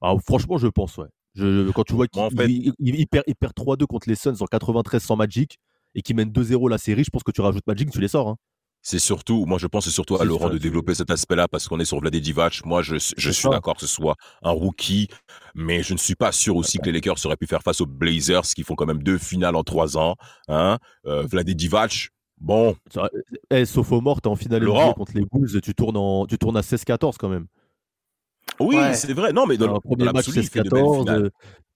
Ah, 0.02 0.14
franchement, 0.26 0.58
je 0.58 0.68
pense, 0.68 0.98
ouais. 0.98 1.08
Je, 1.36 1.72
quand 1.72 1.84
tu 1.84 1.94
vois 1.94 2.08
qu'il 2.08 2.22
en 2.22 2.30
fait- 2.30 2.50
il- 2.50 2.74
il- 2.80 2.96
il 2.96 3.08
perd, 3.08 3.24
perd 3.40 3.54
3-2 3.54 3.86
contre 3.86 4.10
les 4.10 4.16
Suns 4.16 4.36
en 4.42 4.46
93 4.46 5.02
sans 5.02 5.16
Magic 5.16 5.60
et 5.96 6.02
qui 6.02 6.14
mène 6.14 6.30
2-0 6.30 6.68
la 6.70 6.78
série, 6.78 7.04
je 7.06 7.10
pense 7.10 7.24
que 7.24 7.32
tu 7.32 7.40
rajoutes 7.42 7.66
Magic, 7.68 7.90
tu 7.90 8.02
les 8.02 8.08
sors. 8.10 8.28
hein. 8.28 8.36
C'est 8.84 8.98
surtout, 9.00 9.46
moi 9.46 9.60
je 9.60 9.68
pense 9.68 9.84
que 9.86 9.92
c'est 9.92 9.94
surtout 9.94 10.16
à 10.16 10.26
Laurent 10.26 10.48
ça, 10.48 10.54
de 10.54 10.58
développer 10.58 10.96
cet 10.96 11.12
aspect-là 11.12 11.48
parce 11.48 11.68
qu'on 11.68 11.80
est 11.80 11.86
sur 11.86 12.00
Vlade 12.00 12.16
Divac. 12.16 12.66
Moi 12.66 12.82
je, 12.82 12.96
je 13.16 13.30
suis 13.32 13.48
d'accord 13.48 13.76
que 13.76 13.82
ce 13.82 13.86
soit 13.88 14.16
un 14.42 14.50
rookie, 14.50 15.08
mais 15.54 15.84
je 15.84 15.94
ne 15.94 16.00
suis 16.00 16.16
pas 16.16 16.32
sûr 16.32 16.56
aussi 16.56 16.80
que 16.80 16.86
les 16.86 16.94
Lakers 16.94 17.24
auraient 17.26 17.38
pu 17.38 17.46
faire 17.46 17.62
face 17.62 17.80
aux 17.80 17.86
Blazers 17.86 18.42
qui 18.42 18.64
font 18.64 18.74
quand 18.74 18.88
même 18.88 19.04
deux 19.04 19.20
finales 19.20 19.56
en 19.56 19.64
trois 19.64 19.98
ans. 19.98 20.16
Hein 20.48 20.80
euh, 21.06 21.22
Vlade 21.28 21.52
Divac, 21.52 22.10
bon, 22.42 22.76
Ça- 22.90 23.10
Eh, 23.50 23.66
sophomore, 23.66 24.22
t'es 24.22 24.28
en 24.28 24.36
finale 24.36 24.64
Laurent. 24.64 24.88
NBA 24.90 24.94
contre 24.96 25.14
les 25.16 25.26
Bulls, 25.26 25.62
tu 25.62 25.74
tournes, 25.74 25.98
en, 25.98 26.26
tu 26.26 26.38
tournes 26.38 26.58
à 26.58 26.62
16-14 26.62 27.18
quand 27.18 27.30
même. 27.30 27.46
oui 28.60 28.76
Ouais. 28.76 28.94
c'est 28.94 29.14
vrai. 29.14 29.32
Non 29.34 29.46
mais 29.48 29.58
dans, 29.58 29.74
le- 29.74 29.80
premier 29.80 30.06
dans 30.06 30.14
match 30.14 30.28
l'absolu, 30.28 30.42
il 30.42 30.50
fait 30.50 30.64
de 30.64 30.70
belles 30.70 30.84
16-14, 30.84 31.00
finales. 31.00 31.24
euh, 31.26 31.30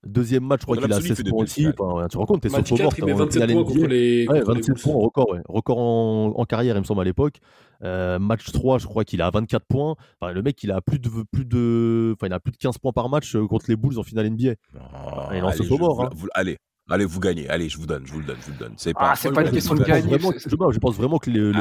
deuxième 0.06 0.44
match, 0.44 0.62
je 0.62 0.66
crois 0.66 0.76
qu'il 0.78 0.86
a 0.86 0.88
l'absolu, 0.88 1.06
il 1.06 1.16
16 1.16 1.18
fait 1.18 1.24
de 1.24 1.30
points 1.32 1.44
aussi. 1.44 1.68
Enfin, 1.68 2.04
tu 2.04 2.10
te 2.10 2.18
rends 2.18 2.26
compte, 2.26 2.42
t'es 2.42 2.50
sophomore, 2.50 2.78
4, 2.78 2.96
t'es 2.96 3.02
il 3.02 3.06
met 3.06 3.14
en 3.14 3.18
27 3.18 3.34
finale 3.44 3.52
points 3.56 3.62
NBA. 3.64 3.74
contre 3.80 3.88
les, 3.88 4.28
Ouais, 4.28 4.40
contre 4.40 4.52
les 4.52 4.56
27 4.62 4.76
Bulls. 4.76 4.84
points, 4.84 5.04
record, 5.04 5.30
ouais. 5.32 5.42
record 5.48 5.78
en, 5.80 6.34
en 6.36 6.46
carrière, 6.46 6.76
il 6.76 6.80
me 6.80 6.84
semble, 6.86 7.02
à 7.02 7.06
l'époque. 7.06 7.40
Euh, 7.84 8.20
match 8.20 8.52
3, 8.52 8.78
je 8.78 8.86
crois 8.88 9.04
qu'il 9.04 9.22
a 9.22 9.30
24 9.32 9.66
points. 9.66 9.96
Enfin, 10.22 10.32
le 10.34 10.42
mec, 10.42 10.62
il 10.64 10.72
a 10.72 10.82
plus 10.82 11.00
de, 11.00 11.10
plus 11.32 11.46
de, 11.46 12.14
enfin, 12.16 12.28
il 12.28 12.34
a 12.34 12.40
plus 12.40 12.52
de 12.52 12.58
15 12.58 12.78
points 12.78 12.94
par 12.94 13.10
match 13.10 13.36
euh, 13.36 13.48
contre 13.48 13.66
les 13.70 13.76
Bulls 13.76 13.98
en 14.00 14.04
finale 14.04 14.28
NBA. 14.30 14.54
Ah, 14.94 15.30
Il 15.32 15.38
est 15.38 15.42
en 15.42 15.50
vous- 15.50 16.02
hein. 16.02 16.10
vous- 16.16 16.28
allez, 16.34 16.58
allez, 16.90 17.06
vous 17.06 17.20
gagnez. 17.20 17.48
Allez, 17.50 17.70
je 17.70 17.78
vous 17.78 17.86
donne, 17.86 18.06
je 18.06 18.12
vous 18.12 18.20
le 18.20 18.26
donne, 18.26 18.38
je 18.42 18.46
vous 18.46 18.52
le 18.54 18.58
donne. 18.60 18.74
C'est 18.78 18.94
Ah, 18.96 19.10
pas. 19.10 19.16
c'est 19.16 19.32
pas 19.32 19.42
une 19.42 19.52
question 19.52 19.76
de 19.76 19.84
gagner. 19.84 20.18
je, 20.20 20.80
pense 20.80 20.96
vraiment 20.96 21.18
que 21.18 21.30
le, 21.30 21.52
le, 21.52 21.60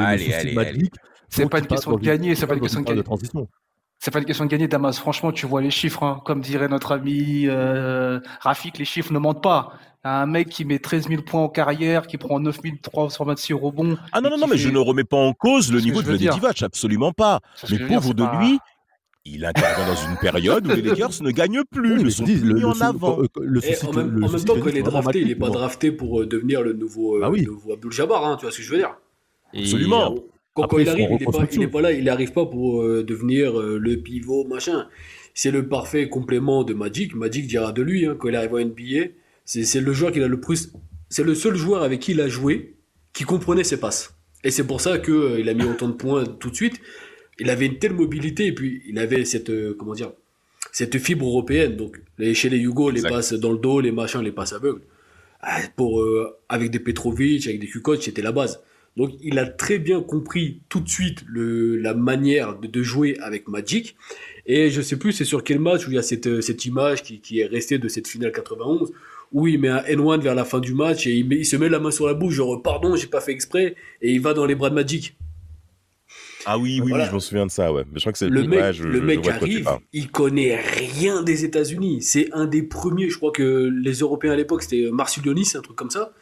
C'est 1.29 1.49
pas 1.49 1.59
une 1.59 1.67
question 1.67 1.95
de 1.95 2.01
gagner, 2.01 2.35
c'est 2.35 2.47
pas 2.47 2.53
une 2.55 2.61
question 2.61 2.81
de 2.81 2.85
gagner. 2.85 3.03
transition. 3.03 3.47
C'est 3.99 4.11
pas 4.11 4.19
une 4.19 4.25
question 4.25 4.45
de 4.45 4.49
gagner, 4.49 4.67
Damas. 4.67 4.99
Franchement, 4.99 5.31
tu 5.31 5.45
vois 5.47 5.61
les 5.61 5.71
chiffres. 5.71 6.03
hein. 6.03 6.21
Comme 6.25 6.41
dirait 6.41 6.67
notre 6.67 6.91
ami 6.91 7.45
euh, 7.47 8.19
Rafik, 8.41 8.77
les 8.77 8.85
chiffres 8.85 9.11
ne 9.13 9.19
mentent 9.19 9.41
pas. 9.41 9.73
Un 10.03 10.27
mec 10.27 10.49
qui 10.49 10.65
met 10.65 10.77
13 10.77 11.07
000 11.07 11.23
points 11.23 11.41
en 11.41 11.49
carrière, 11.49 12.05
qui 12.05 12.17
prend 12.17 12.39
9 12.39 12.59
326 12.83 13.53
rebonds. 13.53 13.97
Ah 14.11 14.21
non, 14.21 14.29
non, 14.29 14.37
non, 14.37 14.45
mais 14.47 14.53
fait- 14.57 14.57
je 14.59 14.69
ne 14.69 14.77
remets 14.77 15.05
pas 15.05 15.17
en 15.17 15.33
cause 15.33 15.71
le 15.71 15.79
niveau 15.79 16.01
de 16.01 16.05
veux 16.07 16.11
Vlade 16.17 16.19
dire. 16.21 16.33
Divac, 16.35 16.61
absolument 16.61 17.11
pas. 17.13 17.39
Mais 17.71 17.79
pauvre 17.79 18.13
de 18.13 18.23
pas- 18.23 18.39
lui, 18.39 18.59
il 19.25 19.43
intervient 19.45 19.87
dans 19.87 19.95
une 20.11 20.17
période 20.17 20.67
où 20.67 20.75
les 20.75 20.81
Lakers 20.81 21.21
ne 21.23 21.31
gagnent 21.31 21.63
plus, 21.71 21.95
Oui, 21.95 22.03
ne 22.03 22.09
sont 22.09 22.25
je 22.25 22.31
dis, 22.33 22.39
plus 22.39 22.47
le, 22.49 22.53
mis 22.53 22.61
le 22.61 22.67
en 22.67 22.81
avant. 22.81 23.19
euh, 23.21 23.27
le 23.41 23.63
Et 23.65 23.73
souci 23.73 23.85
en 23.85 23.93
même, 23.93 24.11
le 24.11 24.23
en 24.23 24.29
même 24.29 24.43
temps, 24.43 24.55
quand 24.59 24.69
il 24.69 24.77
est 24.77 24.83
drafté, 24.83 25.19
il 25.19 25.23
Magic, 25.23 25.37
est 25.37 25.39
pas 25.39 25.49
drafté 25.49 25.91
pour 25.91 26.21
euh, 26.21 26.25
devenir 26.27 26.61
le 26.61 26.73
nouveau, 26.73 27.17
euh, 27.17 27.21
Bah 27.21 27.29
oui. 27.31 27.41
le 27.41 27.47
nouveau 27.51 27.73
Abdul 27.73 27.91
Jabbar, 27.91 28.25
hein, 28.25 28.37
tu 28.37 28.45
vois 28.45 28.51
ce 28.51 28.57
que 28.57 28.63
je 28.63 28.71
veux 28.71 28.77
dire. 28.77 28.95
Absolument. 29.57 30.15
Quand, 30.53 30.63
Après, 30.63 30.77
quand 30.77 30.81
il 30.83 30.89
arrive, 30.89 31.07
il 31.09 31.13
est, 31.15 31.17
pas, 31.17 31.17
il 31.17 31.25
reconstruction. 31.27 31.61
est 31.63 31.67
pas 31.67 31.81
là, 31.81 31.91
il 31.91 32.03
n'arrive 32.05 32.31
pas 32.33 32.45
pour 32.45 32.81
euh, 32.81 33.03
devenir 33.03 33.59
euh, 33.59 33.77
le 33.79 33.97
pivot, 33.97 34.45
machin. 34.45 34.87
C'est 35.33 35.51
le 35.51 35.67
parfait 35.67 36.07
complément 36.07 36.63
de 36.63 36.73
Magic. 36.73 37.13
Magic 37.15 37.47
dira 37.47 37.71
de 37.73 37.81
lui, 37.81 38.05
hein, 38.05 38.15
quand 38.17 38.29
il 38.29 38.35
arrive 38.35 38.53
en 38.53 38.59
NBA, 38.59 39.09
c'est 39.43 39.63
c'est 39.65 39.81
le 39.81 39.91
joueur 39.93 40.11
qu'il 40.11 40.23
a 40.23 40.27
le 40.27 40.39
plus. 40.39 40.71
C'est 41.09 41.23
le 41.23 41.35
seul 41.35 41.55
joueur 41.55 41.83
avec 41.83 41.99
qui 41.99 42.11
il 42.11 42.21
a 42.21 42.27
joué 42.29 42.75
qui 43.13 43.23
comprenait 43.25 43.63
ses 43.65 43.79
passes. 43.79 44.15
Et 44.43 44.51
c'est 44.51 44.65
pour 44.65 44.79
ça 44.79 44.97
qu'il 44.99 45.49
a 45.49 45.53
mis 45.53 45.63
autant 45.63 45.87
de 45.89 45.93
points 45.93 46.23
tout 46.25 46.49
de 46.51 46.55
suite. 46.55 46.79
Il 47.39 47.49
avait 47.49 47.65
une 47.65 47.77
telle 47.79 47.93
mobilité 47.93 48.47
et 48.47 48.51
puis 48.53 48.81
il 48.87 48.97
avait 48.99 49.25
cette, 49.25 49.49
euh, 49.49 49.75
comment 49.77 49.93
dire, 49.93 50.11
cette 50.71 50.97
fibre 50.99 51.25
européenne. 51.27 51.75
Donc 51.75 51.99
les- 52.17 52.33
chez 52.33 52.49
les 52.49 52.57
Hugo, 52.59 52.89
les 52.89 53.01
passes 53.09 53.33
dans 53.33 53.51
le 53.51 53.57
dos, 53.57 53.79
les 53.81 53.91
machins, 53.91 54.21
les 54.21 54.31
passes 54.31 54.53
aveugles. 54.53 54.81
Ah, 55.41 55.59
Pour, 55.75 56.01
euh, 56.01 56.37
avec 56.49 56.71
des 56.71 56.79
Petrovic, 56.79 57.45
avec 57.47 57.59
des 57.59 57.67
Kukoc, 57.67 58.01
c'était 58.01 58.21
la 58.21 58.31
base. 58.31 58.61
Donc 58.97 59.11
il 59.21 59.37
a 59.39 59.45
très 59.45 59.77
bien 59.77 60.01
compris 60.01 60.61
tout 60.69 60.79
de 60.79 60.87
suite 60.87 61.23
le, 61.27 61.75
la 61.77 61.93
manière 61.93 62.57
de, 62.57 62.67
de 62.67 62.83
jouer 62.83 63.17
avec 63.19 63.47
Magic. 63.49 63.95
Et 64.45 64.69
je 64.69 64.81
sais 64.81 64.97
plus 64.97 65.11
c'est 65.11 65.25
sur 65.25 65.43
quel 65.43 65.59
match 65.59 65.85
où 65.87 65.91
il 65.91 65.95
y 65.95 65.99
a 65.99 66.01
cette, 66.03 66.27
euh, 66.27 66.39
cette 66.41 66.63
image 66.65 67.03
qui, 67.03 67.19
qui 67.19 67.39
est 67.41 67.45
restée 67.45 67.77
de 67.77 67.87
cette 67.89 68.07
finale 68.07 68.31
91 68.31 68.91
où 69.33 69.47
il 69.47 69.59
met 69.59 69.67
un 69.69 69.79
N1 69.81 70.21
vers 70.21 70.35
la 70.35 70.45
fin 70.45 70.59
du 70.61 70.73
match 70.73 71.07
et 71.07 71.11
il, 71.11 71.27
met- 71.27 71.35
il 71.37 71.45
se 71.45 71.57
met 71.57 71.67
la 71.67 71.79
main 71.79 71.91
sur 71.91 72.07
la 72.07 72.13
bouche 72.13 72.35
genre 72.35 72.61
pardon 72.61 72.95
j'ai 72.95 73.07
pas 73.07 73.19
fait 73.21 73.31
exprès 73.33 73.75
et 74.01 74.13
il 74.13 74.21
va 74.21 74.33
dans 74.33 74.45
les 74.45 74.55
bras 74.55 74.69
de 74.69 74.75
Magic. 74.75 75.15
Ah 76.45 76.57
oui, 76.57 76.79
oui, 76.81 76.89
Voilà. 76.89 77.05
oui, 77.05 77.09
je 77.09 77.15
me 77.15 77.19
souviens 77.19 77.45
de 77.45 77.51
ça, 77.51 77.71
ouais. 77.73 77.83
Mais 77.91 77.95
je 77.99 78.01
crois 78.01 78.11
que 78.11 78.17
c'est 78.17 78.29
Le 78.29 78.43
mec, 78.47 78.59
ouais, 78.59 78.73
je- 78.73 78.83
le 78.83 78.99
je 78.99 79.03
mec 79.05 79.21
tu 79.21 79.29
arrive, 79.29 79.69
il 79.93 80.11
connaît 80.11 80.55
rien 80.55 81.23
des 81.23 81.43
États-Unis. 81.45 82.01
C'est 82.01 82.29
un 82.33 82.45
des 82.45 82.61
premiers, 82.63 83.09
je 83.09 83.17
crois 83.17 83.31
que 83.31 83.69
les 83.73 83.93
Européens 83.99 84.31
à 84.31 84.35
l'époque 84.35 84.61
c'était 84.63 84.89
Marsulionis, 84.91 85.51
un 85.55 85.61
truc 85.61 85.75
comme 85.75 85.89
ça. 85.89 86.13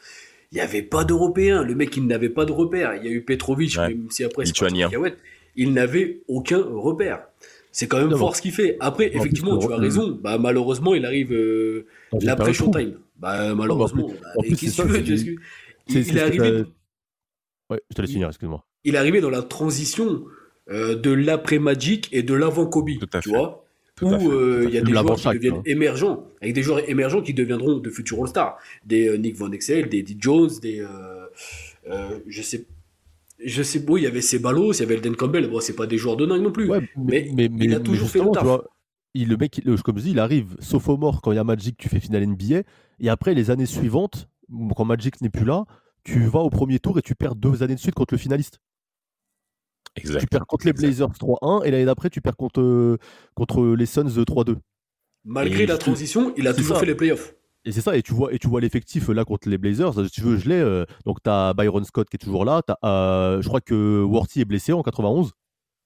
Il 0.51 0.55
n'y 0.55 0.61
avait 0.61 0.83
pas 0.83 1.03
d'Européens. 1.03 1.63
Le 1.63 1.73
mec, 1.75 1.97
il 1.97 2.05
n'avait 2.05 2.29
pas 2.29 2.45
de 2.45 2.51
repère. 2.51 2.95
Il 2.95 3.05
y 3.05 3.07
a 3.09 3.11
eu 3.11 3.21
Petrovic, 3.23 3.75
Ouais. 3.77 3.89
même 3.89 4.07
si 4.11 4.23
après 4.23 4.45
c'est 4.45 4.53
en. 4.63 4.89
Il 5.55 5.73
n'avait 5.73 6.21
aucun 6.27 6.61
repère. 6.61 7.23
C'est 7.71 7.87
quand 7.87 7.97
même 7.97 8.09
Non, 8.09 8.17
fort 8.17 8.35
ce 8.35 8.41
qu'il 8.41 8.51
fait. 8.51 8.77
Après, 8.79 9.09
plus, 9.09 9.19
effectivement, 9.19 9.57
tu 9.57 9.65
as 9.65 9.77
le- 9.77 9.81
raison. 9.81 10.19
Bah, 10.21 10.37
malheureusement, 10.37 10.93
il 10.93 11.05
arrive 11.05 11.33
euh, 11.33 11.87
l'après. 12.21 12.53
Showtime. 12.53 12.99
Bah, 13.17 13.55
malheureusement. 13.55 14.09
bah, 14.21 14.27
en 14.37 14.43
et 14.43 14.47
plus, 14.47 14.57
c'est 14.57 14.65
que 14.67 14.71
tu 14.71 14.75
ça, 14.77 14.83
veux, 14.83 15.03
tu 15.03 15.13
Il, 15.87 16.65
Ouais, 17.69 17.81
je 17.89 17.95
te 17.95 18.01
laisse 18.01 18.11
finir, 18.11 18.27
excuse-moi. 18.27 18.63
Il 18.83 18.95
est 18.95 18.97
arrivé 18.97 19.21
dans 19.21 19.29
la 19.29 19.41
transition 19.41 20.23
euh, 20.69 20.95
de 20.95 21.11
l'après 21.11 21.59
Magic 21.59 22.09
et 22.11 22.23
de 22.23 22.33
l'avant 22.33 22.65
Kobe. 22.65 22.89
Tu 22.89 22.99
fait. 22.99 23.29
vois? 23.29 23.65
Tout 23.95 24.07
où 24.07 24.31
euh, 24.31 24.65
il 24.67 24.73
y 24.73 24.77
a 24.77 24.81
des 24.81 24.91
joueurs 24.91 25.15
qui 25.17 25.27
deviennent 25.27 25.55
hein. 25.55 25.63
émergents, 25.65 26.25
avec 26.41 26.55
des 26.55 26.63
joueurs 26.63 26.89
émergents 26.89 27.21
qui 27.21 27.33
deviendront 27.33 27.77
de 27.77 27.89
futurs 27.89 28.21
All-Stars. 28.21 28.57
Des 28.85 29.07
euh, 29.07 29.17
Nick 29.17 29.35
Van 29.37 29.51
Exel, 29.51 29.87
des 29.87 29.99
Eddie 29.99 30.17
Jones, 30.19 30.49
des. 30.61 30.85
je 32.27 32.41
sais. 32.41 32.65
Je 33.45 33.61
sais, 33.61 33.79
bon, 33.79 33.97
il 33.97 34.03
y 34.03 34.07
avait 34.07 34.21
Ceballos, 34.21 34.71
il 34.73 34.79
y 34.79 34.83
avait 34.83 34.93
Elden 34.95 35.15
Campbell. 35.15 35.49
Bon, 35.49 35.59
c'est 35.59 35.75
pas 35.75 35.85
des 35.85 35.97
joueurs 35.97 36.15
de 36.15 36.25
dingue 36.25 36.41
non 36.41 36.51
plus. 36.51 36.69
Ouais, 36.69 36.79
mais, 36.95 37.29
mais 37.33 37.49
mais, 37.49 37.65
il 37.65 37.75
a 37.75 37.79
toujours 37.81 38.09
fait 38.09 38.19
le 38.19 38.31
taf. 38.31 38.43
vois, 38.43 38.63
il, 39.13 39.27
le 39.27 39.37
mec, 39.37 39.57
il- 39.57 39.81
comme 39.81 39.97
je 39.97 40.03
dis, 40.03 40.11
il 40.11 40.19
arrive 40.19 40.55
sophomore 40.59 41.21
quand 41.21 41.31
il 41.31 41.35
y 41.35 41.39
a 41.39 41.43
Magic, 41.43 41.75
tu 41.77 41.89
fais 41.89 41.99
finale 41.99 42.25
NBA, 42.25 42.61
et 42.99 43.09
après 43.09 43.33
les 43.33 43.51
années 43.51 43.65
suivantes, 43.65 44.29
quand 44.75 44.85
Magic 44.85 45.19
n'est 45.21 45.29
plus 45.29 45.45
là, 45.45 45.65
tu 46.03 46.25
vas 46.25 46.39
au 46.39 46.49
premier 46.49 46.79
tour 46.79 46.97
et 46.97 47.01
tu 47.01 47.15
perds 47.15 47.35
deux 47.35 47.63
années 47.63 47.75
de 47.75 47.79
suite 47.79 47.95
contre 47.95 48.13
le 48.13 48.17
finaliste. 48.17 48.59
Tu 49.95 50.27
perds 50.27 50.45
contre 50.47 50.65
les. 50.65 50.73
Blazers 50.73 51.09
3-1 51.19 51.63
et 51.65 51.71
l'année 51.71 51.85
d'après 51.85 52.09
tu 52.09 52.19
perds 52.21 52.35
contre, 52.35 52.61
euh, 52.61 52.97
contre 53.35 53.63
les 53.75 53.85
Suns 53.85 54.03
3-2. 54.25 54.55
Malgré 55.25 55.63
Et 55.63 55.65
la 55.65 55.77
transition, 55.77 56.33
il 56.35 56.47
a 56.47 56.53
toujours 56.53 56.75
ça. 56.75 56.79
fait 56.81 56.85
les 56.85 56.95
playoffs. 56.95 57.33
Et 57.65 57.71
c'est 57.71 57.79
ça, 57.79 57.95
et 57.95 58.01
tu 58.01 58.13
vois, 58.13 58.33
et 58.33 58.39
tu 58.39 58.47
vois 58.49 58.59
l'effectif 58.59 59.07
là 59.07 59.23
contre 59.23 59.47
les 59.47 59.57
Blazers, 59.57 59.93
si 59.93 60.11
tu 60.11 60.21
veux, 60.21 60.35
je 60.37 60.49
l'ai. 60.49 60.59
euh, 60.59 60.83
donc 61.05 61.23
tu 61.23 61.29
as 61.29 61.53
Byron 61.53 61.85
Scott 61.85 62.09
qui 62.09 62.15
est 62.15 62.19
toujours 62.19 62.43
là, 62.43 62.61
t'as, 62.61 62.75
euh, 62.83 63.41
je 63.41 63.47
crois 63.47 63.61
que 63.61 64.03
Worthy 64.03 64.41
est 64.41 64.45
blessé 64.45 64.73
en 64.73 64.81
91, 64.83 65.31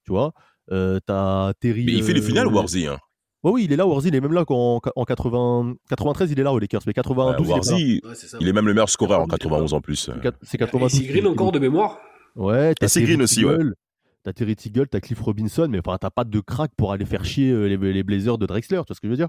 tu 0.04 0.10
vois. 0.10 0.32
Euh, 0.72 0.98
t'as 1.06 1.52
Terry. 1.60 1.84
Mais 1.86 1.92
il 1.92 2.02
fait 2.02 2.14
les 2.14 2.20
euh, 2.20 2.26
finales, 2.26 2.48
Warzy. 2.48 2.88
Hein. 2.88 2.98
Ouais, 3.44 3.52
oui, 3.52 3.64
il 3.64 3.72
est 3.72 3.76
là, 3.76 3.86
Worthy, 3.86 4.08
il 4.08 4.14
est 4.16 4.20
même 4.20 4.32
là 4.32 4.44
qu'en 4.44 4.80
en 4.96 5.04
80, 5.04 5.74
93, 5.88 6.32
il 6.32 6.40
est 6.40 6.42
là 6.42 6.52
aux 6.52 6.58
Lakers, 6.58 6.82
mais 6.84 6.92
92, 6.92 7.46
il 7.46 7.50
est 7.50 7.54
pas 7.54 7.54
là. 7.54 7.60
Warzy, 7.72 8.00
Ouais, 8.04 8.10
c'est 8.16 8.26
ça. 8.26 8.38
il 8.40 8.48
est 8.48 8.52
même 8.52 8.66
le 8.66 8.74
meilleur 8.74 8.90
scoreur 8.90 9.20
en 9.20 9.26
92, 9.26 9.38
91 9.70 9.74
en 9.74 9.80
plus. 9.80 9.96
C'est 9.96 10.20
quat- 10.20 10.34
C'est 10.42 10.56
Et 10.56 10.58
92. 10.58 10.90
c'est 10.92 11.04
Green 11.04 11.26
encore 11.28 11.52
de 11.52 11.60
mémoire 11.60 11.98
Ouais, 12.34 12.74
t'as 12.74 12.88
Et 12.88 13.02
Green 13.04 13.22
aussi, 13.22 13.44
ouais. 13.44 13.56
T'as 14.24 14.32
Terry 14.32 14.56
Tiggle, 14.56 14.88
t'as 14.88 15.00
Cliff 15.00 15.20
Robinson, 15.20 15.68
mais 15.70 15.78
enfin, 15.78 15.96
t'as 16.00 16.10
pas 16.10 16.24
de 16.24 16.40
crack 16.40 16.72
pour 16.76 16.92
aller 16.92 17.04
faire 17.06 17.24
chier 17.24 17.50
euh, 17.50 17.66
les, 17.66 17.76
les 17.92 18.02
Blazers 18.02 18.36
de 18.38 18.46
Drexler, 18.46 18.78
tu 18.78 18.88
vois 18.88 18.94
ce 18.96 19.00
que 19.00 19.06
je 19.06 19.10
veux 19.10 19.16
dire? 19.16 19.28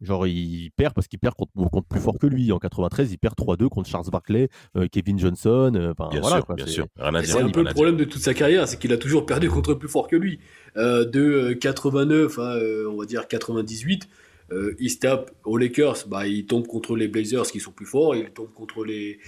Genre, 0.00 0.26
il 0.26 0.70
perd 0.76 0.94
parce 0.94 1.08
qu'il 1.08 1.18
perd 1.18 1.34
contre, 1.34 1.52
contre 1.70 1.86
plus 1.86 2.00
fort 2.00 2.18
que 2.18 2.26
lui. 2.26 2.52
En 2.52 2.58
93, 2.58 3.12
il 3.12 3.18
perd 3.18 3.34
3-2 3.36 3.68
contre 3.68 3.86
Charles 3.90 4.06
Barkley, 4.10 4.48
euh, 4.76 4.86
Kevin 4.90 5.18
Johnson. 5.18 5.72
euh, 5.74 5.92
enfin, 5.92 6.08
Bien 6.10 6.20
voilà, 6.22 6.36
sûr, 6.36 6.46
quoi, 6.46 6.54
bien 6.54 6.64
c'est- 6.64 6.72
sûr. 6.72 6.86
Rien 6.96 7.14
à 7.14 7.18
Et 7.18 7.22
dire. 7.22 7.32
C'est 7.34 7.40
un 7.40 7.44
rien 7.44 7.52
peu 7.52 7.60
le 7.60 7.64
dire. 7.66 7.74
problème 7.74 7.96
de 7.98 8.04
toute 8.04 8.22
sa 8.22 8.32
carrière, 8.32 8.66
c'est 8.66 8.78
qu'il 8.78 8.92
a 8.94 8.96
toujours 8.96 9.26
perdu 9.26 9.50
contre 9.50 9.74
plus 9.74 9.88
fort 9.90 10.08
que 10.08 10.16
lui. 10.16 10.38
Euh, 10.78 11.04
de 11.04 11.20
euh, 11.20 11.54
89 11.54 12.38
à, 12.38 12.54
euh, 12.54 12.88
on 12.90 12.96
va 12.98 13.04
dire, 13.04 13.28
98, 13.28 14.08
euh, 14.52 14.74
il 14.80 14.88
se 14.88 14.98
tape 15.00 15.32
aux 15.44 15.58
Lakers, 15.58 16.06
bah, 16.08 16.26
il 16.26 16.46
tombe 16.46 16.66
contre 16.66 16.96
les 16.96 17.06
Blazers 17.08 17.42
qui 17.50 17.60
sont 17.60 17.72
plus 17.72 17.84
forts, 17.86 18.16
il 18.16 18.30
tombe 18.30 18.52
contre 18.54 18.84
les, 18.86 19.18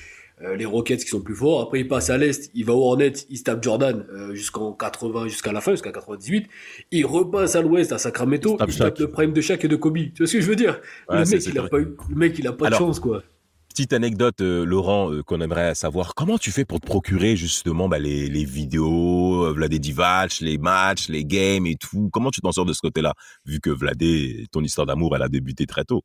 euh, 0.44 0.56
les 0.56 0.64
Rockets 0.64 0.98
qui 0.98 1.08
sont 1.08 1.20
plus 1.20 1.34
forts. 1.34 1.60
Après, 1.60 1.80
il 1.80 1.88
passe 1.88 2.10
à 2.10 2.18
l'Est, 2.18 2.50
il 2.54 2.64
va 2.64 2.74
aux 2.74 2.82
Hornets, 2.82 3.12
il 3.30 3.38
se 3.38 3.44
tape 3.44 3.62
Jordan 3.62 4.04
euh, 4.12 4.34
jusqu'en 4.34 4.72
80, 4.72 5.28
jusqu'à 5.28 5.52
la 5.52 5.60
fin, 5.60 5.72
jusqu'à 5.72 5.92
98. 5.92 6.48
Il 6.90 7.06
repasse 7.06 7.54
à 7.54 7.62
l'Ouest, 7.62 7.92
à 7.92 7.98
Sacramento, 7.98 8.54
Il 8.54 8.58
tape 8.58 8.70
il 8.70 8.78
tape 8.78 8.98
le 8.98 9.10
prime 9.10 9.32
de 9.32 9.40
Shaq 9.40 9.64
et 9.64 9.68
de 9.68 9.76
Kobe. 9.76 9.96
Tu 9.96 10.12
vois 10.18 10.26
ce 10.26 10.32
que 10.32 10.40
je 10.40 10.46
veux 10.46 10.56
dire? 10.56 10.80
Ouais, 11.08 11.20
le, 11.20 11.30
mec, 11.30 11.46
il 11.46 11.58
a 11.58 11.68
pas 11.68 11.78
eu, 11.78 11.96
le 12.08 12.16
mec, 12.16 12.38
il 12.38 12.46
a 12.46 12.52
pas 12.52 12.66
Alors, 12.66 12.80
de 12.80 12.84
chance, 12.86 13.00
quoi. 13.00 13.22
Petite 13.68 13.92
anecdote, 13.92 14.40
euh, 14.42 14.64
Laurent, 14.64 15.10
qu'on 15.24 15.40
aimerait 15.40 15.74
savoir. 15.74 16.14
Comment 16.14 16.36
tu 16.38 16.50
fais 16.50 16.64
pour 16.64 16.80
te 16.80 16.86
procurer 16.86 17.36
justement 17.36 17.88
bah, 17.88 17.98
les, 17.98 18.28
les 18.28 18.44
vidéos, 18.44 19.52
Vladé 19.54 19.78
Divac, 19.78 20.40
les 20.40 20.58
matchs, 20.58 21.08
les 21.08 21.24
games 21.24 21.66
et 21.66 21.76
tout? 21.76 22.10
Comment 22.12 22.30
tu 22.30 22.40
t'en 22.40 22.52
sors 22.52 22.66
de 22.66 22.72
ce 22.72 22.80
côté-là? 22.80 23.14
Vu 23.46 23.60
que 23.60 23.70
Vladé, 23.70 24.46
ton 24.50 24.62
histoire 24.62 24.86
d'amour, 24.86 25.16
elle 25.16 25.22
a 25.22 25.28
débuté 25.28 25.66
très 25.66 25.84
tôt. 25.84 26.02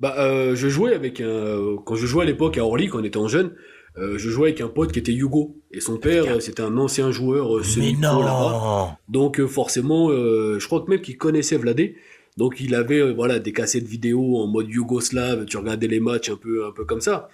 Bah, 0.00 0.14
euh, 0.18 0.54
je 0.54 0.68
jouais 0.68 0.94
avec 0.94 1.20
un, 1.20 1.76
quand 1.84 1.96
je 1.96 2.06
jouais 2.06 2.22
à 2.22 2.26
l'époque 2.26 2.56
à 2.58 2.64
Orly, 2.64 2.88
quand 2.88 3.00
on 3.00 3.04
était 3.04 3.18
en 3.18 3.28
jeune, 3.28 3.52
euh, 3.96 4.16
je 4.16 4.30
jouais 4.30 4.50
avec 4.50 4.60
un 4.60 4.68
pote 4.68 4.92
qui 4.92 4.98
était 5.00 5.12
Hugo. 5.12 5.56
Et 5.72 5.80
son 5.80 5.96
père, 5.98 6.24
euh, 6.24 6.40
c'était 6.40 6.62
un 6.62 6.76
ancien 6.78 7.10
joueur 7.10 7.56
euh, 7.56 7.62
semi-pro 7.62 8.22
là-bas. 8.22 8.98
Donc, 9.08 9.40
euh, 9.40 9.46
forcément, 9.46 10.10
euh, 10.10 10.58
je 10.58 10.66
crois 10.66 10.82
que 10.82 10.90
même 10.90 11.00
qu'il 11.00 11.16
connaissait 11.16 11.56
Vladé. 11.56 11.96
Donc, 12.36 12.60
il 12.60 12.76
avait, 12.76 13.00
euh, 13.00 13.12
voilà, 13.12 13.40
des 13.40 13.52
cassettes 13.52 13.88
vidéo 13.88 14.36
en 14.36 14.46
mode 14.46 14.70
yougoslave. 14.70 15.44
Tu 15.46 15.56
regardais 15.56 15.88
les 15.88 15.98
matchs 15.98 16.30
un 16.30 16.36
peu, 16.36 16.64
un 16.64 16.70
peu 16.70 16.84
comme 16.84 17.00
ça. 17.00 17.28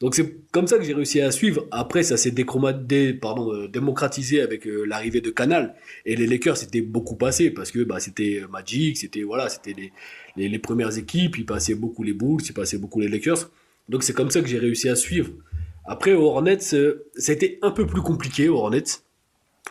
Donc, 0.00 0.14
c'est 0.14 0.50
comme 0.52 0.66
ça 0.66 0.76
que 0.76 0.84
j'ai 0.84 0.92
réussi 0.92 1.20
à 1.22 1.30
suivre. 1.30 1.66
Après, 1.70 2.02
ça 2.02 2.18
s'est 2.18 2.34
euh, 2.38 3.68
démocratisé 3.68 4.42
avec 4.42 4.66
euh, 4.66 4.84
l'arrivée 4.84 5.22
de 5.22 5.30
Canal. 5.30 5.74
Et 6.04 6.16
les 6.16 6.26
Lakers, 6.26 6.58
c'était 6.58 6.82
beaucoup 6.82 7.16
passé 7.16 7.50
parce 7.50 7.70
que, 7.70 7.82
bah, 7.82 7.98
c'était 7.98 8.40
euh, 8.42 8.48
Magic, 8.48 8.98
c'était, 8.98 9.22
voilà, 9.22 9.48
c'était 9.48 9.72
les, 9.72 9.92
les, 10.36 10.48
les 10.48 10.58
premières 10.58 10.96
équipes, 10.98 11.38
il 11.38 11.46
passait 11.46 11.74
beaucoup 11.74 12.02
les 12.02 12.12
Bulls, 12.12 12.40
il 12.44 12.52
passait 12.52 12.78
beaucoup 12.78 13.00
les 13.00 13.08
Lakers. 13.08 13.50
Donc 13.88 14.02
c'est 14.02 14.12
comme 14.12 14.30
ça 14.30 14.40
que 14.40 14.48
j'ai 14.48 14.58
réussi 14.58 14.88
à 14.88 14.96
suivre. 14.96 15.30
Après, 15.84 16.12
aux 16.14 16.24
Hornets, 16.24 16.58
euh, 16.74 17.06
c'était 17.14 17.58
un 17.62 17.70
peu 17.70 17.86
plus 17.86 18.02
compliqué 18.02 18.48
aux 18.48 18.56
Hornets. 18.56 18.82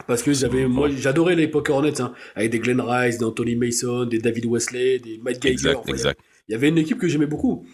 Parce 0.07 0.23
que 0.23 0.33
j'avais, 0.33 0.67
moi, 0.67 0.89
j'adorais 0.89 1.35
l'époque 1.35 1.69
Hornets, 1.69 2.01
hein, 2.01 2.13
avec 2.35 2.51
des 2.51 2.59
Glenn 2.59 2.81
Rice, 2.81 3.17
des 3.19 3.23
Anthony 3.23 3.55
Mason, 3.55 4.05
des 4.05 4.19
David 4.19 4.45
Wesley, 4.45 4.99
des 4.99 5.19
Mike 5.23 5.41
Geiger. 5.41 5.53
Exact, 5.53 5.75
Enfin, 5.77 5.93
exact. 5.93 6.19
Il 6.47 6.51
y 6.51 6.55
avait 6.55 6.67
une 6.69 6.77
équipe 6.77 6.97
que 6.97 7.07
j'aimais 7.07 7.25
beaucoup. 7.27 7.65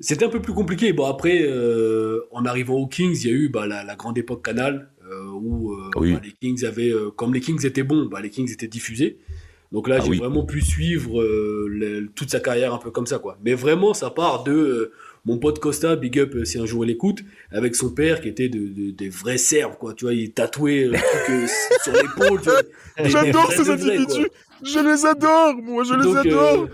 C'était 0.00 0.24
un 0.24 0.28
peu 0.30 0.40
plus 0.40 0.54
compliqué. 0.54 0.92
Bon, 0.92 1.04
après, 1.04 1.42
euh, 1.42 2.20
en 2.32 2.44
arrivant 2.46 2.74
aux 2.76 2.86
Kings, 2.88 3.16
il 3.22 3.26
y 3.26 3.30
a 3.30 3.34
eu 3.34 3.48
bah, 3.50 3.66
la, 3.66 3.84
la 3.84 3.94
grande 3.94 4.16
époque 4.18 4.42
Canal, 4.44 4.90
euh, 5.10 5.26
où 5.32 5.72
euh, 5.72 5.90
Oui. 5.96 6.12
bah, 6.14 6.20
les 6.24 6.32
Kings 6.32 6.64
avaient, 6.64 6.92
comme 7.16 7.32
les 7.34 7.40
Kings 7.40 7.64
étaient 7.64 7.82
bons, 7.84 8.06
bah, 8.06 8.20
les 8.22 8.30
Kings 8.30 8.50
étaient 8.50 8.66
diffusés. 8.68 9.18
Donc 9.74 9.88
là, 9.88 9.96
Ah 9.98 10.02
j'ai 10.04 10.10
oui. 10.12 10.18
vraiment 10.18 10.44
pu 10.44 10.60
suivre 10.62 11.20
euh, 11.20 11.66
le- 11.68 12.06
toute 12.14 12.30
sa 12.30 12.38
carrière 12.40 12.72
un 12.72 12.78
peu 12.78 12.90
comme 12.92 13.06
ça, 13.06 13.18
quoi. 13.18 13.36
Mais 13.44 13.54
vraiment, 13.54 13.92
ça 13.92 14.08
part 14.08 14.44
de 14.44 14.52
euh, 14.52 14.92
mon 15.26 15.36
pote 15.38 15.58
Costa, 15.58 15.96
big 15.96 16.16
up 16.20 16.32
euh, 16.36 16.44
si 16.44 16.58
un 16.60 16.64
jour 16.64 16.84
il 16.84 16.90
écoute, 16.92 17.18
avec 17.50 17.74
son 17.74 17.90
père 17.90 18.20
qui 18.20 18.28
était 18.28 18.48
de, 18.48 18.60
de- 18.68 18.90
des 18.92 19.08
vrais 19.08 19.36
Serbes, 19.36 19.74
quoi. 19.76 19.92
Tu 19.92 20.04
vois, 20.04 20.14
il 20.14 20.30
tatouait 20.32 20.84
le 20.84 20.92
truc 20.92 21.30
euh, 21.30 21.46
sur 21.82 21.92
l'épaule. 21.92 22.40
J'adore 23.04 23.50
ces 23.52 23.68
individus. 23.68 24.28
Je 24.62 24.78
les 24.78 25.04
adore, 25.04 25.56
moi, 25.60 25.82
je 25.82 25.94
les 25.94 26.04
Donc, 26.04 26.16
adore 26.24 26.62
euh, 26.62 26.66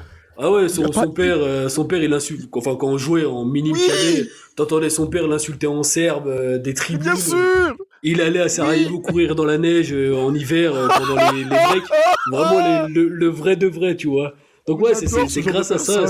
ah 0.42 0.50
ouais, 0.52 0.68
son, 0.68 0.84
père, 1.12 1.38
euh, 1.40 1.68
son 1.68 1.86
père, 1.86 2.02
il 2.02 2.12
insulte. 2.12 2.48
Enfin, 2.52 2.76
quand 2.76 2.88
on 2.88 2.98
jouait 2.98 3.24
en 3.24 3.44
mini 3.46 3.72
Oui. 3.72 3.80
cadet, 3.86 4.26
t'entendais 4.56 4.90
son 4.90 5.06
père 5.06 5.26
l'insulter 5.26 5.66
en 5.66 5.82
serbe, 5.82 6.28
euh, 6.28 6.58
des 6.58 6.74
tribunes. 6.74 7.02
Bien 7.02 7.16
sûr 7.16 7.76
Il 8.02 8.20
allait 8.20 8.40
à 8.40 8.48
Sarajevo 8.48 9.00
courir 9.00 9.34
dans 9.34 9.44
la 9.44 9.58
neige 9.58 9.92
euh, 9.92 10.14
en 10.16 10.34
hiver 10.34 10.74
euh, 10.74 10.88
pendant 10.88 11.32
les, 11.32 11.44
les 11.44 11.50
breaks. 11.50 11.84
Vraiment 12.30 12.86
les- 12.86 12.94
le, 12.94 13.08
le 13.08 13.26
vrai 13.28 13.56
de 13.56 13.66
vrai, 13.66 13.96
tu 13.96 14.08
vois. 14.08 14.34
Donc 14.66 14.80
ouais, 14.80 14.94
c'est 14.94 15.06
ce 15.06 15.40
grâce 15.40 15.70
à 15.70 15.78
ça, 15.78 16.06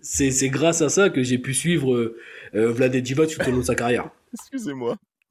c'est 0.00 0.30
c'est 0.30 0.48
grâce 0.48 0.82
à 0.82 0.88
ça 0.88 1.10
que 1.10 1.22
j'ai 1.22 1.38
pu 1.38 1.54
suivre 1.54 1.94
euh, 1.94 2.16
euh, 2.54 2.72
Vlade 2.72 2.96
Divac 2.96 3.28
tout 3.28 3.40
au 3.48 3.50
long 3.52 3.58
de 3.58 3.62
sa 3.62 3.74
carrière. 3.74 4.08
Excusez-moi. 4.34 4.96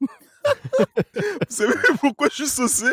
Vous 1.14 1.26
savez 1.48 1.74
pourquoi 2.00 2.28
je 2.30 2.36
suis 2.44 2.46
saucé? 2.46 2.86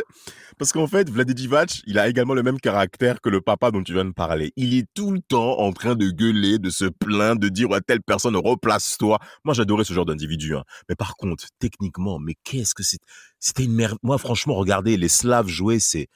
Parce 0.57 0.71
qu'en 0.71 0.87
fait, 0.87 1.09
Vlade 1.09 1.31
Divac, 1.31 1.81
il 1.85 1.99
a 1.99 2.07
également 2.07 2.33
le 2.33 2.41
même 2.43 2.59
caractère 2.59 3.19
que 3.19 3.29
le 3.29 3.41
papa 3.41 3.71
dont 3.71 3.83
tu 3.83 3.93
viens 3.93 4.05
de 4.05 4.11
parler. 4.13 4.53
Il 4.55 4.73
est 4.73 4.87
tout 4.93 5.11
le 5.11 5.19
temps 5.19 5.59
en 5.59 5.73
train 5.73 5.95
de 5.95 6.09
gueuler, 6.09 6.59
de 6.59 6.69
se 6.69 6.85
plaindre, 6.85 7.41
de 7.41 7.49
dire 7.49 7.71
à 7.73 7.81
telle 7.81 8.01
personne 8.01 8.37
replace-toi. 8.37 9.19
Moi, 9.43 9.53
j'adorais 9.53 9.83
ce 9.83 9.93
genre 9.93 10.05
d'individu. 10.05 10.55
hein. 10.55 10.63
Mais 10.87 10.95
par 10.95 11.15
contre, 11.17 11.47
techniquement, 11.59 12.19
mais 12.19 12.35
qu'est-ce 12.45 12.73
que 12.73 12.83
c'est 12.83 12.99
C'était 13.39 13.65
une 13.65 13.73
merde. 13.73 13.97
Moi, 14.01 14.17
franchement, 14.17 14.55
regardez 14.55 14.95
les 14.95 15.09
Slaves 15.09 15.47
jouer, 15.47 15.79
c'est 15.79 16.07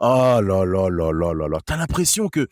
oh 0.00 0.40
là 0.42 0.64
là 0.66 0.90
là 0.90 1.10
là 1.12 1.32
là 1.32 1.48
là. 1.48 1.58
T'as 1.64 1.76
l'impression 1.78 2.28
que 2.28 2.48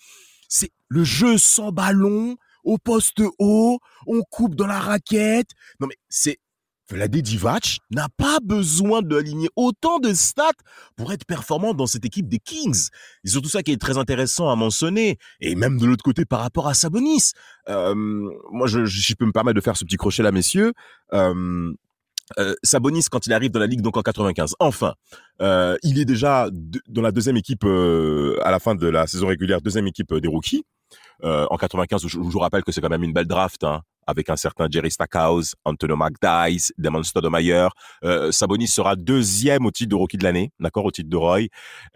c'est 0.48 0.70
le 0.88 1.04
jeu 1.04 1.36
sans 1.36 1.72
ballon 1.72 2.36
au 2.64 2.78
poste 2.78 3.20
haut, 3.38 3.78
on 4.06 4.22
coupe 4.22 4.54
dans 4.54 4.66
la 4.66 4.80
raquette. 4.80 5.50
Non 5.80 5.86
mais 5.86 5.96
c'est 6.08 6.38
Vlade 6.90 7.16
Divac 7.16 7.78
n'a 7.90 8.08
pas 8.16 8.38
besoin 8.42 9.02
d'aligner 9.02 9.48
autant 9.56 9.98
de 9.98 10.12
stats 10.12 10.52
pour 10.96 11.12
être 11.12 11.24
performant 11.24 11.74
dans 11.74 11.86
cette 11.86 12.04
équipe 12.04 12.28
des 12.28 12.38
Kings. 12.38 12.88
C'est 13.24 13.30
surtout 13.30 13.48
ça 13.48 13.62
qui 13.62 13.72
est 13.72 13.80
très 13.80 13.96
intéressant 13.98 14.50
à 14.50 14.56
mentionner. 14.56 15.18
Et 15.40 15.54
même 15.54 15.78
de 15.78 15.86
l'autre 15.86 16.04
côté 16.04 16.24
par 16.24 16.40
rapport 16.40 16.68
à 16.68 16.74
Sabonis. 16.74 17.32
Euh, 17.68 17.94
moi, 17.94 18.66
je, 18.66 18.84
je, 18.84 19.14
peux 19.14 19.24
me 19.24 19.32
permettre 19.32 19.56
de 19.56 19.60
faire 19.60 19.76
ce 19.76 19.84
petit 19.84 19.96
crochet 19.96 20.22
là, 20.22 20.32
messieurs. 20.32 20.72
Euh, 21.12 21.72
euh, 22.38 22.54
Sabonis, 22.62 23.04
quand 23.10 23.26
il 23.26 23.32
arrive 23.32 23.50
dans 23.50 23.60
la 23.60 23.66
ligue, 23.66 23.82
donc 23.82 23.96
en 23.96 24.02
95, 24.02 24.54
enfin, 24.58 24.94
euh, 25.42 25.76
il 25.82 25.98
est 25.98 26.04
déjà 26.04 26.48
de- 26.50 26.80
dans 26.88 27.02
la 27.02 27.12
deuxième 27.12 27.36
équipe 27.36 27.64
euh, 27.64 28.38
à 28.42 28.50
la 28.50 28.58
fin 28.58 28.74
de 28.74 28.86
la 28.88 29.06
saison 29.06 29.26
régulière, 29.26 29.60
deuxième 29.60 29.86
équipe 29.86 30.12
des 30.14 30.28
rookies. 30.28 30.64
En 31.22 31.56
95, 31.56 32.02
je, 32.02 32.08
je 32.08 32.18
vous 32.18 32.38
rappelle 32.38 32.62
que 32.64 32.70
c'est 32.72 32.82
quand 32.82 32.90
même 32.90 33.02
une 33.02 33.14
belle 33.14 33.26
draft, 33.26 33.64
hein, 33.64 33.80
avec 34.06 34.30
un 34.30 34.36
certain 34.36 34.68
Jerry 34.70 34.90
Stackhouse, 34.90 35.54
Antonio 35.64 35.96
McDyess, 35.96 36.72
Damon 36.78 37.02
Stoudemire. 37.02 37.70
Euh, 38.04 38.32
Sabonis 38.32 38.68
sera 38.68 38.96
deuxième 38.96 39.66
au 39.66 39.70
titre 39.70 39.90
de 39.90 39.94
rookie 39.94 40.16
de 40.16 40.24
l'année, 40.24 40.52
d'accord, 40.60 40.84
au 40.84 40.90
titre 40.90 41.08
de 41.08 41.16
Roy. 41.16 41.40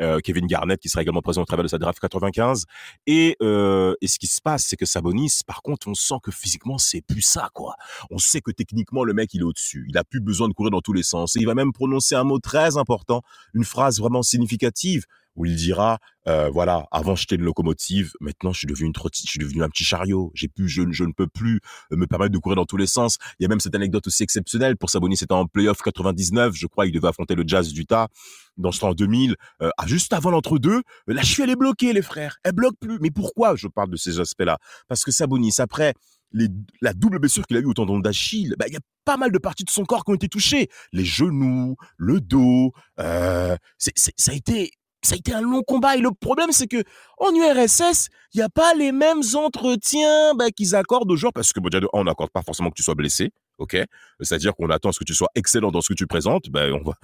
Euh, 0.01 0.21
Kevin 0.21 0.47
Garnett, 0.47 0.81
qui 0.81 0.89
sera 0.89 1.03
également 1.03 1.23
présent 1.23 1.43
au 1.43 1.47
travers 1.47 1.63
de 1.63 1.69
sa 1.69 1.79
draft 1.79 1.99
95. 2.01 2.65
Et, 3.07 3.37
euh, 3.43 3.95
et 4.01 4.09
ce 4.09 4.19
qui 4.19 4.27
se 4.27 4.41
passe, 4.41 4.65
c'est 4.67 4.77
que 4.77 4.87
Sabonis, 4.87 5.41
par 5.47 5.63
contre, 5.63 5.89
on 5.89 5.95
sent 5.95 6.17
que 6.23 6.31
physiquement, 6.31 6.79
c'est 6.79 7.03
plus 7.03 7.23
ça, 7.23 7.51
quoi. 7.55 7.75
On 8.11 8.19
sait 8.19 8.41
que 8.41 8.51
techniquement, 8.51 9.05
le 9.05 9.15
mec, 9.15 9.35
il 9.35 9.41
est 9.41 9.45
au-dessus. 9.45 9.87
Il 9.89 9.99
a 9.99 10.05
plus 10.05 10.21
besoin 10.21 10.49
de 10.49 10.55
courir 10.55 10.71
dans 10.71 10.81
tous 10.81 10.93
les 10.93 11.03
sens. 11.03 11.37
Et 11.37 11.41
il 11.41 11.47
va 11.47 11.55
même 11.55 11.73
prononcer 11.73 12.15
un 12.15 12.25
mot 12.25 12.39
très 12.39 12.77
important, 12.77 13.23
une 13.55 13.65
phrase 13.65 13.99
vraiment 13.99 14.23
significative, 14.23 15.05
où 15.39 15.47
il 15.47 15.55
dira, 15.55 15.99
euh, 16.27 16.51
voilà, 16.51 16.87
avant 16.91 17.15
j'étais 17.15 17.37
une 17.37 17.45
locomotive, 17.45 18.13
maintenant 18.21 18.53
je 18.53 18.59
suis 18.59 18.67
devenu 18.67 18.87
une 18.87 18.93
trottinette, 18.93 19.27
je 19.27 19.31
suis 19.31 19.39
devenu 19.39 19.63
un 19.63 19.69
petit 19.69 19.85
chariot. 19.85 20.33
J'ai 20.35 20.49
plus, 20.49 20.69
je, 20.69 20.83
je 20.91 21.05
ne 21.05 21.13
peux 21.13 21.29
plus 21.29 21.61
euh, 21.93 21.97
me 21.97 22.07
permettre 22.07 22.33
de 22.33 22.39
courir 22.39 22.57
dans 22.57 22.67
tous 22.67 22.77
les 22.77 22.89
sens. 22.89 23.17
Il 23.39 23.45
y 23.45 23.47
a 23.47 23.49
même 23.49 23.61
cette 23.61 23.75
anecdote 23.75 24.07
aussi 24.07 24.25
exceptionnelle 24.25 24.77
pour 24.77 24.91
Sabonis, 24.91 25.17
c'était 25.17 25.33
en 25.33 25.47
playoff 25.47 25.81
99, 25.81 26.55
je 26.55 26.67
crois, 26.67 26.87
il 26.87 26.93
devait 26.93 27.09
affronter 27.09 27.37
le 27.37 27.45
Jazz 27.47 27.73
d'Utah 27.73 28.09
dans 28.57 28.73
ce 28.73 28.81
temps 28.81 28.89
en 28.89 28.95
2000, 28.95 29.37
euh, 29.63 29.71
ah, 29.79 29.87
juste 29.87 30.13
avant 30.13 30.31
l'entre-deux, 30.31 30.83
la 31.07 31.23
cheville 31.23 31.51
est 31.51 31.57
bloquée, 31.57 31.93
les 31.93 32.03
frères, 32.03 32.39
elle 32.43 32.53
bloque 32.53 32.75
plus. 32.81 32.99
Mais 33.01 33.11
pourquoi 33.11 33.55
je 33.55 33.69
parle 33.69 33.91
de 33.91 33.97
ces 33.97 34.19
aspects-là? 34.19 34.59
Parce 34.89 35.05
que 35.05 35.13
Sabonis, 35.13 35.55
après 35.59 35.95
les, 36.33 36.49
la 36.83 36.93
double 36.93 37.19
blessure 37.19 37.47
qu'il 37.47 37.57
a 37.57 37.61
eu 37.61 37.65
au 37.65 37.75
tendon 37.75 37.99
d'Achille, 37.99 38.55
bah, 38.59 38.67
il 38.69 38.75
y 38.75 38.77
a 38.77 38.81
pas 39.05 39.17
mal 39.17 39.33
de 39.33 39.39
parties 39.39 39.65
de 39.65 39.71
son 39.71 39.85
corps 39.85 40.05
qui 40.05 40.11
ont 40.11 40.15
été 40.15 40.29
touchées, 40.29 40.69
les 40.93 41.05
genoux, 41.05 41.77
le 41.97 42.21
dos, 42.21 42.73
euh, 43.01 43.57
c'est, 43.79 43.93
c'est, 43.97 44.13
ça 44.17 44.33
a 44.33 44.35
été 44.35 44.71
ça 45.03 45.15
a 45.15 45.19
été 45.19 45.33
un 45.33 45.41
long 45.41 45.63
combat 45.63 45.97
et 45.97 46.01
le 46.01 46.11
problème 46.11 46.53
c'est 46.53 46.67
que 46.67 46.83
en 47.19 47.35
URSS, 47.35 48.09
il 48.35 48.39
n'y 48.39 48.43
a 48.43 48.49
pas 48.49 48.75
les 48.75 48.93
mêmes 48.93 49.23
entretiens 49.35 50.35
bah, 50.35 50.51
qu'ils 50.51 50.75
accordent 50.75 51.11
aux 51.11 51.17
joueurs 51.17 51.33
parce 51.33 51.53
que 51.53 51.61
déjà, 51.61 51.87
on 51.93 52.05
n'accorde 52.05 52.31
pas 52.31 52.43
forcément 52.43 52.71
que 52.71 52.75
tu 52.75 52.83
sois 52.83 52.95
blessé, 52.95 53.31
ok? 53.59 53.77
C'est-à-dire 54.21 54.55
qu'on 54.55 54.71
attend 54.71 54.91
à 54.91 54.93
ce 54.93 54.99
que 54.99 55.05
tu 55.05 55.15
sois 55.15 55.29
excellent 55.35 55.71
dans 55.71 55.81
ce 55.81 55.89
que 55.89 55.95
tu 55.95 56.07
présentes. 56.07 56.49
Ben, 56.51 56.73
on 56.73 56.83
va, 56.83 56.95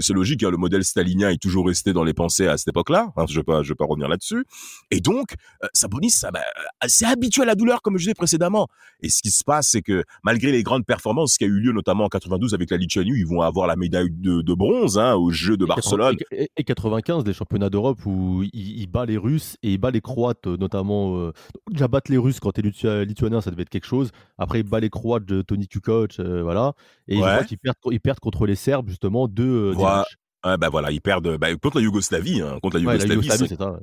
c'est 0.00 0.12
logique, 0.14 0.42
hein, 0.42 0.50
le 0.50 0.56
modèle 0.56 0.84
stalinien 0.84 1.30
est 1.30 1.40
toujours 1.40 1.66
resté 1.66 1.92
dans 1.92 2.04
les 2.04 2.14
pensées 2.14 2.46
à 2.46 2.56
cette 2.56 2.68
époque-là. 2.68 3.12
Hein, 3.16 3.24
je 3.28 3.36
vais 3.36 3.42
pas, 3.42 3.62
je 3.62 3.70
vais 3.70 3.74
pas 3.74 3.84
revenir 3.84 4.08
là-dessus. 4.08 4.44
Et 4.90 5.00
donc, 5.00 5.34
euh, 5.62 5.68
Sabonis, 5.72 6.10
ça, 6.10 6.30
bah, 6.30 6.40
c'est 6.86 7.06
habitué 7.06 7.42
à 7.42 7.46
la 7.46 7.54
douleur 7.54 7.82
comme 7.82 7.96
je 7.96 8.04
disais 8.04 8.14
précédemment. 8.14 8.68
Et 9.00 9.08
ce 9.08 9.22
qui 9.22 9.30
se 9.30 9.44
passe, 9.44 9.68
c'est 9.68 9.82
que 9.82 10.04
malgré 10.22 10.52
les 10.52 10.62
grandes 10.62 10.86
performances 10.86 11.36
qui 11.36 11.44
a 11.44 11.48
eu 11.48 11.58
lieu 11.58 11.72
notamment 11.72 12.04
en 12.04 12.08
92 12.08 12.54
avec 12.54 12.70
la 12.70 12.76
Lituanie, 12.76 13.12
ils 13.16 13.26
vont 13.26 13.40
avoir 13.40 13.66
la 13.66 13.76
médaille 13.76 14.10
de, 14.10 14.42
de 14.42 14.54
bronze 14.54 14.98
hein, 14.98 15.14
aux 15.14 15.30
Jeux 15.30 15.56
de 15.56 15.64
Barcelone. 15.66 16.16
Et, 16.30 16.50
et 16.56 16.64
95, 16.64 17.24
les 17.26 17.32
championnats 17.32 17.70
d'Europe 17.70 18.04
où 18.06 18.42
il, 18.42 18.80
il, 18.80 18.86
bat 18.86 19.06
les 19.06 19.16
Russes 19.16 19.56
et 19.62 19.72
il 19.72 19.78
bat 19.78 19.90
les 19.90 20.00
Croates, 20.00 20.46
notamment. 20.46 21.16
Euh, 21.18 21.32
déjà 21.70 21.88
battre 21.88 22.10
les 22.10 22.18
Russes 22.18 22.40
quand 22.40 22.52
t'es 22.52 22.62
Litu- 22.62 23.04
lituanien, 23.04 23.40
ça 23.40 23.50
devait 23.50 23.62
être 23.62 23.70
quelque 23.70 23.86
chose. 23.86 24.10
Après, 24.38 24.60
il 24.60 24.62
bat 24.64 24.80
les 24.80 24.90
Croates 24.90 25.24
de 25.24 25.42
Tony 25.42 25.61
Kukoc, 25.68 26.16
euh, 26.20 26.42
voilà. 26.42 26.72
Et 27.08 27.16
Ouais. 27.16 27.22
je 27.22 27.32
crois 27.34 27.44
qu'ils 27.44 27.58
perdent, 27.58 27.76
ils 27.90 28.00
perdent 28.00 28.20
contre 28.20 28.46
les 28.46 28.54
Serbes, 28.56 28.88
justement, 28.88 29.28
de. 29.28 29.42
euh, 29.44 29.72
Voilà. 29.74 30.04
Ouais, 30.44 30.56
bah 30.58 30.68
voilà, 30.70 30.90
ils 30.90 31.00
perdent 31.00 31.36
bah, 31.38 31.54
contre 31.56 31.76
la 31.78 31.84
Yougoslavie, 31.84 32.40
hein, 32.42 32.58
contre 32.62 32.78
la 32.78 32.84
Ouais, 32.84 32.98
la 32.98 33.04
Yougoslavie. 33.04 33.14
Yougoslavie, 33.26 33.48
c'est- 33.48 33.56
ça. 33.56 33.70
ouais. 33.72 33.78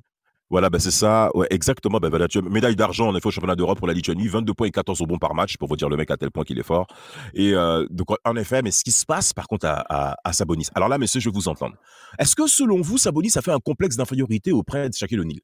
Voilà, 0.52 0.72
bah 0.72 0.80
c'est 0.80 0.90
ça. 0.92 1.30
Ouais, 1.36 1.46
exactement. 1.52 2.00
Bah, 2.00 2.10
voilà, 2.10 2.28
tu- 2.28 2.42
médaille 2.42 2.76
d'argent 2.76 3.08
en 3.08 3.16
effet 3.16 3.28
au 3.28 3.32
championnat 3.32 3.56
d'Europe 3.56 3.78
pour 3.78 3.86
la 3.88 3.94
Lituanie, 3.94 4.28
22 4.28 4.56
points 4.56 4.66
et 4.66 4.72
14 4.72 5.00
au 5.00 5.06
bon 5.06 5.20
par 5.20 5.36
match 5.36 5.58
pour 5.58 5.68
vous 5.70 5.76
dire 5.76 5.90
le 5.90 5.96
mec 5.96 6.10
à 6.10 6.18
tel 6.18 6.32
point 6.32 6.44
qu'il 6.44 6.58
est 6.58 6.64
fort. 6.64 6.88
Et 7.36 7.54
euh, 7.54 7.86
donc 7.92 8.08
en 8.26 8.36
effet, 8.36 8.64
mais 8.64 8.72
ce 8.72 8.84
qui 8.84 8.92
se 8.92 9.06
passe 9.06 9.32
par 9.32 9.48
contre 9.48 9.68
à, 9.68 9.86
à, 9.88 10.16
à 10.24 10.34
Sabonis. 10.34 10.68
Alors 10.74 10.90
là, 10.90 10.98
messieurs, 10.98 11.20
je 11.22 11.30
vais 11.30 11.34
vous 11.36 11.48
entendre. 11.50 11.76
Est-ce 12.18 12.36
que 12.36 12.48
selon 12.48 12.82
vous, 12.82 12.98
Sabonis 12.98 13.32
a 13.36 13.42
fait 13.44 13.52
un 13.52 13.60
complexe 13.60 13.96
d'infériorité 13.96 14.52
auprès 14.52 14.90
de 14.90 14.94
Shaquille 14.96 15.20
O'Neal? 15.20 15.40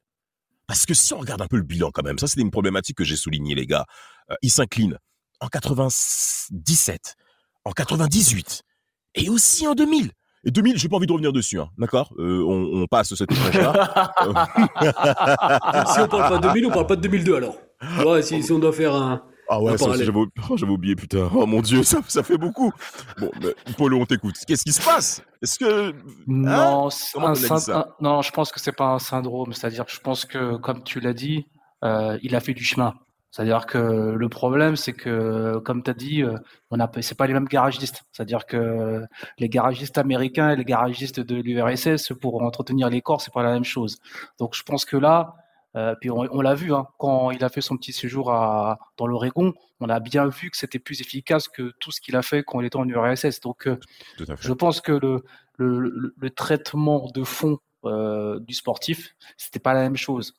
Parce 0.66 0.84
que 0.84 0.92
si 0.94 1.14
on 1.14 1.18
regarde 1.18 1.40
un 1.40 1.46
peu 1.46 1.56
le 1.56 1.62
bilan 1.62 1.92
quand 1.94 2.02
même, 2.02 2.18
ça 2.18 2.26
c'est 2.26 2.40
une 2.40 2.50
problématique 2.50 2.96
que 2.96 3.04
j'ai 3.04 3.14
souligné 3.16 3.54
les 3.54 3.66
gars. 3.66 3.86
Euh, 4.32 4.34
il 4.42 4.50
s'incline 4.50 4.98
en 5.40 5.48
97, 5.48 7.16
en 7.64 7.72
98 7.72 8.62
et 9.14 9.28
aussi 9.28 9.66
en 9.66 9.74
2000. 9.74 10.10
Et 10.44 10.50
2000, 10.52 10.78
j'ai 10.78 10.88
pas 10.88 10.96
envie 10.96 11.06
de 11.08 11.12
revenir 11.12 11.32
dessus, 11.32 11.58
hein, 11.58 11.68
d'accord? 11.76 12.12
Euh, 12.18 12.44
on, 12.46 12.82
on 12.82 12.86
passe 12.86 13.12
cette 13.14 13.32
échange-là. 13.32 14.12
si 15.92 16.00
on 16.00 16.08
parle 16.08 16.28
pas 16.28 16.38
de 16.38 16.42
2000, 16.48 16.66
on 16.66 16.70
parle 16.70 16.86
pas 16.86 16.96
de 16.96 17.00
2002 17.00 17.36
alors. 17.36 17.56
Tu 17.80 18.02
vois, 18.02 18.22
si, 18.22 18.42
si 18.42 18.52
on 18.52 18.58
doit 18.58 18.72
faire 18.72 18.94
un. 18.94 19.22
Ah 19.48 19.60
ouais, 19.60 19.76
j'avais 19.78 20.10
oh, 20.14 20.56
j'avais 20.56 20.72
oublié, 20.72 20.96
putain. 20.96 21.30
Oh 21.32 21.46
mon 21.46 21.60
dieu, 21.60 21.82
ça, 21.84 22.00
ça 22.08 22.22
fait 22.24 22.36
beaucoup. 22.36 22.72
Bon, 23.18 23.30
mais, 23.40 23.54
Polo, 23.76 24.00
on 24.00 24.06
t'écoute. 24.06 24.34
Qu'est-ce 24.46 24.64
qui 24.64 24.72
se 24.72 24.82
passe? 24.82 25.22
Est-ce 25.40 25.58
que... 25.58 25.94
Non, 26.26 26.90
c'est 26.90 27.12
Comment 27.12 27.28
un 27.28 27.30
on 27.30 27.34
a 27.34 27.36
dit 27.36 27.44
syn- 27.46 27.58
ça? 27.58 27.78
un- 27.78 27.86
non, 28.00 28.22
je 28.22 28.32
pense 28.32 28.50
que 28.50 28.58
c'est 28.58 28.72
pas 28.72 28.86
un 28.88 28.98
syndrome. 28.98 29.52
C'est-à-dire 29.52 29.86
que 29.86 29.92
je 29.92 30.00
pense 30.00 30.24
que, 30.24 30.56
comme 30.56 30.82
tu 30.82 30.98
l'as 30.98 31.12
dit, 31.12 31.46
euh, 31.84 32.18
il 32.22 32.34
a 32.34 32.40
fait 32.40 32.54
du 32.54 32.64
chemin. 32.64 32.94
C'est-à-dire 33.36 33.66
que 33.66 33.76
le 34.16 34.28
problème, 34.30 34.76
c'est 34.76 34.94
que, 34.94 35.58
comme 35.58 35.82
tu 35.82 35.90
as 35.90 35.94
dit, 35.94 36.22
euh, 36.22 36.38
on 36.70 36.80
a, 36.80 36.90
c'est 37.02 37.18
pas 37.18 37.26
les 37.26 37.34
mêmes 37.34 37.44
garagistes. 37.44 38.02
C'est-à-dire 38.10 38.46
que 38.46 39.04
les 39.38 39.50
garagistes 39.50 39.98
américains 39.98 40.50
et 40.52 40.56
les 40.56 40.64
garagistes 40.64 41.20
de 41.20 41.34
l'URSS, 41.36 42.14
pour 42.18 42.42
entretenir 42.42 42.88
les 42.88 43.02
corps, 43.02 43.20
c'est 43.20 43.34
pas 43.34 43.42
la 43.42 43.52
même 43.52 43.64
chose. 43.64 43.98
Donc, 44.38 44.54
je 44.54 44.62
pense 44.62 44.86
que 44.86 44.96
là, 44.96 45.34
euh, 45.76 45.94
puis 46.00 46.10
on, 46.10 46.20
on 46.30 46.40
l'a 46.40 46.54
vu, 46.54 46.72
hein, 46.72 46.86
quand 46.98 47.30
il 47.30 47.44
a 47.44 47.50
fait 47.50 47.60
son 47.60 47.76
petit 47.76 47.92
séjour 47.92 48.32
à, 48.32 48.78
dans 48.96 49.06
l'Oregon, 49.06 49.52
on 49.80 49.90
a 49.90 50.00
bien 50.00 50.26
vu 50.28 50.48
que 50.50 50.56
c'était 50.56 50.78
plus 50.78 51.02
efficace 51.02 51.46
que 51.48 51.72
tout 51.78 51.92
ce 51.92 52.00
qu'il 52.00 52.16
a 52.16 52.22
fait 52.22 52.42
quand 52.42 52.60
il 52.62 52.66
était 52.66 52.76
en 52.78 52.88
URSS. 52.88 53.40
Donc, 53.40 53.66
euh, 53.66 53.76
je 54.40 54.52
pense 54.54 54.80
que 54.80 54.92
le, 54.92 55.22
le, 55.58 55.78
le- 55.90 56.14
le 56.16 56.30
traitement 56.30 57.10
de 57.14 57.22
fond 57.22 57.58
euh, 57.84 58.40
du 58.40 58.54
sportif, 58.54 59.14
c'était 59.36 59.58
pas 59.58 59.74
la 59.74 59.82
même 59.82 59.96
chose. 59.98 60.32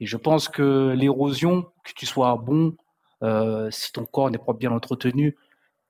Et 0.00 0.06
je 0.06 0.16
pense 0.16 0.48
que 0.48 0.92
l'érosion, 0.96 1.62
que 1.84 1.92
tu 1.94 2.06
sois 2.06 2.36
bon, 2.36 2.76
euh, 3.22 3.70
si 3.70 3.92
ton 3.92 4.04
corps 4.04 4.30
n'est 4.30 4.38
pas 4.38 4.52
bien 4.52 4.72
entretenu, 4.72 5.36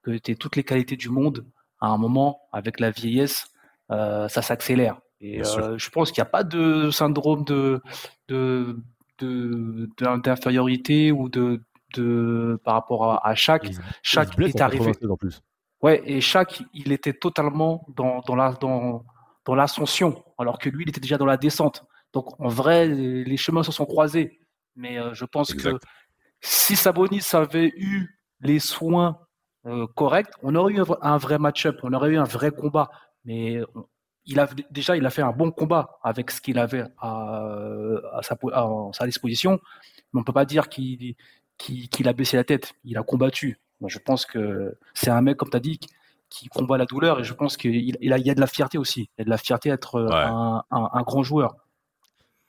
que 0.02 0.10
tu 0.18 0.30
aies 0.32 0.34
toutes 0.36 0.56
les 0.56 0.64
qualités 0.64 0.96
du 0.96 1.08
monde, 1.08 1.46
à 1.80 1.88
un 1.88 1.96
moment, 1.98 2.40
avec 2.52 2.80
la 2.80 2.90
vieillesse, 2.90 3.46
euh, 3.90 4.28
ça 4.28 4.42
s'accélère. 4.42 5.00
Et 5.20 5.40
euh, 5.58 5.78
je 5.78 5.90
pense 5.90 6.12
qu'il 6.12 6.20
n'y 6.20 6.26
a 6.26 6.30
pas 6.30 6.44
de 6.44 6.90
syndrome 6.90 7.44
de, 7.44 7.80
de, 8.28 8.78
de, 9.18 9.88
d'in- 9.98 10.18
d'infériorité 10.18 11.12
ou 11.12 11.28
de, 11.28 11.62
de, 11.94 12.60
par 12.64 12.74
rapport 12.74 13.10
à, 13.10 13.26
à 13.26 13.34
chaque. 13.34 13.64
Il 13.64 13.74
se- 13.74 13.80
il 13.80 13.84
Chaque 14.02 14.38
est 14.38 14.60
arrivé. 14.60 14.84
96 14.92 15.10
en 15.10 15.16
plus. 15.16 15.42
Ouais, 15.82 16.02
et 16.04 16.20
chaque, 16.20 16.62
il 16.72 16.92
était 16.92 17.12
totalement 17.14 17.86
dans, 17.96 18.20
dans 18.20 18.36
la, 18.36 18.52
dans, 18.52 19.04
dans 19.44 19.54
l'ascension, 19.54 20.22
alors 20.38 20.58
que 20.58 20.68
lui, 20.68 20.84
il 20.84 20.88
était 20.90 21.00
déjà 21.00 21.18
dans 21.18 21.26
la 21.26 21.36
descente. 21.36 21.84
Donc, 22.14 22.40
en 22.40 22.48
vrai, 22.48 22.86
les 22.88 23.36
chemins 23.36 23.62
se 23.62 23.72
sont 23.72 23.84
croisés. 23.86 24.40
Mais 24.76 24.98
euh, 24.98 25.12
je 25.14 25.24
pense 25.24 25.50
Exact. 25.50 25.78
que 25.80 25.86
si 26.40 26.76
Sabonis 26.76 27.22
avait 27.32 27.72
eu 27.76 28.18
les 28.40 28.58
soins 28.60 29.18
euh, 29.66 29.86
corrects, 29.94 30.32
on 30.42 30.54
aurait 30.54 30.72
eu 30.74 30.80
un, 30.80 30.84
vrai- 30.84 30.98
un 31.02 31.16
vrai 31.16 31.38
match-up, 31.38 31.78
on 31.82 31.92
aurait 31.92 32.10
eu 32.10 32.18
un 32.18 32.24
vrai 32.24 32.50
combat. 32.50 32.90
Mais 33.24 33.60
on- 33.74 33.86
il 34.26 34.40
a, 34.40 34.48
déjà, 34.70 34.96
il 34.96 35.04
a 35.04 35.10
fait 35.10 35.20
un 35.22 35.32
bon 35.32 35.50
combat 35.50 35.98
avec 36.02 36.30
ce 36.30 36.40
qu'il 36.40 36.58
avait 36.58 36.84
à, 36.98 37.44
à 38.14 38.20
sa, 38.22 38.36
po- 38.36 38.50
à 38.52 38.90
sa 38.92 39.04
disposition. 39.06 39.60
Mais 40.12 40.20
on 40.20 40.24
peut 40.24 40.32
pas 40.32 40.46
dire 40.46 40.68
qu'il 40.70 41.14
a 42.08 42.12
baissé 42.12 42.36
la 42.38 42.44
tête. 42.44 42.72
Il 42.84 42.96
a 42.96 43.02
combattu. 43.02 43.58
Moi, 43.80 43.90
je 43.90 43.98
pense 43.98 44.24
que 44.24 44.76
c'est 44.94 45.10
un 45.10 45.20
mec, 45.20 45.36
comme 45.36 45.50
tu 45.50 45.56
as 45.56 45.60
dit, 45.60 45.78
qui- 46.30 46.48
combat 46.48 46.78
la 46.78 46.86
douleur. 46.86 47.20
Et 47.20 47.24
je 47.24 47.34
pense 47.34 47.56
qu'il 47.56 47.74
il 48.00 48.12
a, 48.12 48.18
il 48.18 48.26
y 48.26 48.30
a 48.30 48.34
de 48.34 48.40
la 48.40 48.46
fierté 48.46 48.78
aussi. 48.78 49.02
Il 49.18 49.20
y 49.20 49.22
a 49.22 49.24
de 49.24 49.30
la 49.30 49.36
fierté 49.38 49.68
d'être 49.70 50.00
Ouais. 50.02 50.14
un, 50.14 50.62
un- 50.70 50.90
un 50.92 51.02
grand 51.02 51.22
joueur. 51.22 51.56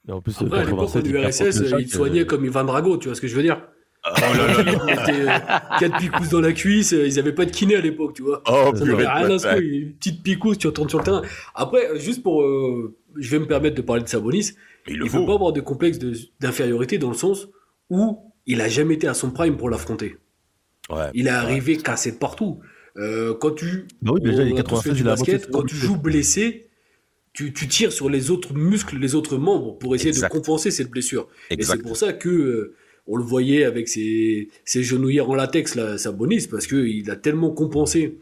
Et 0.08 0.12
en 0.12 0.22
plus, 0.22 0.36
Après, 0.40 0.60
à 0.60 0.64
l'époque, 0.64 0.80
en 0.80 0.86
87, 0.86 1.06
il 1.08 1.12
perd 1.14 1.26
URSS, 1.26 1.74
il 1.80 1.86
te 1.88 1.96
soignait 1.96 2.22
euh, 2.22 2.26
comme 2.26 2.46
Ivan 2.46 2.64
Drago, 2.64 2.98
tu 2.98 3.08
vois 3.08 3.16
ce 3.16 3.22
que 3.22 3.28
je 3.28 3.36
veux 3.36 3.44
dire 3.44 3.62
Oh 4.08 4.20
là 4.20 4.48
là. 4.48 4.64
Il 4.88 4.92
était 4.94 5.22
euh, 5.28 5.80
quatre 5.80 5.98
picousses 5.98 6.30
dans 6.30 6.42
la 6.42 6.54
cuisse, 6.54 6.94
euh, 6.94 7.08
ils 7.08 7.18
avaient 7.18 7.34
pas 7.34 7.46
de 7.46 7.50
kiné 7.50 7.76
à 7.76 7.82
l'époque, 7.82 8.14
tu 8.14 8.22
vois. 8.22 8.44
Oh, 8.48 8.72
Ça 8.76 8.86
purée 8.86 9.08
rien 9.08 9.32
à 9.32 9.56
couille. 9.56 9.78
Une 9.78 9.94
petite 9.94 10.22
picousse, 10.22 10.60
tu 10.60 10.68
retournes 10.68 10.90
sur 10.90 11.00
le 11.00 11.04
terrain. 11.06 11.24
Après, 11.56 12.00
juste 12.00 12.22
pour. 12.22 12.44
euh, 12.44 12.96
je 13.18 13.32
vais 13.32 13.40
me 13.40 13.48
permettre 13.48 13.76
de 13.76 13.82
parler 13.82 14.04
de 14.04 14.08
Sabonis. 14.08 14.52
Mais 14.88 14.94
il 14.94 15.00
ne 15.00 15.10
faut 15.10 15.26
pas 15.26 15.34
avoir 15.34 15.54
de 15.54 15.62
complexe 15.62 15.98
d'infériorité 16.40 17.00
dans 17.00 17.10
le 17.10 17.16
sens 17.16 17.48
où 17.90 18.32
il 18.46 18.62
a 18.62 18.70
jamais 18.70 18.94
été 18.94 19.08
à 19.08 19.16
son 19.16 19.32
prime 19.32 19.58
pour 19.58 19.72
l'affronter. 19.72 20.18
Ouais. 20.92 21.10
Il 21.16 21.26
est 21.26 21.32
arrivé 21.32 21.78
cassé 21.78 22.12
de 22.12 22.18
partout. 22.18 22.60
Euh, 22.98 23.34
quand 23.34 23.56
tu. 23.56 23.88
Bah 24.04 24.12
oui, 24.14 24.22
déjà, 24.22 24.44
tous 24.46 24.56
96, 24.56 24.84
fait 24.84 24.92
du 24.96 25.02
il 25.02 25.08
a 25.10 25.12
avancé 25.14 25.32
basket, 25.32 25.52
quand 25.52 25.64
tu 25.64 25.76
joues 25.76 25.98
blessé, 25.98 26.68
tu, 27.36 27.52
tu 27.52 27.68
tires 27.68 27.92
sur 27.92 28.10
les 28.10 28.32
autres 28.32 28.54
muscles, 28.54 28.98
les 28.98 29.14
autres 29.14 29.38
membres 29.38 29.78
pour 29.78 29.94
essayer 29.94 30.10
Exact. 30.10 30.30
de 30.30 30.32
compenser 30.32 30.72
cette 30.72 30.90
blessure. 30.90 31.28
Et 31.50 31.62
c'est 31.62 31.82
pour 31.82 31.98
ça 31.98 32.14
que 32.14 32.30
euh, 32.30 32.76
on 33.08 33.18
le 33.18 33.24
voyait 33.24 33.66
avec 33.66 33.90
ses, 33.90 34.48
ses 34.64 34.84
genouillères 34.84 35.30
en 35.30 35.36
latex, 35.36 35.76
là, 35.76 35.98
Sabonis, 35.98 36.48
parce 36.50 36.66
qu'il 36.66 37.12
a 37.12 37.16
tellement 37.18 37.52
compensé 37.52 38.18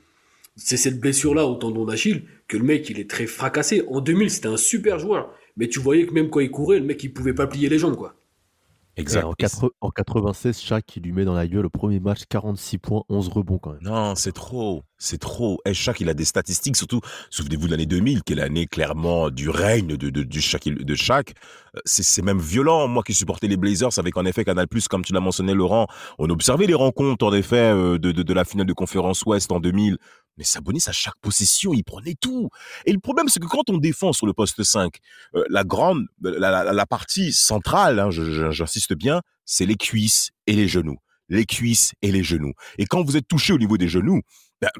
c'est 0.56 0.78
cette 0.78 1.00
blessure-là 1.00 1.48
au 1.48 1.56
tendon 1.56 1.86
d'Achille 1.86 2.24
que 2.48 2.58
le 2.58 2.64
mec, 2.64 2.90
il 2.90 3.00
est 3.00 3.10
très 3.10 3.26
fracassé. 3.26 3.84
En 3.88 4.02
2000, 4.02 4.30
c'était 4.30 4.48
un 4.48 4.58
super 4.58 5.00
joueur, 5.00 5.34
mais 5.58 5.68
tu 5.68 5.80
voyais 5.80 6.06
que 6.06 6.14
même 6.14 6.30
quand 6.30 6.42
il 6.42 6.52
courait, 6.52 6.80
le 6.80 6.86
mec, 6.86 7.04
il 7.04 7.12
pouvait 7.12 7.34
pas 7.34 7.48
plier 7.48 7.70
les 7.70 7.80
jambes, 7.80 7.96
quoi. 7.96 8.16
Exact. 8.96 9.26
En, 9.26 9.34
quatre- 9.34 9.72
en 9.82 9.90
96, 9.90 10.60
Shaq, 10.62 10.96
il 10.98 11.04
lui 11.04 11.12
met 11.12 11.26
dans 11.26 11.34
la 11.34 11.48
gueule 11.48 11.66
au 11.66 11.70
premier 11.70 12.00
match 12.00 12.22
46 12.30 12.78
points, 12.78 13.04
11 13.10 13.28
rebonds 13.30 13.58
quand 13.58 13.72
même. 13.72 13.82
Non, 13.82 14.14
c'est 14.16 14.32
trop, 14.34 14.84
c'est 15.00 15.18
trop. 15.18 15.60
Et 15.66 15.74
Shaq, 15.74 16.00
il 16.02 16.10
a 16.10 16.14
des 16.14 16.26
statistiques, 16.26 16.76
surtout, 16.76 17.02
souvenez-vous 17.32 17.66
de 17.66 17.72
l'année 17.72 17.88
2000, 17.88 18.24
qui 18.24 18.34
est 18.34 18.36
l'année 18.36 18.68
clairement 18.68 19.30
du 19.32 19.50
règne 19.50 19.98
de, 19.98 20.10
de, 20.10 20.22
du 20.24 20.42
Shaq, 20.42 20.66
de 20.66 20.96
Shaq. 20.96 21.34
Euh, 21.76 21.80
C'est, 21.86 22.04
c'est 22.04 22.22
même 22.22 22.40
violent. 22.40 22.88
Moi 22.88 23.02
qui 23.04 23.14
supportais 23.16 23.48
les 23.48 23.58
Blazers 23.58 23.98
avec 23.98 24.16
en 24.16 24.26
effet 24.26 24.46
Canal+, 24.46 24.68
comme 24.90 25.04
tu 25.04 25.12
l'as 25.14 25.20
mentionné 25.20 25.54
Laurent, 25.56 25.88
on 26.20 26.30
observait 26.30 26.68
les 26.68 26.74
rencontres 26.76 27.26
en 27.26 27.34
effet 27.34 27.58
euh, 27.74 27.98
de, 27.98 28.12
de, 28.12 28.22
de 28.22 28.34
la 28.34 28.46
finale 28.46 28.68
de 28.68 28.74
conférence 28.74 29.24
Ouest 29.26 29.52
en 29.52 29.60
2000. 29.60 29.98
Mais 30.38 30.44
Sabonis, 30.44 30.84
à 30.88 30.92
chaque 30.92 31.18
possession, 31.22 31.74
il 31.74 31.84
prenait 31.84 32.16
tout. 32.20 32.50
Et 32.86 32.94
le 32.94 33.00
problème, 33.00 33.30
c'est 33.30 33.40
que 33.40 33.48
quand 33.48 33.70
on 33.70 33.78
défend 33.78 34.14
sur 34.14 34.26
le 34.26 34.34
poste 34.34 34.64
5, 34.64 34.96
euh, 35.36 35.44
la 35.50 35.64
grande, 35.64 36.06
la, 36.22 36.64
la, 36.64 36.74
la 36.74 36.86
partie 36.86 37.34
centrale, 37.34 38.00
hein, 38.00 38.10
j'insiste 38.10 38.94
bien, 38.96 39.22
c'est 39.46 39.66
les 39.66 39.76
cuisses 39.76 40.32
et 40.48 40.54
les 40.54 40.68
genoux. 40.68 40.98
Les 41.30 41.46
cuisses 41.46 41.94
et 42.02 42.12
les 42.12 42.24
genoux. 42.24 42.54
Et 42.78 42.86
quand 42.86 43.04
vous 43.04 43.16
êtes 43.16 43.28
touché 43.28 43.54
au 43.54 43.58
niveau 43.58 43.78
des 43.78 43.88
genoux, 43.88 44.22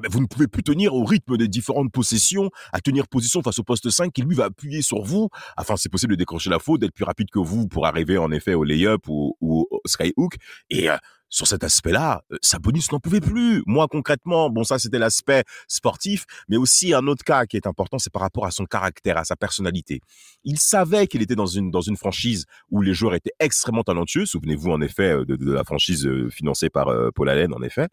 ben, 0.00 0.08
vous 0.10 0.20
ne 0.20 0.26
pouvez 0.26 0.46
plus 0.46 0.62
tenir 0.62 0.94
au 0.94 1.04
rythme 1.04 1.36
des 1.36 1.48
différentes 1.48 1.92
possessions, 1.92 2.50
à 2.72 2.80
tenir 2.80 3.08
position 3.08 3.42
face 3.42 3.58
au 3.58 3.62
poste 3.62 3.90
5 3.90 4.12
qui 4.12 4.22
lui 4.22 4.34
va 4.34 4.46
appuyer 4.46 4.82
sur 4.82 5.02
vous, 5.02 5.28
afin 5.56 5.76
c'est 5.76 5.88
possible 5.88 6.12
de 6.12 6.18
décrocher 6.18 6.50
la 6.50 6.58
faute, 6.58 6.80
d'être 6.80 6.94
plus 6.94 7.04
rapide 7.04 7.30
que 7.30 7.38
vous 7.38 7.68
pour 7.68 7.86
arriver 7.86 8.18
en 8.18 8.30
effet 8.30 8.54
au 8.54 8.64
lay-up 8.64 9.08
ou, 9.08 9.36
ou 9.40 9.66
au 9.70 9.80
skyhook. 9.86 10.36
Et 10.70 10.90
euh, 10.90 10.96
sur 11.34 11.48
cet 11.48 11.64
aspect-là, 11.64 12.22
euh, 12.32 12.36
Sabonis 12.42 12.86
n'en 12.92 13.00
pouvait 13.00 13.20
plus. 13.20 13.62
Moi 13.66 13.88
concrètement, 13.88 14.50
bon 14.50 14.62
ça 14.62 14.78
c'était 14.78 15.00
l'aspect 15.00 15.42
sportif, 15.66 16.26
mais 16.48 16.56
aussi 16.56 16.94
un 16.94 17.06
autre 17.08 17.24
cas 17.24 17.44
qui 17.46 17.56
est 17.56 17.66
important, 17.66 17.98
c'est 17.98 18.12
par 18.12 18.22
rapport 18.22 18.46
à 18.46 18.52
son 18.52 18.66
caractère, 18.66 19.18
à 19.18 19.24
sa 19.24 19.34
personnalité. 19.34 20.00
Il 20.44 20.58
savait 20.58 21.06
qu'il 21.08 21.22
était 21.22 21.34
dans 21.34 21.46
une 21.46 21.70
dans 21.70 21.80
une 21.80 21.96
franchise 21.96 22.44
où 22.70 22.82
les 22.82 22.94
joueurs 22.94 23.14
étaient 23.14 23.34
extrêmement 23.40 23.82
talentueux. 23.82 24.26
Souvenez-vous 24.26 24.70
en 24.70 24.80
effet 24.80 25.12
euh, 25.12 25.24
de, 25.24 25.34
de 25.34 25.52
la 25.52 25.64
franchise 25.64 26.06
euh, 26.06 26.30
financée 26.30 26.70
par 26.70 26.88
euh, 26.88 27.10
Paul 27.12 27.28
Allen 27.28 27.52
en 27.52 27.62
effet. 27.62 27.88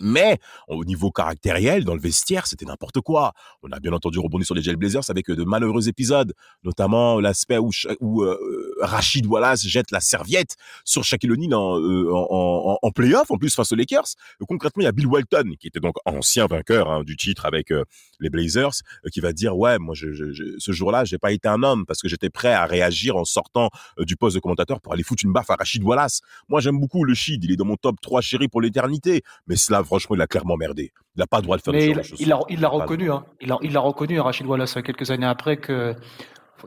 Mais 0.00 0.38
au 0.68 0.84
niveau 0.84 1.10
caractériel, 1.10 1.84
dans 1.84 1.94
le 1.94 2.00
vestiaire, 2.00 2.46
c'était 2.46 2.66
n'importe 2.66 3.00
quoi. 3.00 3.32
On 3.62 3.70
a 3.70 3.80
bien 3.80 3.92
entendu 3.92 4.18
rebondi 4.18 4.44
sur 4.44 4.54
les 4.54 4.62
Gel 4.62 4.76
Blazers 4.76 5.08
avec 5.08 5.30
euh, 5.30 5.36
de 5.36 5.44
malheureux 5.44 5.88
épisodes, 5.88 6.34
notamment 6.64 7.20
l'aspect 7.20 7.58
où, 7.58 7.70
où 8.00 8.22
euh, 8.22 8.74
Rachid 8.80 9.26
Wallace 9.26 9.66
jette 9.66 9.90
la 9.90 10.00
serviette 10.00 10.56
sur 10.84 11.04
Shaquille 11.04 11.32
O'Neal 11.32 11.54
en, 11.54 11.78
euh, 11.80 12.90
playoff, 12.94 13.30
en 13.30 13.36
plus 13.36 13.54
face 13.54 13.72
aux 13.72 13.76
Lakers. 13.76 14.14
Euh, 14.40 14.44
concrètement, 14.46 14.82
il 14.82 14.84
y 14.84 14.88
a 14.88 14.92
Bill 14.92 15.06
Walton, 15.06 15.54
qui 15.58 15.68
était 15.68 15.80
donc 15.80 15.96
ancien 16.04 16.46
vainqueur 16.46 16.90
hein, 16.90 17.02
du 17.04 17.16
titre 17.16 17.46
avec 17.46 17.70
euh, 17.70 17.84
les 18.20 18.30
Blazers, 18.30 18.72
euh, 19.04 19.08
qui 19.12 19.20
va 19.20 19.32
dire 19.32 19.56
ouais, 19.56 19.78
moi, 19.78 19.94
ce 19.94 20.72
jour-là, 20.72 21.04
j'ai 21.04 21.18
pas 21.18 21.32
été 21.32 21.48
un 21.48 21.62
homme 21.62 21.86
parce 21.86 22.00
que 22.00 22.08
j'étais 22.08 22.30
prêt 22.30 22.52
à 22.52 22.66
réagir 22.66 23.16
en 23.16 23.24
sortant 23.24 23.70
euh, 23.98 24.04
du 24.04 24.16
poste 24.16 24.36
de 24.36 24.40
commentateur 24.40 24.80
pour 24.80 24.92
aller 24.92 25.02
foutre 25.02 25.24
une 25.24 25.32
baffe 25.32 25.50
à 25.50 25.56
Rachid 25.56 25.82
Wallace. 25.82 26.20
Moi, 26.48 26.60
j'aime 26.60 26.78
beaucoup 26.78 27.04
le 27.04 27.14
Shid, 27.14 27.44
il 27.44 27.52
est 27.52 27.56
dans 27.56 27.64
mon 27.64 27.76
top 27.76 28.00
3 28.00 28.20
chéri 28.20 28.48
pour 28.48 28.60
l'éternité. 28.60 29.22
Mais 29.46 29.56
cela, 29.56 29.82
franchement, 29.90 30.16
il 30.16 30.22
a 30.22 30.26
clairement 30.26 30.56
merdé. 30.56 30.92
Il 31.16 31.18
n'a 31.18 31.26
pas 31.26 31.38
le 31.38 31.42
droit 31.42 31.56
de 31.56 31.62
faire 31.62 31.74
Mais 31.74 31.88
il 32.18 32.28
l'a 32.28 32.40
il 32.48 32.64
reconnu, 32.66 33.10
hein. 33.10 33.24
Il 33.40 33.72
l'a 33.72 33.80
reconnu, 33.80 34.20
Rachid 34.20 34.46
Wallace, 34.46 34.74
quelques 34.84 35.10
années 35.10 35.26
après, 35.26 35.56
que 35.56 35.94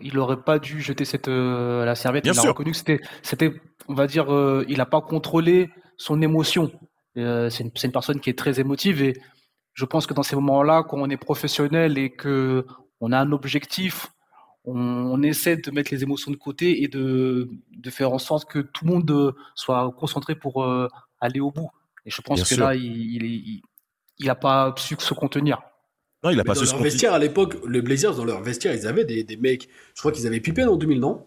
il 0.02 0.16
n'aurait 0.16 0.42
pas 0.42 0.60
dû 0.60 0.82
jeter 0.82 1.06
cette 1.06 1.28
euh, 1.28 1.86
la 1.86 1.96
serviette. 1.96 2.24
Bien 2.24 2.34
il 2.34 2.40
a 2.40 2.50
reconnu 2.50 2.72
que 2.72 2.78
c'était, 2.78 3.00
c'était, 3.22 3.54
on 3.88 3.94
va 3.94 4.08
dire, 4.08 4.34
euh, 4.34 4.66
il 4.68 4.78
n'a 4.78 4.88
pas 4.88 5.02
contrôlé 5.02 5.70
son 5.98 6.22
émotion. 6.22 6.72
Euh, 7.18 7.50
c'est 7.50 7.64
une, 7.64 7.92
personne 7.92 8.20
qui 8.20 8.30
est 8.32 8.38
très 8.38 8.60
émotive 8.60 9.04
et 9.04 9.14
je 9.74 9.86
pense 9.86 10.08
que 10.08 10.14
dans 10.16 10.24
ces 10.24 10.36
moments-là, 10.36 10.84
quand 10.84 10.98
on 10.98 11.10
est 11.10 11.18
professionnel 11.18 11.98
et 11.98 12.10
que 12.10 12.66
on 13.02 13.12
a 13.12 13.20
un 13.20 13.32
objectif, 13.32 14.08
on, 14.66 14.76
on 14.76 15.22
essaie 15.22 15.58
de 15.58 15.72
mettre 15.72 15.92
les 15.94 16.04
émotions 16.04 16.32
de 16.32 16.38
côté 16.38 16.84
et 16.84 16.88
de, 16.88 17.50
de 17.72 17.90
faire 17.90 18.12
en 18.12 18.20
sorte 18.20 18.50
que 18.50 18.60
tout 18.60 18.86
le 18.86 18.92
monde 18.92 19.12
euh, 19.12 19.32
soit 19.56 19.92
concentré 19.98 20.36
pour 20.36 20.64
euh, 20.64 20.88
aller 21.20 21.40
au 21.40 21.52
bout. 21.52 21.70
Et 22.06 22.10
je 22.12 22.22
pense 22.22 22.38
Bien 22.40 22.44
que 22.44 22.56
sûr. 22.56 22.66
là, 22.66 22.76
il, 22.76 22.84
il, 23.16 23.24
est- 23.26 23.28
il, 23.30 23.62
il 24.20 24.30
a 24.30 24.36
pas 24.36 24.74
su 24.78 24.96
se 25.00 25.14
contenir. 25.14 25.62
Non, 26.24 26.30
il 26.30 26.34
a 26.34 26.38
Mais 26.38 26.44
pas 26.44 26.54
dans 26.54 26.60
su 26.62 26.66
se 26.68 26.72
leur 26.72 26.78
contenir. 26.80 26.92
vestiaire 26.92 27.14
à 27.14 27.20
l'époque, 27.20 27.56
les 27.68 27.82
Blazers, 27.82 28.16
dans 28.16 28.26
leur 28.26 28.42
vestiaire, 28.42 28.74
ils 28.74 28.88
avaient 28.88 29.06
des, 29.06 29.24
des 29.24 29.38
mecs. 29.38 29.68
Je 29.96 30.00
crois 30.02 30.12
qu'ils 30.12 30.28
avaient 30.28 30.40
Pippen 30.40 30.68
en 30.68 30.76
2000, 30.78 31.00
non? 31.00 31.26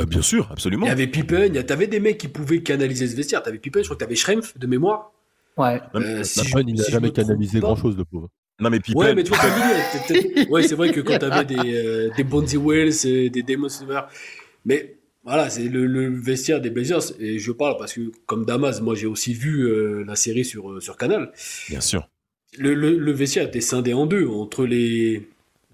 Euh, 0.00 0.06
bien 0.06 0.22
sûr, 0.22 0.46
Il 0.50 0.52
absolument. 0.54 0.86
y 0.86 0.90
avait 0.90 1.06
Pippen, 1.06 1.46
il 1.46 1.54
y 1.54 1.58
a- 1.58 1.62
t'avais 1.62 1.86
des 1.86 2.00
mecs 2.00 2.18
qui 2.18 2.28
pouvaient 2.28 2.62
canaliser 2.62 3.06
ce 3.08 3.16
vestiaire. 3.16 3.42
T'avais 3.42 3.58
Pippen, 3.58 3.80
je 3.80 3.84
crois 3.86 3.96
que 3.96 4.00
t'avais 4.04 4.16
Schrempf 4.16 4.58
de 4.58 4.66
mémoire. 4.66 5.12
Ouais. 5.56 5.80
Euh, 5.94 6.24
si 6.24 6.40
La 6.40 6.44
je- 6.46 6.54
peine, 6.54 6.68
il 6.68 6.74
n'a 6.74 6.82
si 6.84 6.90
jamais 6.90 7.12
canalisé 7.12 7.60
grand 7.60 7.76
chose, 7.76 7.96
le 7.96 8.04
pauvre. 8.04 8.28
Non, 8.60 8.70
mais 8.70 8.80
Pippen. 8.80 9.00
Ouais, 9.00 9.14
mais 9.14 9.22
tu 9.24 9.32
vois, 9.32 9.38
il 10.36 10.48
ouais, 10.50 10.62
c'est 10.62 10.74
vrai 10.74 10.90
que 10.92 11.00
quand 11.00 11.18
t'avais 11.18 11.44
des, 11.44 11.74
euh, 11.74 12.10
des 12.16 12.24
Bonzi 12.24 12.56
Wells, 12.56 13.30
des 13.30 13.44
Silver, 13.68 14.02
mais 14.64 14.96
voilà, 15.24 15.48
c'est 15.50 15.68
le, 15.68 15.86
le 15.86 16.08
vestiaire 16.14 16.60
des 16.60 16.70
Blazers, 16.70 17.00
et 17.18 17.38
je 17.38 17.50
parle 17.52 17.76
parce 17.78 17.94
que, 17.94 18.12
comme 18.26 18.44
Damas, 18.44 18.80
moi 18.82 18.94
j'ai 18.94 19.06
aussi 19.06 19.32
vu 19.34 19.62
euh, 19.66 20.04
la 20.06 20.16
série 20.16 20.44
sur, 20.44 20.70
euh, 20.70 20.80
sur 20.80 20.96
Canal. 20.96 21.32
Bien 21.68 21.80
sûr. 21.80 22.08
Le, 22.58 22.74
le, 22.74 22.98
le 22.98 23.12
vestiaire 23.12 23.46
était 23.48 23.60
scindé 23.60 23.92
en 23.94 24.06
deux, 24.06 24.26
entre 24.28 24.64
les, 24.64 25.26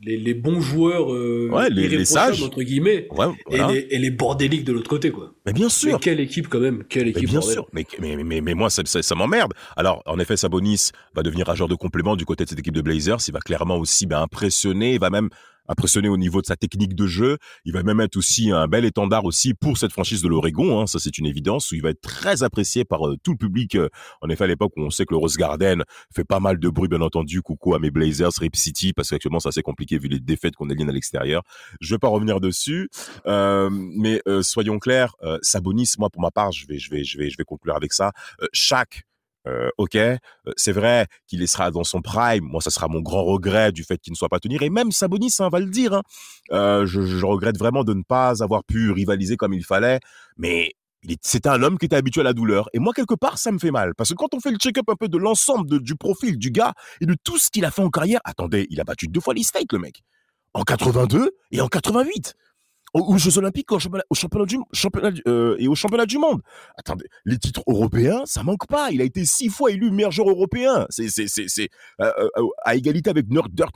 les, 0.02 0.16
les 0.16 0.32
bons 0.34 0.60
joueurs 0.60 1.12
euh, 1.12 1.48
Ouais, 1.52 1.68
les- 1.68 1.88
les 1.88 2.04
sages. 2.06 2.42
entre 2.42 2.62
guillemets, 2.62 3.06
Ouais, 3.10 3.26
voilà. 3.46 3.70
et, 3.72 3.74
les, 3.74 3.86
et 3.90 3.98
les 3.98 4.10
bordéliques 4.10 4.64
de 4.64 4.72
l'autre 4.72 4.88
côté, 4.88 5.10
quoi. 5.10 5.34
Mais 5.44 5.52
bien 5.52 5.66
Mais 5.66 5.70
sûr. 5.70 6.00
quelle 6.00 6.20
équipe 6.20 6.48
quand 6.48 6.60
même, 6.60 6.84
quelle 6.88 7.04
Mais 7.04 7.10
équipe. 7.10 7.28
bien 7.28 7.40
bordel. 7.40 7.54
sûr, 7.54 7.66
mais, 7.74 7.84
mais, 8.00 8.16
mais, 8.24 8.40
mais 8.40 8.54
moi 8.54 8.70
ça, 8.70 8.82
ça, 8.86 9.02
ça 9.02 9.14
m'emmerde. 9.14 9.52
Alors 9.76 10.02
en 10.06 10.18
effet, 10.18 10.36
Sabonis 10.38 10.90
va 11.14 11.22
devenir 11.22 11.50
un 11.50 11.54
joueur 11.54 11.68
de 11.68 11.74
complément 11.74 12.16
du 12.16 12.24
côté 12.24 12.44
de 12.44 12.48
cette 12.48 12.60
équipe 12.60 12.74
de 12.74 12.80
Blazers. 12.82 13.18
Il 13.28 13.32
va 13.34 13.40
clairement 13.40 13.76
aussi 13.76 14.06
ben, 14.06 14.22
impressionner, 14.22 14.94
il 14.94 15.00
va 15.00 15.10
même 15.10 15.28
impressionner 15.68 16.08
au 16.08 16.16
niveau 16.16 16.40
de 16.40 16.46
sa 16.46 16.56
technique 16.56 16.94
de 16.94 17.06
jeu. 17.06 17.38
Il 17.64 17.72
va 17.72 17.82
même 17.82 18.00
être 18.00 18.16
aussi 18.16 18.50
un 18.50 18.66
bel 18.68 18.84
étendard 18.84 19.24
aussi 19.24 19.54
pour 19.54 19.78
cette 19.78 19.92
franchise 19.92 20.22
de 20.22 20.28
l'Oregon. 20.28 20.80
Hein, 20.80 20.86
ça 20.86 20.98
c'est 20.98 21.18
une 21.18 21.26
évidence 21.26 21.70
où 21.70 21.74
il 21.74 21.82
va 21.82 21.90
être 21.90 22.00
très 22.00 22.42
apprécié 22.42 22.84
par 22.84 23.06
euh, 23.06 23.16
tout 23.22 23.32
le 23.32 23.38
public. 23.38 23.74
euh, 23.76 23.88
en 24.20 24.28
effet, 24.28 24.44
à 24.44 24.46
l'époque 24.46 24.72
où 24.76 24.82
on 24.82 24.90
sait 24.90 25.04
que 25.04 25.14
le 25.14 25.18
Rose 25.18 25.36
Garden 25.36 25.84
fait 26.14 26.24
pas 26.24 26.40
mal 26.40 26.58
de 26.58 26.68
bruit, 26.68 26.88
bien 26.88 27.00
entendu. 27.00 27.42
Coucou 27.42 27.74
à 27.74 27.78
mes 27.78 27.90
Blazers, 27.90 28.32
Rip 28.40 28.56
City, 28.56 28.92
parce 28.92 29.10
qu'actuellement 29.10 29.40
c'est 29.40 29.48
assez 29.48 29.62
compliqué 29.62 29.98
vu 29.98 30.08
les 30.08 30.20
défaites 30.20 30.56
qu'on 30.56 30.70
aligne 30.70 30.88
à 30.88 30.92
l'extérieur. 30.92 31.42
Je 31.80 31.94
vais 31.94 31.98
pas 31.98 32.08
revenir 32.08 32.40
dessus, 32.40 32.88
euh, 33.26 33.68
mais 33.72 34.22
euh, 34.28 34.42
soyons 34.42 34.78
clairs, 34.78 35.14
euh, 35.22 35.38
Sabonis, 35.42 35.92
moi 35.98 36.10
pour 36.10 36.22
ma 36.22 36.30
part, 36.30 36.52
je 36.52 36.66
vais, 36.66 36.78
je 36.78 36.90
vais, 36.90 37.04
je 37.04 37.18
vais, 37.18 37.30
je 37.30 37.36
vais 37.36 37.44
conclure 37.44 37.76
avec 37.76 37.92
ça. 37.92 38.12
Chaque 38.52 39.04
euh, 39.48 39.70
ok, 39.78 39.96
euh, 39.96 40.16
c'est 40.56 40.72
vrai 40.72 41.06
qu'il 41.26 41.46
sera 41.48 41.70
dans 41.70 41.84
son 41.84 42.02
prime. 42.02 42.44
Moi, 42.44 42.60
ça 42.60 42.70
sera 42.70 42.88
mon 42.88 43.00
grand 43.00 43.24
regret 43.24 43.72
du 43.72 43.84
fait 43.84 43.98
qu'il 43.98 44.12
ne 44.12 44.16
soit 44.16 44.28
pas 44.28 44.38
tenu. 44.38 44.58
Et 44.60 44.70
même 44.70 44.92
Sabonis 44.92 45.34
hein, 45.38 45.48
va 45.48 45.60
le 45.60 45.70
dire. 45.70 45.94
hein. 45.94 46.02
Euh, 46.52 46.86
je, 46.86 47.24
regrette 47.24 47.58
vraiment 47.58 47.84
de 47.84 47.94
ne 47.94 48.02
pas 48.02 48.42
avoir 48.42 48.64
pu 48.64 48.90
rivaliser 48.90 49.36
comme 49.36 49.52
il 49.54 49.64
fallait. 49.64 50.00
Mais 50.36 50.72
c'était 51.22 51.48
un 51.48 51.62
homme 51.62 51.78
qui 51.78 51.86
était 51.86 51.96
habitué 51.96 52.20
à 52.20 52.24
la 52.24 52.34
douleur. 52.34 52.68
Et 52.74 52.78
moi, 52.78 52.92
quelque 52.92 53.14
part, 53.14 53.38
ça 53.38 53.50
me 53.52 53.58
fait 53.58 53.70
mal. 53.70 53.94
Parce 53.94 54.10
que 54.10 54.14
quand 54.14 54.34
on 54.34 54.40
fait 54.40 54.50
le 54.50 54.58
check-up 54.58 54.84
un 54.88 54.96
peu 54.96 55.08
de 55.08 55.16
l'ensemble 55.16 55.80
du 55.80 55.96
profil 55.96 56.38
du 56.38 56.50
gars 56.50 56.74
et 57.00 57.06
de 57.06 57.16
tout 57.24 57.38
ce 57.38 57.50
qu'il 57.50 57.64
a 57.64 57.70
fait 57.70 57.82
en 57.82 57.90
carrière, 57.90 58.20
attendez, 58.24 58.66
il 58.70 58.80
a 58.80 58.84
battu 58.84 59.06
deux 59.08 59.20
fois 59.20 59.34
les 59.34 59.42
States, 59.42 59.72
le 59.72 59.78
mec. 59.78 60.02
En 60.52 60.62
82 60.62 61.30
et 61.52 61.60
en 61.60 61.68
88. 61.68 62.34
Aux, 62.94 63.14
aux 63.14 63.18
Jeux 63.18 63.38
Olympiques, 63.38 63.70
au 63.72 63.78
championnat, 63.78 64.04
au 64.10 64.14
championnat 64.14 64.46
du, 64.46 64.58
championnat 64.72 65.10
euh, 65.26 65.56
et 65.58 65.68
au 65.68 65.74
championnat 65.74 66.06
du 66.06 66.18
monde. 66.18 66.40
Attendez, 66.76 67.06
les 67.24 67.38
titres 67.38 67.62
européens, 67.66 68.22
ça 68.24 68.42
manque 68.42 68.66
pas. 68.66 68.90
Il 68.90 69.00
a 69.00 69.04
été 69.04 69.24
six 69.24 69.48
fois 69.48 69.70
élu 69.70 69.90
meilleur 69.90 70.10
joueur 70.10 70.30
européen. 70.30 70.86
C'est, 70.90 71.08
c'est 71.08 71.68
euh, 72.00 72.12
euh, 72.18 72.46
à 72.64 72.76
égalité 72.76 73.10
avec 73.10 73.26
Dirk 73.28 73.74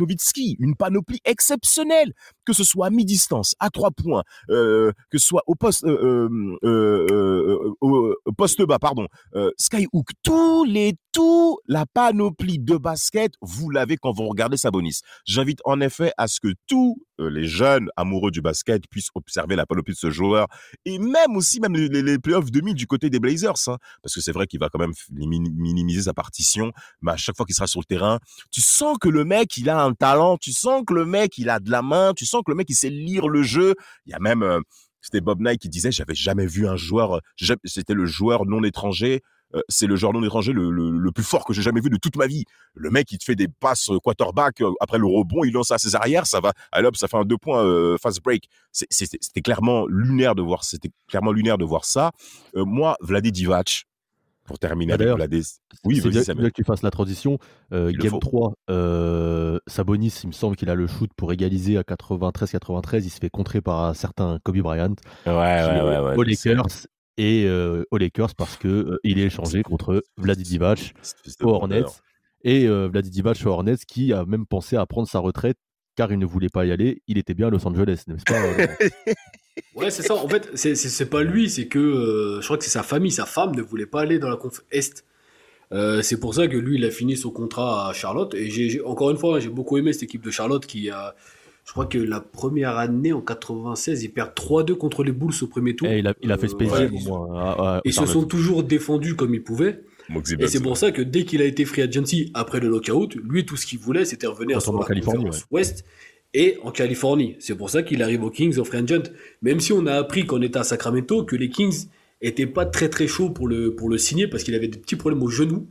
une 0.59 0.77
panoplie 0.77 1.21
exceptionnelle, 1.25 2.13
que 2.45 2.53
ce 2.53 2.65
soit 2.65 2.87
à 2.87 2.91
mi-distance, 2.91 3.55
à 3.61 3.71
trois 3.71 3.91
points, 3.91 4.23
euh, 4.51 4.93
que 5.11 5.19
ce 5.19 5.27
soit 5.27 5.43
au 5.47 5.55
poste, 5.55 5.85
euh, 5.85 6.29
euh, 6.65 7.07
euh, 7.11 7.57
euh, 7.61 7.75
au, 7.81 8.33
poste 8.37 8.63
bas, 8.63 8.79
pardon, 8.79 9.07
euh, 9.35 9.51
Skyhook, 9.59 10.11
tous 10.23 10.65
les, 10.65 10.95
tout 11.13 11.59
la 11.67 11.87
panoplie 11.87 12.59
de 12.59 12.77
basket, 12.77 13.33
vous 13.41 13.71
l'avez 13.71 13.97
quand 13.97 14.13
vous 14.13 14.29
regardez 14.29 14.57
Sabonis. 14.57 15.01
J'invite 15.27 15.61
en 15.65 15.81
effet 15.81 16.13
à 16.19 16.27
ce 16.29 16.41
que 16.41 16.55
tous 16.67 16.99
euh, 17.21 17.31
les 17.31 17.47
jeunes 17.47 17.89
amoureux 17.97 18.31
du 18.31 18.41
basket 18.41 18.87
puissent 18.89 19.04
observer 19.15 19.57
la 19.57 19.67
panoplie 19.67 19.95
de 19.95 19.99
ce 19.99 20.11
joueur 20.11 20.47
et 20.85 20.99
même 20.99 21.37
aussi 21.37 21.61
même 21.61 21.75
les, 21.75 21.89
les, 21.89 22.19
playoffs 22.19 22.51
demi 22.51 22.75
du 22.75 22.87
côté 22.87 23.11
des 23.11 23.21
Blazers, 23.21 23.55
hein, 23.69 23.79
parce 24.03 24.15
que 24.15 24.21
c'est 24.21 24.33
vrai 24.33 24.47
qu'il 24.47 24.61
va 24.61 24.69
quand 24.69 24.79
même 24.79 24.93
min- 25.11 25.51
minimiser 25.55 26.03
sa 26.03 26.15
partition, 26.15 26.73
mais 27.03 27.13
à 27.13 27.17
chaque 27.17 27.37
fois 27.37 27.47
qu'il 27.47 27.55
sera 27.55 27.67
sur 27.67 27.81
le 27.81 27.85
terrain, 27.85 28.19
tu 28.51 28.61
sens 28.61 28.97
que 28.99 29.09
le 29.09 29.25
mec 29.25 29.57
il 29.57 29.69
a 29.69 29.83
un 29.83 29.93
talent, 29.93 30.37
tu 30.39 30.53
sens 30.53 30.83
que 30.87 30.95
le 30.95 31.05
mec 31.05 31.39
il 31.39 31.51
a 31.51 31.61
de 31.61 31.71
la 31.71 31.83
main, 31.83 32.13
tu 32.15 32.27
sens 32.27 32.43
que 32.45 32.51
le 32.51 32.57
mec 32.57 32.69
il 32.71 32.75
sait 32.75 32.91
lire 32.91 33.29
le 33.29 33.43
jeu. 33.43 33.75
Il 34.07 34.13
y 34.13 34.15
a 34.15 34.19
même 34.19 34.43
euh, 34.43 34.61
c'était 35.05 35.21
Bob 35.21 35.41
Knight 35.41 35.61
qui 35.61 35.69
disait 35.69 35.93
j'avais 35.93 36.15
jamais 36.15 36.47
vu 36.47 36.67
un 36.67 36.77
joueur, 36.77 37.17
euh, 37.17 37.55
c'était 37.65 37.95
le 37.95 38.07
joueur 38.07 38.47
non 38.47 38.65
étranger. 38.65 39.21
Euh, 39.55 39.61
c'est 39.69 39.87
le 39.87 39.97
joueur 39.97 40.13
non 40.13 40.23
étranger 40.25 40.53
le, 40.53 40.71
le, 40.71 40.91
le 40.91 41.13
plus 41.13 41.25
fort 41.25 41.45
que 41.45 41.53
j'ai 41.53 41.63
jamais 41.63 41.81
vu 41.81 41.91
de 41.91 41.97
toute 41.97 42.17
ma 42.17 42.27
vie. 42.27 42.45
Le 42.75 42.91
mec, 42.91 43.11
il 43.13 43.19
te 43.19 43.25
fait 43.25 43.37
des 43.37 43.49
passes 43.49 43.91
euh, 43.91 43.99
quarterback, 43.99 44.61
euh, 44.61 44.73
après 44.81 44.99
le 44.99 45.07
rebond, 45.07 45.45
il 45.45 45.53
lance 45.53 45.71
à 45.71 45.79
ses 45.79 45.95
arrières, 45.95 46.27
ça 46.27 46.41
va, 46.41 46.53
allez 46.73 46.87
hop, 46.89 46.97
ça 46.97 47.09
fait 47.09 47.17
un 47.17 47.25
deux 47.25 47.39
points 47.39 47.65
euh, 47.65 47.97
fast 48.01 48.23
break. 48.23 48.49
C'était 48.73 49.43
clairement 49.43 49.87
lunaire 49.87 50.35
de 50.35 50.43
voir, 50.43 50.65
c'était 50.65 50.91
clairement 51.09 51.33
lunaire 51.33 51.59
de 51.59 51.65
voir 51.65 51.85
ça. 51.85 52.11
Moi, 52.55 52.97
Vladi 53.01 53.31
Divac, 53.33 53.85
pour 54.45 54.59
terminer 54.59 54.93
Ah, 54.93 54.97
avec 54.97 55.09
Vladé. 55.09 55.41
Oui, 55.85 56.01
c'est 56.03 56.11
bien, 56.11 56.23
bien 56.35 56.49
que 56.51 56.55
tu 56.55 56.65
fasses 56.65 56.83
la 56.83 56.91
transition. 56.91 57.39
Game 57.71 58.11
faut. 58.11 58.19
3, 58.19 58.53
euh, 58.71 59.59
Sabonis, 59.67 60.21
il 60.23 60.29
me 60.29 60.33
semble 60.33 60.57
qu'il 60.57 60.69
a 60.69 60.75
le 60.75 60.87
shoot 60.87 61.11
pour 61.17 61.33
égaliser 61.33 61.79
à 61.79 61.83
93-93. 61.83 63.05
Il 63.05 63.11
se 63.11 63.19
fait 63.21 63.31
contrer 63.31 63.61
par 63.61 63.85
un 63.85 63.95
certain 63.95 64.39
Kobe 64.43 64.59
Bryant 64.59 64.95
Ouais, 65.27 65.33
ouais, 65.33 65.81
ouais, 65.83 65.99
ouais. 65.99 66.15
Et 67.17 67.49
aux 67.91 67.97
Lakers 67.99 68.35
parce 68.35 68.57
que 68.57 68.99
il 69.05 69.19
est 69.19 69.25
échangé 69.27 69.63
contre 69.63 70.03
Vladi 70.17 70.43
Divac 70.43 70.95
Hornets. 71.41 71.85
Et 72.43 72.67
Vladi 72.67 73.11
Divac 73.11 73.39
aux 73.45 73.49
Hornets 73.49 73.77
qui 73.87 74.13
a 74.13 74.25
même 74.25 74.47
pensé 74.47 74.77
à 74.77 74.85
prendre 74.87 75.09
sa 75.09 75.19
retraite 75.21 75.57
car 75.97 76.11
il 76.13 76.19
ne 76.19 76.27
voulait 76.27 76.49
pas 76.49 76.67
y 76.67 76.73
aller. 76.73 77.03
Il 77.07 77.19
était 77.19 77.35
bien 77.35 77.47
à 77.47 77.51
Los 77.51 77.65
Angeles, 77.67 78.03
n'est-ce 78.09 78.25
pas 78.25 78.41
Ouais, 79.77 79.91
c'est 79.91 80.03
ça. 80.03 80.15
En 80.17 80.29
fait, 80.29 80.51
c'est- 80.57 81.09
pas 81.09 81.23
lui, 81.23 81.49
c'est 81.49 81.69
que 81.69 82.39
je 82.41 82.45
crois 82.45 82.59
que 82.59 82.65
c'est 82.65 82.71
sa 82.71 82.83
famille, 82.83 83.13
sa 83.13 83.27
femme 83.27 83.55
ne 83.55 83.63
voulait 83.63 83.87
pas 83.87 84.01
aller 84.01 84.19
dans 84.19 84.29
la 84.29 84.37
conf 84.37 84.63
Est. 84.73 85.05
C'est 86.03 86.19
pour 86.19 86.35
ça 86.35 86.49
que 86.49 86.57
lui, 86.57 86.77
il 86.79 86.85
a 86.85 86.91
fini 86.91 87.17
son 87.17 87.31
contrat 87.31 87.89
à 87.89 87.93
Charlotte. 87.93 88.35
Et 88.35 88.51
j'ai- 88.51 88.81
encore 88.83 89.11
une 89.11 89.17
fois, 89.17 89.39
j'ai 89.39 89.49
beaucoup 89.51 89.79
aimé 89.79 89.93
cette 89.93 90.03
équipe 90.05 90.25
de 90.25 90.31
Charlotte 90.33 90.67
qui 90.67 90.91
a. 90.91 91.15
Je 91.65 91.73
crois 91.73 91.87
que 91.87 91.99
la 91.99 92.21
première 92.21 92.77
année, 92.77 93.13
en 93.13 93.23
96, 93.23 94.03
ils 94.03 94.11
perdent 94.11 94.35
3-2 94.35 94.75
contre 94.77 95.03
les 95.03 95.13
Bulls 95.13 95.33
au 95.43 95.47
premier 95.47 95.75
tour. 95.75 95.89
Eh, 95.91 95.99
il, 96.01 96.07
a, 96.07 96.15
il 96.23 96.31
a 96.31 96.37
fait 96.39 96.49
Space 96.49 96.71
ouais, 96.71 96.79
Jam 96.89 96.95
au 97.11 97.33
à- 97.35 97.81
Ils 97.85 97.93
se 97.95 98.05
sont 98.07 98.25
toujours 98.25 98.63
défendus 98.63 99.15
comme 99.17 99.35
ils 99.35 99.43
pouvaient. 99.43 99.81
Et 100.39 100.47
c'est 100.49 100.61
pour 100.61 100.77
ça 100.77 100.93
que 100.93 101.01
dès 101.01 101.25
qu'il 101.25 101.41
a 101.41 101.47
été 101.47 101.65
free 101.65 101.81
agency 101.81 102.31
après 102.35 102.61
le 102.61 102.69
lockout, 102.69 103.15
lui, 103.15 103.47
tout 103.47 103.57
ce 103.57 103.65
qu'il 103.65 103.79
voulait, 103.79 104.05
c'était 104.05 104.27
revenir 104.27 104.61
sur 104.61 104.79
la 104.79 104.85
Californie, 104.85 105.25
conférence 105.25 105.47
Ouest 105.51 105.85
et 106.35 106.59
en 106.63 106.71
Californie. 106.71 107.37
C'est 107.39 107.55
pour 107.57 107.71
ça 107.71 107.83
qu'il 107.83 108.03
arrive 108.03 108.23
aux 108.23 108.31
Kings 108.31 108.59
en 108.59 108.65
free 108.65 108.79
agent. 108.79 109.05
Même 109.41 109.61
si 109.61 109.73
on 109.73 109.87
a 109.87 109.95
appris 109.95 110.27
quand 110.27 110.39
on 110.39 110.43
était 110.43 110.59
à 110.59 110.65
Sacramento 110.65 111.25
que 111.25 111.37
les 111.37 111.49
Kings 111.49 111.87
étaient 112.21 112.47
pas 112.47 112.67
très 112.67 112.91
très 112.91 113.07
chauds 113.07 113.31
pour 113.31 113.49
le, 113.49 113.75
pour 113.75 113.89
le 113.89 113.97
signer 113.97 114.29
parce 114.29 114.43
qu'il 114.45 114.55
avait 114.55 114.69
des 114.69 114.79
petits 114.79 114.97
problèmes 114.97 115.23
au 115.23 115.29
genou. 115.31 115.67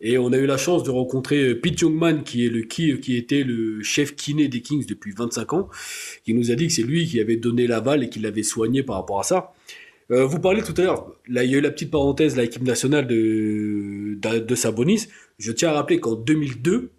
Et 0.00 0.16
on 0.18 0.32
a 0.32 0.38
eu 0.38 0.46
la 0.46 0.56
chance 0.56 0.82
de 0.82 0.90
rencontrer 0.90 1.50
euh, 1.50 1.60
Pete 1.60 1.80
Youngman, 1.80 2.22
qui, 2.22 2.46
est 2.46 2.48
le, 2.48 2.62
qui, 2.62 2.98
qui 3.00 3.16
était 3.16 3.42
le 3.42 3.82
chef 3.82 4.16
kiné 4.16 4.48
des 4.48 4.62
Kings 4.62 4.86
depuis 4.86 5.12
25 5.12 5.52
ans, 5.52 5.68
qui 6.24 6.34
nous 6.34 6.50
a 6.50 6.54
dit 6.54 6.68
que 6.68 6.72
c'est 6.72 6.82
lui 6.82 7.06
qui 7.06 7.20
avait 7.20 7.36
donné 7.36 7.66
l'aval 7.66 8.02
et 8.02 8.08
qui 8.08 8.18
l'avait 8.18 8.42
soigné 8.42 8.82
par 8.82 8.96
rapport 8.96 9.20
à 9.20 9.24
ça. 9.24 9.52
Euh, 10.10 10.24
vous 10.24 10.40
parlez 10.40 10.62
tout 10.62 10.74
à 10.76 10.82
l'heure, 10.82 11.12
là 11.28 11.44
il 11.44 11.50
y 11.52 11.54
a 11.54 11.58
eu 11.58 11.60
la 11.60 11.70
petite 11.70 11.90
parenthèse, 11.90 12.36
l'équipe 12.36 12.64
nationale 12.64 13.06
de, 13.06 14.18
de, 14.20 14.38
de 14.40 14.54
Sabonis. 14.56 15.06
Je 15.38 15.52
tiens 15.52 15.68
à 15.68 15.72
rappeler 15.74 16.00
qu'en 16.00 16.16
2002, 16.16 16.90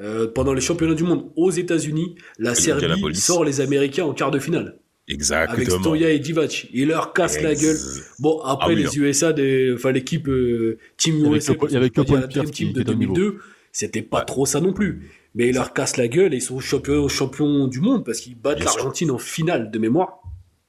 euh, 0.00 0.28
pendant 0.28 0.52
les 0.52 0.60
championnats 0.60 0.94
du 0.94 1.04
monde 1.04 1.30
aux 1.36 1.50
États-Unis, 1.50 2.14
la 2.38 2.54
Serbie 2.54 3.14
sort 3.14 3.44
les 3.44 3.60
Américains 3.60 4.04
en 4.04 4.12
quart 4.12 4.30
de 4.30 4.38
finale. 4.38 4.78
Avec 5.06 5.16
Exactement. 5.20 5.80
Stoya 5.80 6.10
et 6.10 6.18
Divac. 6.18 6.66
Ils 6.72 6.88
leur 6.88 7.12
cassent 7.12 7.42
la 7.42 7.54
gueule. 7.54 7.76
Bon, 8.20 8.40
après, 8.40 8.66
Ah 8.66 8.74
oui, 8.74 8.76
les 8.84 8.98
USA, 8.98 9.32
des, 9.34 9.72
enfin, 9.74 9.92
l'équipe 9.92 10.26
euh, 10.28 10.78
Team 10.96 11.16
Il 11.18 11.32
USA, 11.34 11.54
que- 11.54 11.66
il 11.66 11.72
y 11.72 11.76
avait 11.76 11.90
que 11.90 12.00
on 12.00 12.04
Pierce 12.04 12.28
Dream 12.28 12.44
qui 12.46 12.52
Team 12.64 12.72
de 12.72 12.80
était 12.80 12.90
au 12.90 12.94
niveau. 12.94 13.12
2002, 13.14 13.38
c'était 13.70 14.00
pas 14.02 14.22
trop 14.22 14.46
ça 14.46 14.60
non 14.60 14.72
plus. 14.72 15.10
Mais 15.34 15.48
ils 15.48 15.54
leur 15.54 15.72
cassent 15.74 15.96
la 15.98 16.08
gueule 16.08 16.32
et 16.32 16.38
ils 16.38 16.40
sont 16.42 16.58
champions, 16.60 17.08
champions 17.08 17.66
du 17.66 17.80
monde 17.80 18.04
parce 18.04 18.20
qu'ils 18.20 18.36
battent 18.36 18.64
l'Argentine 18.64 19.10
en 19.10 19.18
finale 19.18 19.70
de 19.70 19.78
mémoire. 19.78 20.20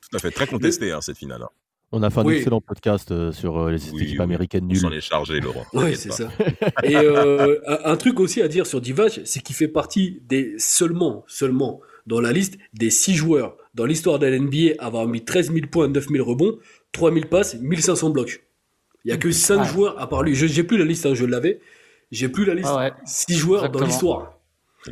Tout 0.10 0.18
à 0.18 0.20
fait, 0.20 0.32
très 0.32 0.48
contesté, 0.48 0.92
hein, 0.92 1.00
cette 1.02 1.18
finale. 1.18 1.42
hein. 1.44 1.50
On 1.92 2.04
a 2.04 2.10
fait 2.10 2.20
un 2.20 2.26
Oui. 2.26 2.38
excellent 2.38 2.60
podcast 2.62 3.12
euh, 3.12 3.32
sur 3.32 3.58
euh, 3.58 3.72
les 3.72 3.82
Oui, 3.94 4.02
équipes 4.04 4.18
oui. 4.18 4.24
américaines 4.24 4.68
On 4.70 4.76
s'en 4.76 4.90
nulles. 4.90 4.98
est 4.98 5.02
chargé, 5.02 5.40
Laurent. 5.40 5.66
Oui, 5.74 5.96
c'est 5.96 6.12
ça. 6.12 6.30
Et 6.84 6.96
euh, 6.98 7.58
un, 7.68 7.92
un 7.92 7.96
truc 7.96 8.20
aussi 8.20 8.42
à 8.42 8.48
dire 8.50 8.66
sur 8.68 8.82
Divac, 8.82 9.22
c'est 9.24 9.42
qu'il 9.42 9.56
fait 9.56 9.68
partie 9.70 10.20
des 10.28 10.56
seulement, 10.58 11.24
seulement 11.28 11.80
dans 12.08 12.20
la 12.20 12.34
liste 12.34 12.58
des 12.74 12.90
six 12.90 13.14
joueurs 13.16 13.56
dans 13.76 13.86
l'histoire 13.86 14.18
de 14.20 14.26
la 14.26 14.40
NBA 14.40 14.74
à 14.80 14.88
avoir 14.88 15.06
mis 15.08 15.24
13 15.24 15.52
000 15.54 15.68
points, 15.72 15.88
9 15.88 16.08
000 16.10 16.28
rebonds, 16.28 16.58
3 16.94 17.14
000 17.14 17.26
passes, 17.28 17.56
1500 17.60 18.10
blocs. 18.10 18.44
Il 19.04 19.10
y 19.10 19.12
a 19.12 19.18
que 19.18 19.32
5 19.32 19.60
Ouais. 19.60 19.66
joueurs 19.68 20.02
à 20.02 20.10
part 20.10 20.24
lui. 20.24 20.34
Je 20.34 20.48
j'ai 20.48 20.64
plus 20.64 20.78
la 20.78 20.86
liste, 20.86 21.06
hein, 21.06 21.14
je 21.14 21.26
l'avais. 21.26 21.60
J'ai 22.12 22.30
plus 22.30 22.46
la 22.46 22.56
liste. 22.56 22.70
Ah 22.72 22.78
ouais. 22.78 22.92
6 23.06 23.36
joueurs 23.36 23.60
Exactement. 23.66 23.82
dans 23.82 23.88
l'histoire. 23.88 24.32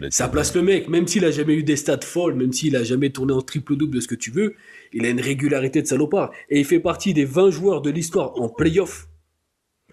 Ça 0.10 0.28
place 0.28 0.56
le 0.56 0.64
mec, 0.64 0.88
même 0.90 1.08
s'il 1.08 1.24
a 1.24 1.30
jamais 1.30 1.54
eu 1.54 1.64
des 1.64 1.76
stats 1.76 2.00
folles, 2.02 2.34
même 2.34 2.52
s'il 2.52 2.76
a 2.76 2.84
jamais 2.84 3.12
tourné 3.12 3.32
en 3.32 3.42
triple-double 3.44 3.94
de 3.96 4.00
ce 4.02 4.08
que 4.08 4.16
tu 4.16 4.32
veux, 4.32 4.56
il 4.92 5.06
a 5.06 5.10
une 5.10 5.22
régularité 5.22 5.82
de 5.84 5.88
salopard. 5.88 6.32
Et 6.50 6.60
il 6.60 6.66
fait 6.66 6.80
partie 6.80 7.14
des 7.14 7.26
20 7.26 7.52
joueurs 7.52 7.82
de 7.82 7.92
l'histoire 7.92 8.40
en 8.42 8.50
playoff 8.50 9.08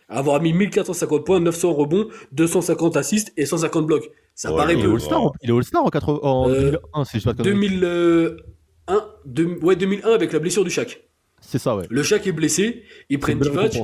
avoir 0.09 0.41
mis 0.43 0.53
1450 0.55 1.24
points, 1.24 1.38
900 1.38 1.72
rebonds, 1.74 2.09
250 2.32 2.97
assists 2.97 3.32
et 3.36 3.47
150 3.47 3.86
blocs. 3.86 4.11
Ça 4.34 4.51
Ouais, 4.51 4.57
paraît 4.57 4.74
Il 4.74 4.80
est 4.80 4.82
peu. 4.84 4.93
All-Star 4.93 5.22
en- 5.22 5.32
il 5.43 5.51
est 5.51 5.53
All-Star 5.53 5.84
en, 5.84 5.88
80 5.91 6.18
en 6.22 6.49
Euh, 6.51 6.55
2001, 6.72 7.05
si 7.05 7.20
je 7.20 7.24
pas 7.24 7.32
de 7.34 7.43
conneries. 7.43 7.68
2001, 8.91 9.05
deux- 9.26 9.59
ouais, 9.62 9.76
2001 9.76 10.11
avec 10.12 10.32
la 10.32 10.38
blessure 10.38 10.64
du 10.64 10.70
Shaq. 10.70 11.03
C'est 11.41 11.59
ça, 11.59 11.76
ouais. 11.76 11.86
Le 11.88 12.03
Shaq 12.03 12.26
est 12.26 12.32
blessé, 12.32 12.82
ils 13.09 13.18
prennent 13.18 13.38
Divac 13.41 13.78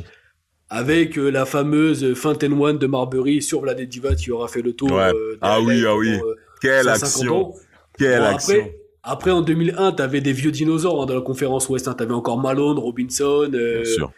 avec 0.69 1.17
euh, 1.17 1.31
la 1.31 1.47
fameuse 1.47 2.15
Feint 2.15 2.37
and 2.43 2.61
One 2.61 2.79
de 2.79 2.87
Marbury 2.87 3.41
sur 3.43 3.61
Vlade 3.61 3.81
Divac 3.83 4.17
qui 4.17 4.31
aura 4.33 4.49
fait 4.49 4.63
le 4.63 4.73
tour. 4.73 4.93
Ouais. 4.93 5.13
euh, 5.15 5.39
Ah 5.41 5.61
oui, 5.61 5.85
ah 5.87 5.97
oui. 5.97 6.11
euh, 6.11 6.35
Quelle 6.61 6.85
150 6.85 7.03
action. 7.03 7.55
Quelle 7.99 8.19
Bon, 8.21 8.25
action 8.27 8.55
après, 8.55 8.77
après, 9.03 9.31
en 9.31 9.41
2001, 9.43 9.93
t'avais 9.93 10.21
des 10.21 10.33
vieux 10.33 10.51
dinosaures 10.51 11.03
hein, 11.03 11.07
dans 11.07 11.15
la 11.15 11.21
conférence 11.21 11.69
Ouest. 11.69 11.87
Hein. 11.89 11.95
T'avais 11.95 12.13
encore 12.15 12.39
Malone, 12.41 12.79
Robinson, 12.79 13.49
euh, 13.55 13.83
Bien 13.83 13.85
sûr, 13.93 14.13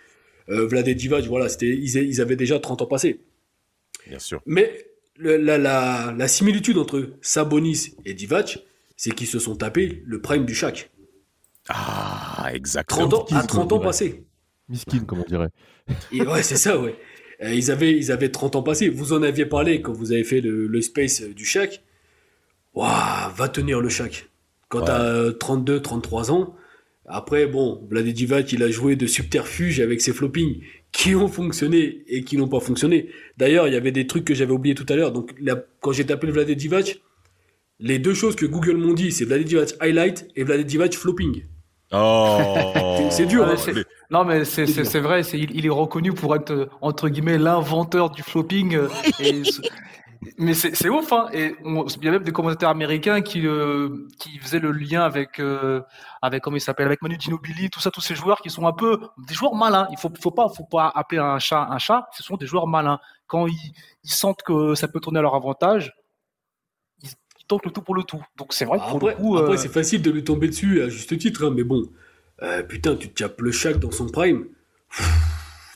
euh, 0.49 0.67
Vlade 0.67 0.89
Divac. 0.89 1.25
Voilà, 1.27 1.49
c'était, 1.51 1.69
ils, 1.69 1.97
ils 1.97 2.21
avaient 2.23 2.37
déjà 2.37 2.59
30 2.59 2.81
ans 2.83 2.87
passés. 2.87 3.21
bien 4.09 4.19
sûr. 4.19 4.41
Mais 4.47 4.87
le- 5.17 5.37
la, 5.37 5.59
la, 5.59 6.15
la 6.17 6.29
similitude 6.29 6.79
entre 6.79 7.11
Sabonis 7.21 7.95
et 8.07 8.15
Divac, 8.15 8.59
c'est 8.99 9.15
qu'ils 9.15 9.27
se 9.29 9.39
sont 9.39 9.57
tapés 9.57 10.03
le 10.05 10.21
prime 10.21 10.45
du 10.45 10.55
Shaq. 10.55 10.91
Ah, 11.71 12.51
exactement. 12.53 13.09
30 13.09 13.15
ans, 13.15 13.37
à 13.37 13.41
Qui- 13.43 13.47
30 13.47 13.73
ans 13.73 13.79
passés. 13.79 14.25
Miskin, 14.69 15.01
comme 15.07 15.21
on 15.21 15.25
dirait. 15.25 15.49
Et 16.13 16.21
ouais, 16.23 16.43
c'est 16.43 16.57
ça, 16.57 16.79
ouais. 16.79 16.95
Euh, 17.43 17.55
ils, 17.55 17.71
avaient, 17.71 17.97
ils 17.97 18.11
avaient 18.13 18.31
30 18.31 18.57
ans 18.57 18.63
passés. 18.63 18.89
Vous 18.89 19.13
en 19.15 19.23
aviez 19.23 19.47
parlé 19.47 19.81
quand 19.81 19.93
vous 19.93 20.13
avez 20.13 20.25
fait 20.25 20.41
le, 20.41 20.67
le 20.67 20.81
space 20.83 21.23
du 21.23 21.45
Shaq. 21.47 21.83
Waouh, 22.75 23.33
va 23.35 23.49
tenir 23.49 23.81
le 23.81 23.89
Shaq. 23.89 24.29
Quand 24.69 24.81
Ouais. 24.81 24.87
t'as 24.87 25.01
euh, 25.03 25.33
32, 25.33 25.81
33 25.81 26.31
ans. 26.33 26.55
Après, 27.07 27.47
bon, 27.47 27.87
Vlade 27.89 28.07
Divac, 28.09 28.53
il 28.53 28.63
a 28.63 28.71
joué 28.71 28.95
de 28.97 29.07
subterfuge 29.07 29.81
avec 29.81 30.03
ses 30.03 30.13
floppings 30.13 30.61
qui 30.93 31.15
ont 31.15 31.29
fonctionné 31.29 32.03
et 32.09 32.23
qui 32.23 32.37
n'ont 32.37 32.49
pas 32.49 32.61
fonctionné. 32.61 33.09
D'ailleurs, 33.39 33.67
il 33.69 33.73
y 33.73 33.77
avait 33.77 33.93
des 33.93 34.07
trucs 34.07 34.25
que 34.27 34.35
j'avais 34.35 34.53
oubliés 34.53 34.75
tout 34.75 34.85
à 34.91 34.97
l'heure. 34.97 35.13
Donc, 35.13 35.33
là, 35.41 35.57
quand 35.81 35.93
j'ai 35.93 36.05
tapé 36.05 36.27
le 36.27 36.35
Vlade 36.35 36.51
Divac, 36.51 37.01
les 37.81 37.99
deux 37.99 38.15
choses 38.15 38.37
que 38.37 38.47
Google 38.47 38.77
m'ont 38.77 38.93
dit, 38.95 39.13
c'est 39.13 39.25
Vlade 39.25 39.45
Divac 39.45 39.71
highlight 39.81 40.29
et 40.37 40.45
Vlade 40.45 40.65
Divac 40.65 40.95
flopping. 40.95 41.45
Oh 41.93 42.39
C'est 43.11 43.27
dur, 43.27 43.47
Ah, 43.49 43.53
hein. 43.53 43.73
Mais- 43.75 43.85
Non, 44.11 44.25
mais 44.25 44.45
c'est 44.45 44.65
vrai, 45.01 45.23
c'est- 45.23 45.39
il, 45.39 45.55
il 45.57 45.65
est 45.67 45.71
reconnu 45.71 46.13
pour 46.13 46.35
être, 46.37 46.69
entre 46.81 47.09
guillemets, 47.09 47.39
l'inventeur 47.39 48.11
du 48.11 48.23
flopping. 48.23 48.75
euh, 48.75 48.89
et 49.21 49.43
mais 50.37 50.53
c'est 50.53 50.75
c'est 50.75 50.89
ouf, 50.89 51.13
hein. 51.13 51.29
Et 51.33 51.55
on- 51.65 51.87
il 51.87 52.05
y 52.05 52.09
a 52.09 52.11
même 52.11 52.25
des 52.25 52.33
commentateurs 52.33 52.71
américains 52.71 53.21
qui, 53.23 53.47
euh, 53.47 53.89
qui 54.19 54.39
faisaient 54.39 54.59
le 54.59 54.73
lien 54.73 55.03
avec, 55.03 55.39
euh, 55.39 55.81
avec 56.21 56.43
comment 56.43 56.57
il 56.57 56.61
s'appelle, 56.61 56.87
avec 56.87 57.01
Manu 57.03 57.17
Ginobili, 57.19 57.71
tout 57.71 57.79
ça, 57.81 57.91
tous 57.93 58.01
ces 58.01 58.17
joueurs 58.17 58.41
qui 58.43 58.51
sont 58.51 58.67
un 58.67 58.73
peu 58.73 58.99
des 59.29 59.35
joueurs 59.35 59.55
malins. 59.55 59.87
Il 59.93 59.97
faut, 59.99 60.11
faut 60.21 60.33
pas, 60.33 60.49
faut 60.49 60.65
pas 60.65 60.91
appeler 60.95 61.21
un 61.21 61.39
chat 61.39 61.69
un 61.71 61.79
chat. 61.79 62.09
Ce 62.17 62.23
sont 62.25 62.37
des 62.37 62.47
joueurs 62.47 62.67
malins. 62.67 62.99
Quand 63.29 63.47
ils, 63.47 63.73
ils 64.05 64.11
sentent 64.11 64.43
que 64.43 64.75
ça 64.75 64.89
peut 64.89 64.99
tourner 65.01 65.21
à 65.21 65.23
leur 65.23 65.37
avantage, 65.37 65.93
tentent 67.49 67.65
le 67.65 67.73
tout 67.73 67.83
pour 67.83 67.95
le 67.95 68.05
tout. 68.05 68.23
Donc 68.37 68.53
c'est 68.53 68.65
vrai 68.65 68.79
que 68.79 68.85
pour 68.85 68.97
Après, 68.97 69.11
le 69.11 69.17
coup, 69.17 69.37
après, 69.37 69.55
euh, 69.55 69.57
c'est 69.57 69.73
facile 69.73 70.03
de 70.03 70.11
lui 70.11 70.23
tomber 70.23 70.49
dessus 70.49 70.83
à 70.83 70.89
juste 70.89 71.19
titre, 71.19 71.47
hein, 71.47 71.53
mais 71.55 71.65
bon, 71.65 71.89
euh, 72.43 72.63
putain, 72.63 72.95
tu 72.95 73.09
te 73.09 73.23
tapes 73.23 73.41
le 73.41 73.51
Shaq 73.51 73.79
dans 73.79 73.91
son 73.91 74.07
prime. 74.07 74.47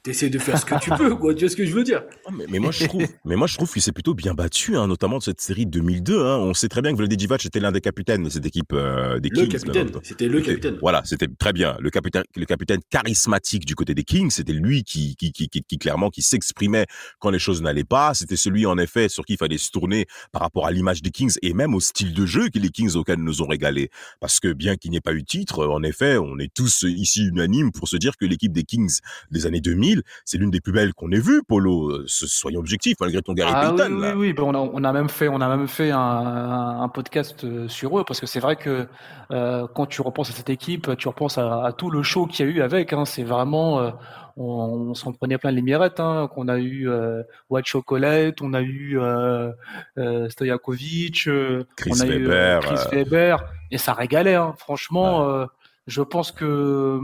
T'essaies 0.02 0.30
de 0.30 0.38
faire 0.40 0.58
ce 0.58 0.64
que 0.64 0.74
tu 0.80 0.90
peux, 0.90 1.14
quoi. 1.14 1.32
Tu 1.32 1.44
vois 1.44 1.48
ce 1.48 1.54
que 1.54 1.64
je 1.64 1.72
veux 1.72 1.84
dire? 1.84 2.02
Ah, 2.26 2.30
mais, 2.32 2.44
mais 2.48 2.58
moi 2.58 2.72
je 2.72 2.86
trouve, 2.86 3.06
mais 3.24 3.36
moi 3.36 3.46
je 3.46 3.54
trouve 3.54 3.72
qu'il 3.72 3.82
s'est 3.82 3.92
plutôt 3.92 4.14
bien 4.14 4.34
battu, 4.34 4.76
hein, 4.76 4.88
notamment 4.88 5.18
de 5.18 5.22
cette 5.22 5.40
série 5.40 5.64
2002. 5.64 6.18
Hein. 6.18 6.38
On 6.38 6.54
sait 6.54 6.66
très 6.66 6.82
bien 6.82 6.90
que 6.90 6.96
Vlade 6.96 7.12
Divac 7.12 7.46
était 7.46 7.60
l'un 7.60 7.70
des 7.70 7.80
capitaines 7.80 8.24
de 8.24 8.28
cette 8.28 8.44
équipe 8.44 8.72
euh, 8.72 9.20
des 9.20 9.28
Le 9.28 9.42
Kings. 9.42 9.48
capitaine, 9.48 9.90
c'était 10.02 10.26
le 10.26 10.40
capitaine. 10.40 10.78
Voilà, 10.80 11.02
c'était 11.04 11.28
très 11.28 11.52
bien. 11.52 11.76
Le 11.78 11.90
capitaine, 11.90 12.24
le 12.34 12.44
capitaine 12.46 12.80
charismatique 12.90 13.64
du 13.64 13.76
côté 13.76 13.94
des 13.94 14.02
Kings, 14.02 14.30
c'était 14.30 14.52
lui 14.52 14.82
qui, 14.82 15.14
qui, 15.14 15.30
qui, 15.30 15.48
qui, 15.48 15.62
qui 15.62 15.78
clairement, 15.78 16.10
qui 16.10 16.22
s'exprimait 16.22 16.86
quand 17.20 17.30
les 17.30 17.38
choses 17.38 17.62
n'allaient 17.62 17.84
pas. 17.84 18.12
C'était 18.14 18.34
celui, 18.34 18.66
en 18.66 18.78
effet, 18.78 19.08
sur 19.08 19.24
qui 19.24 19.34
il 19.34 19.38
fallait 19.38 19.56
se 19.56 19.70
tourner 19.70 20.06
par 20.32 20.42
rapport 20.42 20.66
à 20.66 20.72
l'image 20.72 21.00
des 21.02 21.10
Kings 21.10 21.36
et 21.42 21.54
même 21.54 21.76
au 21.76 21.80
style 21.80 22.12
de 22.12 22.26
jeu 22.26 22.48
que 22.48 22.58
les 22.58 22.70
Kings 22.70 22.96
auxquels 22.96 23.22
nous 23.22 23.40
ont 23.40 23.46
régalé. 23.46 23.88
Parce 24.18 24.40
que 24.40 24.52
bien 24.52 24.74
qu'il 24.74 24.90
n'y 24.90 24.96
ait 24.96 25.00
pas 25.00 25.14
eu 25.14 25.22
titre, 25.22 25.64
en 25.64 25.84
effet, 25.84 26.18
on 26.18 26.40
est 26.40 26.52
tous 26.52 26.82
ici 26.82 27.24
unanimes 27.24 27.70
pour 27.70 27.86
se 27.86 27.96
dire 27.96 28.16
que 28.16 28.24
l'équipe 28.24 28.52
des 28.52 28.64
Kings 28.64 28.98
des 29.30 29.46
années 29.46 29.60
2000, 29.60 29.91
c'est 30.24 30.38
l'une 30.38 30.50
des 30.50 30.60
plus 30.60 30.72
belles 30.72 30.94
qu'on 30.94 31.10
ait 31.10 31.20
vues, 31.20 31.42
Polo. 31.46 32.06
Soyons 32.06 32.60
objectifs, 32.60 32.96
malgré 33.00 33.22
ton 33.22 33.32
Gary 33.34 33.50
Ah 33.54 33.70
oui, 33.70 33.76
Payton, 33.76 33.92
oui, 34.00 34.12
oui, 34.16 34.32
ben 34.32 34.44
on, 34.44 34.54
a, 34.54 34.58
on 34.58 34.84
a 34.84 34.92
même 34.92 35.08
fait, 35.08 35.28
on 35.28 35.40
a 35.40 35.48
même 35.56 35.68
fait 35.68 35.90
un, 35.90 35.98
un 35.98 36.88
podcast 36.88 37.44
euh, 37.44 37.68
sur 37.68 37.98
eux 37.98 38.04
parce 38.04 38.20
que 38.20 38.26
c'est 38.26 38.40
vrai 38.40 38.56
que 38.56 38.86
euh, 39.30 39.66
quand 39.74 39.86
tu 39.86 40.02
repenses 40.02 40.30
à 40.30 40.32
cette 40.32 40.50
équipe, 40.50 40.96
tu 40.96 41.08
repenses 41.08 41.38
à, 41.38 41.64
à 41.64 41.72
tout 41.72 41.90
le 41.90 42.02
show 42.02 42.26
qu'il 42.26 42.46
y 42.46 42.48
a 42.48 42.52
eu 42.52 42.60
avec. 42.62 42.92
Hein, 42.92 43.04
c'est 43.04 43.24
vraiment, 43.24 43.80
euh, 43.80 43.90
on, 44.36 44.44
on 44.90 44.94
s'en 44.94 45.12
prenait 45.12 45.38
plein 45.38 45.50
les 45.50 45.62
mirettes. 45.62 46.00
Hein, 46.00 46.28
qu'on 46.34 46.48
a 46.48 46.58
eu 46.58 46.88
euh, 46.88 47.22
White 47.50 47.66
Chocolate, 47.66 48.40
on 48.42 48.54
a 48.54 48.60
eu 48.60 48.98
euh, 48.98 49.52
euh, 49.98 50.28
Stojakovic, 50.28 51.28
Chris 51.76 51.90
on 51.92 52.00
a 52.00 52.06
eu 52.06 52.26
Weber, 52.26 52.56
euh, 52.56 52.60
Chris 52.60 52.96
Weber, 52.96 53.44
et 53.70 53.78
ça 53.78 53.92
régalait. 53.92 54.34
Hein, 54.34 54.54
franchement, 54.58 55.46
je 55.86 56.02
pense 56.02 56.32
que 56.32 57.00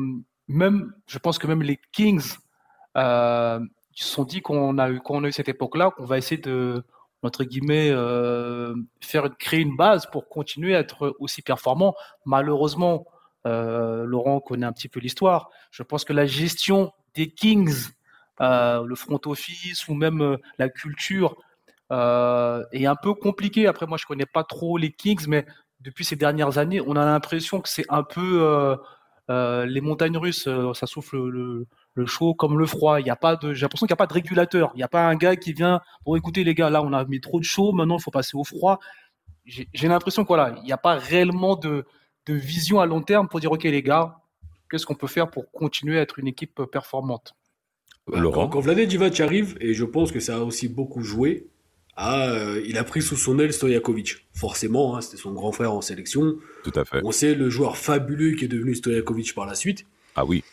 même, 0.48 0.92
je 1.06 1.18
pense 1.18 1.38
que 1.38 1.46
même 1.46 1.62
les 1.62 1.78
Kings. 1.92 2.36
Euh, 2.96 3.60
ils 3.96 4.02
se 4.02 4.08
sont 4.10 4.24
dit 4.24 4.40
qu'on 4.40 4.78
a 4.78 4.90
eu, 4.90 5.00
qu'on 5.00 5.24
a 5.24 5.28
eu 5.28 5.32
cette 5.32 5.48
époque-là, 5.48 5.90
qu'on 5.90 6.04
va 6.04 6.18
essayer 6.18 6.40
de, 6.40 6.84
entre 7.22 7.44
guillemets, 7.44 7.90
euh, 7.90 8.74
faire 9.00 9.28
créer 9.38 9.60
une 9.60 9.76
base 9.76 10.06
pour 10.06 10.28
continuer 10.28 10.76
à 10.76 10.80
être 10.80 11.16
aussi 11.18 11.42
performant. 11.42 11.94
Malheureusement, 12.24 13.06
euh, 13.46 14.04
Laurent 14.04 14.40
connaît 14.40 14.66
un 14.66 14.72
petit 14.72 14.88
peu 14.88 15.00
l'histoire. 15.00 15.50
Je 15.70 15.82
pense 15.82 16.04
que 16.04 16.12
la 16.12 16.26
gestion 16.26 16.92
des 17.14 17.30
Kings, 17.30 17.88
euh, 18.40 18.84
le 18.84 18.94
front 18.94 19.20
office 19.26 19.88
ou 19.88 19.94
même 19.94 20.20
euh, 20.22 20.36
la 20.58 20.68
culture 20.68 21.36
est 21.90 22.86
un 22.86 22.96
peu 22.96 23.14
compliquée. 23.14 23.66
Après, 23.66 23.86
moi, 23.86 23.96
je 23.98 24.04
connais 24.06 24.26
pas 24.26 24.44
trop 24.44 24.76
les 24.76 24.92
Kings, 24.92 25.24
mais 25.26 25.46
depuis 25.80 26.04
ces 26.04 26.16
dernières 26.16 26.58
années, 26.58 26.82
on 26.82 26.96
a 26.96 27.04
l'impression 27.04 27.60
que 27.62 27.68
c'est 27.68 27.86
un 27.88 28.02
peu 28.02 28.76
les 29.28 29.80
montagnes 29.80 30.18
russes. 30.18 30.48
ça 30.74 30.86
souffle 30.86 31.16
le, 31.16 31.66
le 31.98 32.06
chaud 32.06 32.34
comme 32.34 32.58
le 32.58 32.66
froid. 32.66 33.00
Il 33.00 33.06
y 33.06 33.10
a 33.10 33.16
pas 33.16 33.36
de, 33.36 33.52
j'ai 33.52 33.62
l'impression 33.62 33.86
qu'il 33.86 33.92
n'y 33.92 33.96
a 33.96 34.02
pas 34.04 34.06
de 34.06 34.14
régulateur. 34.14 34.70
Il 34.74 34.78
n'y 34.78 34.82
a 34.82 34.88
pas 34.88 35.06
un 35.06 35.16
gars 35.16 35.36
qui 35.36 35.52
vient, 35.52 35.80
bon, 36.06 36.16
écoutez 36.16 36.44
les 36.44 36.54
gars, 36.54 36.70
là, 36.70 36.82
on 36.82 36.92
a 36.92 37.04
mis 37.04 37.20
trop 37.20 37.38
de 37.40 37.44
chaud, 37.44 37.72
maintenant, 37.72 37.98
il 37.98 38.02
faut 38.02 38.10
passer 38.10 38.36
au 38.36 38.44
froid. 38.44 38.78
J'ai 39.44 39.88
l'impression 39.88 40.22
que 40.22 40.28
voilà, 40.28 40.54
il 40.58 40.64
n'y 40.64 40.72
a 40.72 40.78
pas 40.78 40.94
réellement 40.96 41.56
de, 41.56 41.84
de 42.26 42.34
vision 42.34 42.80
à 42.80 42.86
long 42.86 43.02
terme 43.02 43.28
pour 43.28 43.40
dire, 43.40 43.50
OK, 43.50 43.64
les 43.64 43.82
gars, 43.82 44.18
qu'est-ce 44.70 44.86
qu'on 44.86 44.94
peut 44.94 45.06
faire 45.06 45.30
pour 45.30 45.50
continuer 45.50 45.98
à 45.98 46.02
être 46.02 46.18
une 46.18 46.28
équipe 46.28 46.62
performante? 46.70 47.34
Bah, 48.06 48.20
Laurent? 48.20 48.48
Quand, 48.48 48.60
Vlade 48.60 48.80
Divac 48.80 49.18
arrive, 49.20 49.56
et 49.60 49.74
je 49.74 49.84
pense 49.84 50.12
que 50.12 50.20
ça 50.20 50.36
a 50.36 50.40
aussi 50.40 50.68
beaucoup 50.68 51.02
joué, 51.02 51.48
à, 51.96 52.28
euh, 52.28 52.62
il 52.66 52.78
a 52.78 52.84
pris 52.84 53.02
sous 53.02 53.16
son 53.16 53.38
aile 53.38 53.52
Stojakovic. 53.52 54.28
Forcément, 54.32 54.96
hein, 54.96 55.00
c'était 55.00 55.16
son 55.16 55.32
grand 55.32 55.50
frère 55.50 55.72
en 55.72 55.80
sélection. 55.80 56.36
Tout 56.62 56.72
à 56.76 56.84
fait. 56.84 57.00
On 57.02 57.10
sait 57.10 57.34
le 57.34 57.50
joueur 57.50 57.76
fabuleux 57.76 58.36
qui 58.36 58.44
est 58.44 58.48
devenu 58.48 58.74
Stojakovic 58.74 59.34
par 59.34 59.46
la 59.46 59.54
suite. 59.54 59.84
Ah 60.14 60.24
oui. 60.24 60.44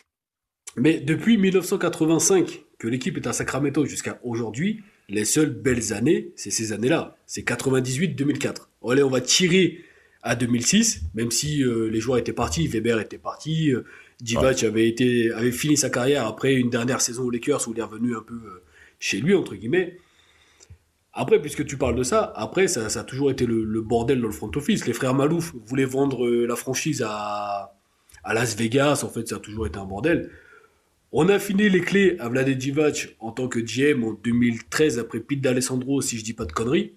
Mais 0.76 1.00
depuis 1.00 1.38
1985, 1.38 2.64
que 2.78 2.88
l'équipe 2.88 3.16
est 3.16 3.26
à 3.26 3.32
Sacramento 3.32 3.84
jusqu'à 3.86 4.20
aujourd'hui, 4.22 4.82
les 5.08 5.24
seules 5.24 5.50
belles 5.50 5.92
années, 5.92 6.32
c'est 6.36 6.50
ces 6.50 6.72
années-là. 6.72 7.16
C'est 7.26 7.46
98-2004. 7.46 8.68
Allez, 8.90 9.02
on 9.02 9.10
va 9.10 9.20
tirer 9.20 9.80
à 10.22 10.36
2006, 10.36 11.02
même 11.14 11.30
si 11.30 11.62
euh, 11.62 11.88
les 11.88 12.00
joueurs 12.00 12.18
étaient 12.18 12.32
partis, 12.32 12.66
Weber 12.66 13.00
était 13.00 13.18
parti, 13.18 13.72
euh, 13.72 13.84
Divac 14.20 14.64
avait, 14.64 14.88
été, 14.88 15.30
avait 15.32 15.52
fini 15.52 15.76
sa 15.76 15.90
carrière 15.90 16.26
après 16.26 16.54
une 16.54 16.70
dernière 16.70 17.00
saison 17.00 17.24
aux 17.24 17.30
Lakers 17.30 17.68
où 17.68 17.72
il 17.72 17.78
est 17.78 17.82
revenu 17.82 18.16
un 18.16 18.22
peu 18.22 18.34
euh, 18.34 18.62
chez 18.98 19.20
lui, 19.20 19.34
entre 19.34 19.54
guillemets. 19.54 19.98
Après, 21.12 21.40
puisque 21.40 21.64
tu 21.64 21.78
parles 21.78 21.96
de 21.96 22.02
ça, 22.02 22.32
après, 22.36 22.68
ça, 22.68 22.88
ça 22.90 23.00
a 23.00 23.04
toujours 23.04 23.30
été 23.30 23.46
le, 23.46 23.64
le 23.64 23.80
bordel 23.80 24.20
dans 24.20 24.26
le 24.26 24.32
front 24.32 24.50
office. 24.54 24.86
Les 24.86 24.92
frères 24.92 25.14
Malouf 25.14 25.54
voulaient 25.64 25.86
vendre 25.86 26.26
euh, 26.26 26.46
la 26.46 26.56
franchise 26.56 27.02
à, 27.06 27.74
à 28.24 28.34
Las 28.34 28.56
Vegas. 28.56 29.02
En 29.02 29.08
fait, 29.08 29.28
ça 29.28 29.36
a 29.36 29.38
toujours 29.38 29.66
été 29.66 29.78
un 29.78 29.86
bordel. 29.86 30.30
On 31.12 31.28
a 31.28 31.38
fini 31.38 31.68
les 31.68 31.80
clés 31.80 32.16
à 32.18 32.28
Vlade 32.28 32.50
Divac 32.50 33.16
en 33.20 33.32
tant 33.32 33.48
que 33.48 33.60
GM 33.60 34.04
en 34.04 34.12
2013 34.12 34.98
après 34.98 35.20
Pete 35.20 35.40
D'Alessandro, 35.40 36.00
si 36.00 36.18
je 36.18 36.24
dis 36.24 36.32
pas 36.34 36.44
de 36.44 36.52
conneries. 36.52 36.92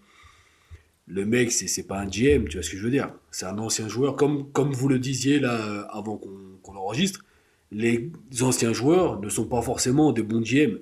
Le 1.08 1.26
mec, 1.26 1.52
c'est 1.52 1.68
c'est 1.68 1.88
pas 1.88 2.00
un 2.00 2.06
GM, 2.08 2.48
tu 2.48 2.58
vois 2.58 2.64
ce 2.64 2.70
que 2.70 2.78
je 2.78 2.84
veux 2.84 2.92
dire. 2.92 3.12
C'est 3.32 3.46
un 3.46 3.58
ancien 3.58 3.88
joueur, 3.88 4.16
comme, 4.16 4.52
comme 4.52 4.72
vous 4.72 4.88
le 4.88 5.00
disiez 5.00 5.40
là 5.40 5.54
euh, 5.56 5.84
avant 5.90 6.18
qu'on 6.18 6.58
qu'on 6.62 6.76
enregistre. 6.76 7.24
Les 7.72 8.12
anciens 8.42 8.74
joueurs 8.74 9.20
ne 9.20 9.30
sont 9.30 9.46
pas 9.46 9.62
forcément 9.62 10.12
des 10.12 10.24
bons 10.24 10.42
GM. 10.42 10.80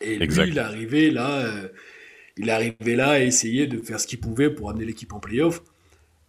Et 0.00 0.16
lui, 0.16 0.24
Exact. 0.24 0.46
il 0.48 0.58
est 0.58 0.60
arrivé 0.60 1.10
là, 1.10 1.38
euh, 1.40 1.68
il 2.36 2.48
est 2.48 2.52
arrivé 2.52 2.96
là 2.96 3.10
à 3.10 3.20
essayer 3.20 3.66
de 3.66 3.78
faire 3.80 4.00
ce 4.00 4.06
qu'il 4.06 4.20
pouvait 4.20 4.50
pour 4.50 4.70
amener 4.70 4.84
l'équipe 4.84 5.12
en 5.12 5.20
playoff 5.20 5.62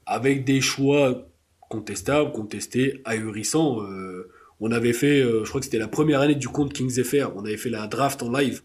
avec 0.05 0.43
des 0.45 0.61
choix 0.61 1.28
contestables, 1.70 2.32
contestés, 2.32 3.01
ahurissants. 3.05 3.82
Euh, 3.84 4.30
on 4.66 4.72
avait 4.72 4.93
fait, 4.93 5.22
euh, 5.22 5.43
je 5.43 5.49
crois 5.49 5.59
que 5.61 5.66
c'était 5.66 5.78
la 5.78 5.88
première 5.88 6.22
année 6.22 6.36
du 6.36 6.47
compte 6.47 6.72
Kings 6.74 7.03
FR, 7.03 7.32
on 7.36 7.43
avait 7.45 7.57
fait 7.57 7.70
la 7.70 7.88
draft 7.88 8.24
en 8.24 8.32
live 8.32 8.61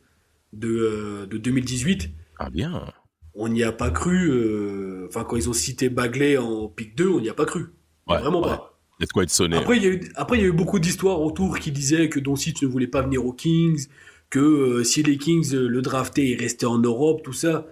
de, 0.52 0.68
euh, 0.68 1.26
de 1.26 1.38
2018. 1.38 2.10
Ah 2.38 2.50
bien. 2.50 2.84
on 3.34 3.48
n'y 3.48 3.62
a 3.64 3.72
pas 3.72 3.90
cru. 3.90 4.30
euh, 4.30 5.06
Enfin, 5.08 5.24
quand 5.24 5.36
ils 5.36 5.48
ont 5.48 5.52
cité 5.52 5.88
Bagley 5.88 6.36
en 6.36 6.68
pick 6.68 6.94
2, 6.96 7.08
on 7.08 7.20
n'y 7.20 7.28
a 7.28 7.34
pas 7.34 7.46
cru. 7.46 7.66
Ouais, 8.06 8.18
Vraiment 8.20 8.40
ouais. 8.42 8.48
pas. 8.56 8.74
Sonné. 9.28 9.56
Après, 9.56 9.76
il 9.76 9.82
y 9.82 9.86
a 9.86 9.90
eu, 9.90 10.00
après, 10.16 10.38
il 10.38 10.40
y 10.40 10.44
a 10.44 10.48
eu 10.48 10.52
beaucoup 10.52 10.78
d'histoires 10.80 11.20
autour 11.20 11.58
qui 11.60 11.70
disaient 11.72 12.08
que 12.08 12.18
Doncic 12.20 12.62
ne 12.62 12.66
voulait 12.68 12.88
pas 12.88 13.02
venir 13.02 13.24
aux 13.24 13.32
Kings, 13.32 13.86
que 14.30 14.38
euh, 14.40 14.84
si 14.84 15.02
les 15.02 15.18
Kings 15.18 15.54
euh, 15.54 15.68
le 15.68 15.82
draftaient, 15.82 16.26
il 16.26 16.40
restait 16.40 16.66
en 16.66 16.78
Europe, 16.78 17.22
tout 17.22 17.32
ça. 17.32 17.66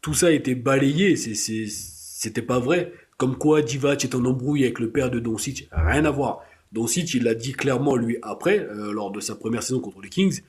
Tout 0.00 0.14
ça 0.14 0.26
a 0.26 0.30
été 0.30 0.54
balayé. 0.56 1.14
C'était 1.16 2.42
pas 2.42 2.58
vrai. 2.58 2.92
Comme 3.16 3.36
quoi, 3.36 3.62
Divac 3.62 4.04
est 4.04 4.14
en 4.16 4.24
embrouille 4.24 4.64
avec 4.64 4.80
le 4.80 4.90
père 4.90 5.10
de 5.10 5.20
Doncic. 5.20 5.68
Rien 5.72 6.04
à 6.04 6.10
voir. 6.10 6.40
Doncic, 6.72 7.14
il 7.14 7.24
l'a 7.24 7.34
dit 7.34 7.52
clairement, 7.52 7.96
lui, 7.96 8.16
après, 8.22 8.60
euh, 8.60 8.92
lors 8.92 9.10
de 9.10 9.20
sa 9.20 9.34
première 9.34 9.62
saison 9.62 9.80
contre 9.80 10.00
les 10.00 10.08
Kings, 10.08 10.40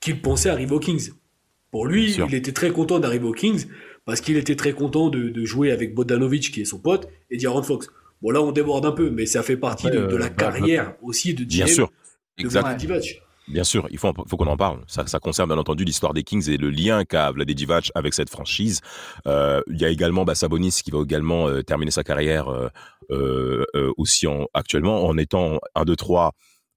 qu'il 0.00 0.22
pensait 0.22 0.48
arriver 0.48 0.74
aux 0.74 0.80
Kings. 0.80 1.10
Pour 1.70 1.86
lui, 1.86 2.14
il 2.14 2.34
était 2.34 2.52
très 2.52 2.70
content 2.70 2.98
d'arriver 3.00 3.26
aux 3.26 3.32
Kings 3.32 3.66
parce 4.04 4.20
qu'il 4.20 4.36
était 4.36 4.54
très 4.54 4.72
content 4.72 5.10
de, 5.10 5.28
de 5.28 5.44
jouer 5.44 5.72
avec 5.72 5.94
Bodanovic, 5.94 6.52
qui 6.52 6.60
est 6.60 6.64
son 6.64 6.78
pote, 6.78 7.08
et 7.28 7.36
d'Aaron 7.36 7.64
Fox. 7.64 7.88
Bon, 8.22 8.30
là, 8.30 8.40
on 8.40 8.52
déborde 8.52 8.86
un 8.86 8.92
peu, 8.92 9.10
mais 9.10 9.26
ça 9.26 9.42
fait 9.42 9.56
partie 9.56 9.88
Après, 9.88 9.98
de, 9.98 10.06
de 10.06 10.14
euh, 10.14 10.18
la 10.18 10.28
bah, 10.28 10.34
carrière 10.36 10.94
aussi 11.02 11.34
de 11.34 11.44
Bien 11.44 11.66
GM 11.66 11.72
sûr. 11.72 11.92
Exact. 12.38 12.80
Bien 13.48 13.62
sûr, 13.62 13.86
il 13.90 13.98
faut, 13.98 14.12
qu'on 14.12 14.46
en 14.46 14.56
parle. 14.56 14.80
Ça, 14.88 15.06
ça 15.06 15.20
concerne 15.20 15.48
bien 15.48 15.58
entendu 15.58 15.84
l'histoire 15.84 16.12
des 16.12 16.24
Kings 16.24 16.50
et 16.50 16.56
le 16.56 16.68
lien 16.68 17.04
qu'a 17.04 17.30
Vlade 17.30 17.50
Divac 17.50 17.92
avec 17.94 18.12
cette 18.12 18.28
franchise. 18.28 18.80
Euh, 19.26 19.60
il 19.70 19.80
y 19.80 19.84
a 19.84 19.88
également 19.88 20.24
bah, 20.24 20.34
Sabonis 20.34 20.80
qui 20.84 20.90
va 20.90 21.00
également 21.00 21.48
euh, 21.48 21.62
terminer 21.62 21.92
sa 21.92 22.02
carrière 22.02 22.48
euh, 22.48 22.56
euh, 22.64 22.68
euh, 22.68 22.95
aussi 23.96 24.26
en, 24.26 24.46
actuellement 24.54 25.04
en 25.06 25.16
étant 25.18 25.58
1, 25.74 25.84
2, 25.84 25.96
3, 25.96 26.32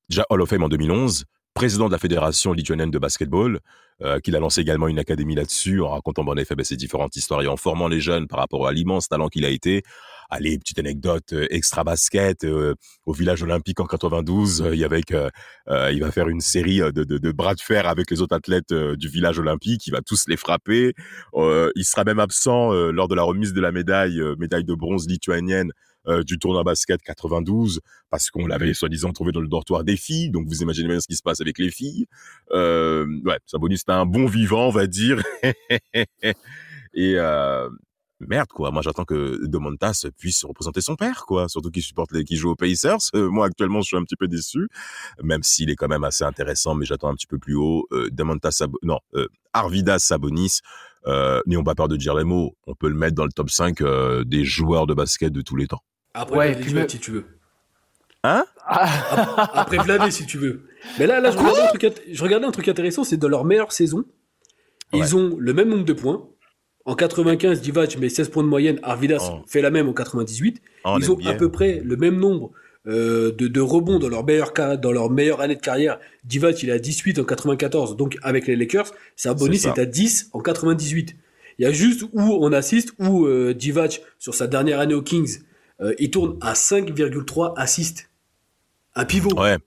déjà 0.09 0.25
Hall 0.29 0.41
of 0.41 0.49
Fame 0.49 0.63
en 0.63 0.69
2011, 0.69 1.25
président 1.53 1.87
de 1.87 1.91
la 1.91 1.99
fédération 1.99 2.53
lituanienne 2.53 2.91
de 2.91 2.99
basketball, 2.99 3.59
euh, 4.01 4.19
qu'il 4.19 4.35
a 4.35 4.39
lancé 4.39 4.61
également 4.61 4.87
une 4.87 4.99
académie 4.99 5.35
là-dessus 5.35 5.81
en 5.81 5.89
racontant 5.89 6.25
en 6.25 6.37
effet 6.37 6.55
bah, 6.55 6.63
ses 6.63 6.77
différentes 6.77 7.17
histoires 7.17 7.41
et 7.41 7.47
en 7.47 7.57
formant 7.57 7.89
les 7.89 7.99
jeunes 7.99 8.27
par 8.27 8.39
rapport 8.39 8.65
à 8.65 8.71
l'immense 8.71 9.09
talent 9.09 9.27
qu'il 9.27 9.43
a 9.43 9.49
été. 9.49 9.83
Allez, 10.29 10.57
petite 10.57 10.79
anecdote 10.79 11.33
euh, 11.33 11.47
extra 11.49 11.83
basket 11.83 12.45
euh, 12.45 12.75
au 13.05 13.11
village 13.13 13.43
olympique 13.43 13.79
en 13.79 13.85
92, 13.85 14.61
euh, 14.61 14.75
il 14.75 14.87
euh, 15.11 15.91
il 15.91 15.99
va 15.99 16.11
faire 16.11 16.29
une 16.29 16.39
série 16.39 16.81
euh, 16.81 16.91
de, 16.91 17.03
de, 17.03 17.31
bras 17.31 17.55
de 17.55 17.61
fer 17.61 17.87
avec 17.87 18.09
les 18.09 18.21
autres 18.21 18.35
athlètes 18.35 18.71
euh, 18.71 18.95
du 18.95 19.09
village 19.09 19.39
olympique. 19.39 19.85
Il 19.87 19.91
va 19.91 20.01
tous 20.01 20.27
les 20.27 20.37
frapper. 20.37 20.93
Euh, 21.33 21.71
il 21.75 21.83
sera 21.83 22.05
même 22.05 22.19
absent 22.19 22.71
euh, 22.71 22.91
lors 22.91 23.07
de 23.07 23.15
la 23.15 23.23
remise 23.23 23.53
de 23.53 23.59
la 23.59 23.71
médaille, 23.71 24.21
euh, 24.21 24.35
médaille 24.37 24.63
de 24.63 24.75
bronze 24.75 25.07
lituanienne 25.09 25.71
euh, 26.07 26.23
du 26.23 26.39
tournoi 26.39 26.63
basket 26.63 27.01
92, 27.01 27.81
parce 28.09 28.29
qu'on 28.29 28.47
l'avait 28.47 28.73
soi-disant 28.73 29.11
trouvé 29.11 29.31
dans 29.31 29.41
le 29.41 29.47
dortoir 29.47 29.83
des 29.83 29.97
filles. 29.97 30.29
Donc 30.29 30.47
vous 30.47 30.61
imaginez 30.61 30.87
bien 30.87 30.99
ce 30.99 31.07
qui 31.07 31.15
se 31.15 31.23
passe 31.23 31.41
avec 31.41 31.57
les 31.59 31.71
filles. 31.71 32.05
Euh, 32.51 33.05
ouais, 33.25 33.39
Sabonis 33.45 33.79
c'était 33.79 33.91
un 33.91 34.05
bon 34.05 34.25
vivant, 34.25 34.67
on 34.67 34.71
va 34.71 34.87
dire. 34.87 35.21
Et 36.93 37.15
euh, 37.17 37.69
merde 38.19 38.47
quoi. 38.49 38.71
Moi 38.71 38.81
j'attends 38.81 39.05
que 39.05 39.45
Domantas 39.45 40.05
puisse 40.17 40.43
représenter 40.43 40.81
son 40.81 40.95
père 40.95 41.25
quoi. 41.25 41.47
Surtout 41.49 41.71
qu'il 41.71 41.83
supporte 41.83 42.11
les, 42.11 42.23
qui 42.23 42.35
joue 42.35 42.51
aux 42.51 42.55
Pacers. 42.55 42.97
Euh, 43.15 43.29
moi 43.29 43.47
actuellement 43.47 43.81
je 43.81 43.87
suis 43.87 43.97
un 43.97 44.03
petit 44.03 44.15
peu 44.15 44.27
déçu, 44.27 44.67
même 45.23 45.43
s'il 45.43 45.69
est 45.69 45.75
quand 45.75 45.87
même 45.87 46.03
assez 46.03 46.23
intéressant, 46.23 46.75
mais 46.75 46.85
j'attends 46.85 47.09
un 47.09 47.15
petit 47.15 47.27
peu 47.27 47.39
plus 47.39 47.55
haut. 47.55 47.87
Euh, 47.91 48.09
Domantas 48.11 48.63
non, 48.83 48.99
euh, 49.15 49.27
Arvidas 49.53 49.99
Sabonis. 49.99 50.59
Euh, 51.07 51.41
N'ayons 51.45 51.63
pas 51.63 51.75
peur 51.75 51.87
de 51.87 51.95
dire 51.95 52.13
les 52.15 52.23
mots. 52.23 52.55
On 52.67 52.75
peut 52.75 52.89
le 52.89 52.95
mettre 52.95 53.15
dans 53.15 53.23
le 53.25 53.31
top 53.31 53.49
5 53.49 53.81
euh, 53.81 54.23
des 54.23 54.43
joueurs 54.43 54.85
de 54.87 54.93
basket 54.93 55.31
de 55.31 55.41
tous 55.41 55.55
les 55.55 55.67
temps. 55.67 55.81
Après 56.13 56.37
Ouais, 56.37 56.55
puis 56.55 56.73
si 56.89 56.99
tu 56.99 57.11
veux. 57.11 57.25
Hein? 58.23 58.45
Ah, 58.65 59.49
Après 59.61 59.77
Vladé, 59.77 60.11
si 60.11 60.25
tu 60.25 60.37
veux. 60.37 60.63
Mais 60.99 61.07
là, 61.07 61.19
là 61.21 61.31
je, 61.31 61.37
regardais 61.37 61.61
un 61.61 61.67
truc, 61.67 61.83
int- 61.83 62.01
je 62.11 62.21
regardais 62.23 62.45
un 62.45 62.51
truc 62.51 62.67
intéressant, 62.67 63.03
c'est 63.05 63.15
dans 63.17 63.29
leur 63.29 63.45
meilleure 63.45 63.71
saison, 63.71 64.03
ils 64.93 65.15
ont 65.15 65.35
le 65.39 65.53
même 65.53 65.69
nombre 65.69 65.85
de 65.85 65.93
points. 65.93 66.27
En 66.85 66.95
95, 66.95 67.61
Divac 67.61 67.97
met 67.97 68.09
16 68.09 68.29
points 68.29 68.43
de 68.43 68.47
moyenne, 68.49 68.79
Arvidas 68.83 69.29
Oh. 69.31 69.43
fait 69.47 69.61
la 69.61 69.69
même 69.69 69.87
en 69.87 69.93
98. 69.93 70.61
En 70.83 70.97
ils 70.99 71.11
ont 71.11 71.17
à 71.27 71.33
peu 71.33 71.49
près 71.49 71.81
le 71.83 71.95
même 71.95 72.17
nombre 72.17 72.51
euh, 72.89 73.31
de, 73.31 73.47
de 73.47 73.61
rebonds 73.61 73.99
dans 73.99 74.09
leur, 74.09 74.25
meilleure, 74.25 74.51
ca- 74.55 74.75
dans 74.75 74.91
leur 74.91 75.09
meilleure 75.09 75.39
année 75.41 75.55
de 75.55 75.61
carrière. 75.61 75.99
Divac, 76.25 76.61
il 76.63 76.69
est 76.69 76.73
à 76.73 76.79
18 76.79 77.19
en 77.19 77.23
94, 77.23 77.95
donc 77.95 78.17
avec 78.23 78.47
les 78.47 78.55
Lakers. 78.55 78.91
C'est 79.15 79.29
ça. 79.59 79.69
est 79.77 79.79
à 79.79 79.85
10 79.85 80.29
en 80.33 80.39
98. 80.41 81.15
Il 81.59 81.63
y 81.63 81.65
a 81.65 81.71
juste 81.71 82.03
où 82.13 82.21
on 82.21 82.51
assiste, 82.51 82.93
où 82.99 83.25
euh, 83.25 83.53
Divac, 83.53 84.01
sur 84.17 84.33
sa 84.33 84.47
dernière 84.47 84.79
année 84.79 84.93
aux 84.95 85.01
Kings, 85.01 85.39
euh, 85.81 85.93
il 85.99 86.09
tourne 86.11 86.37
à 86.41 86.53
5,3 86.53 87.53
assists. 87.57 88.09
Un 88.95 89.05
pivot. 89.05 89.33
Ouais, 89.39 89.57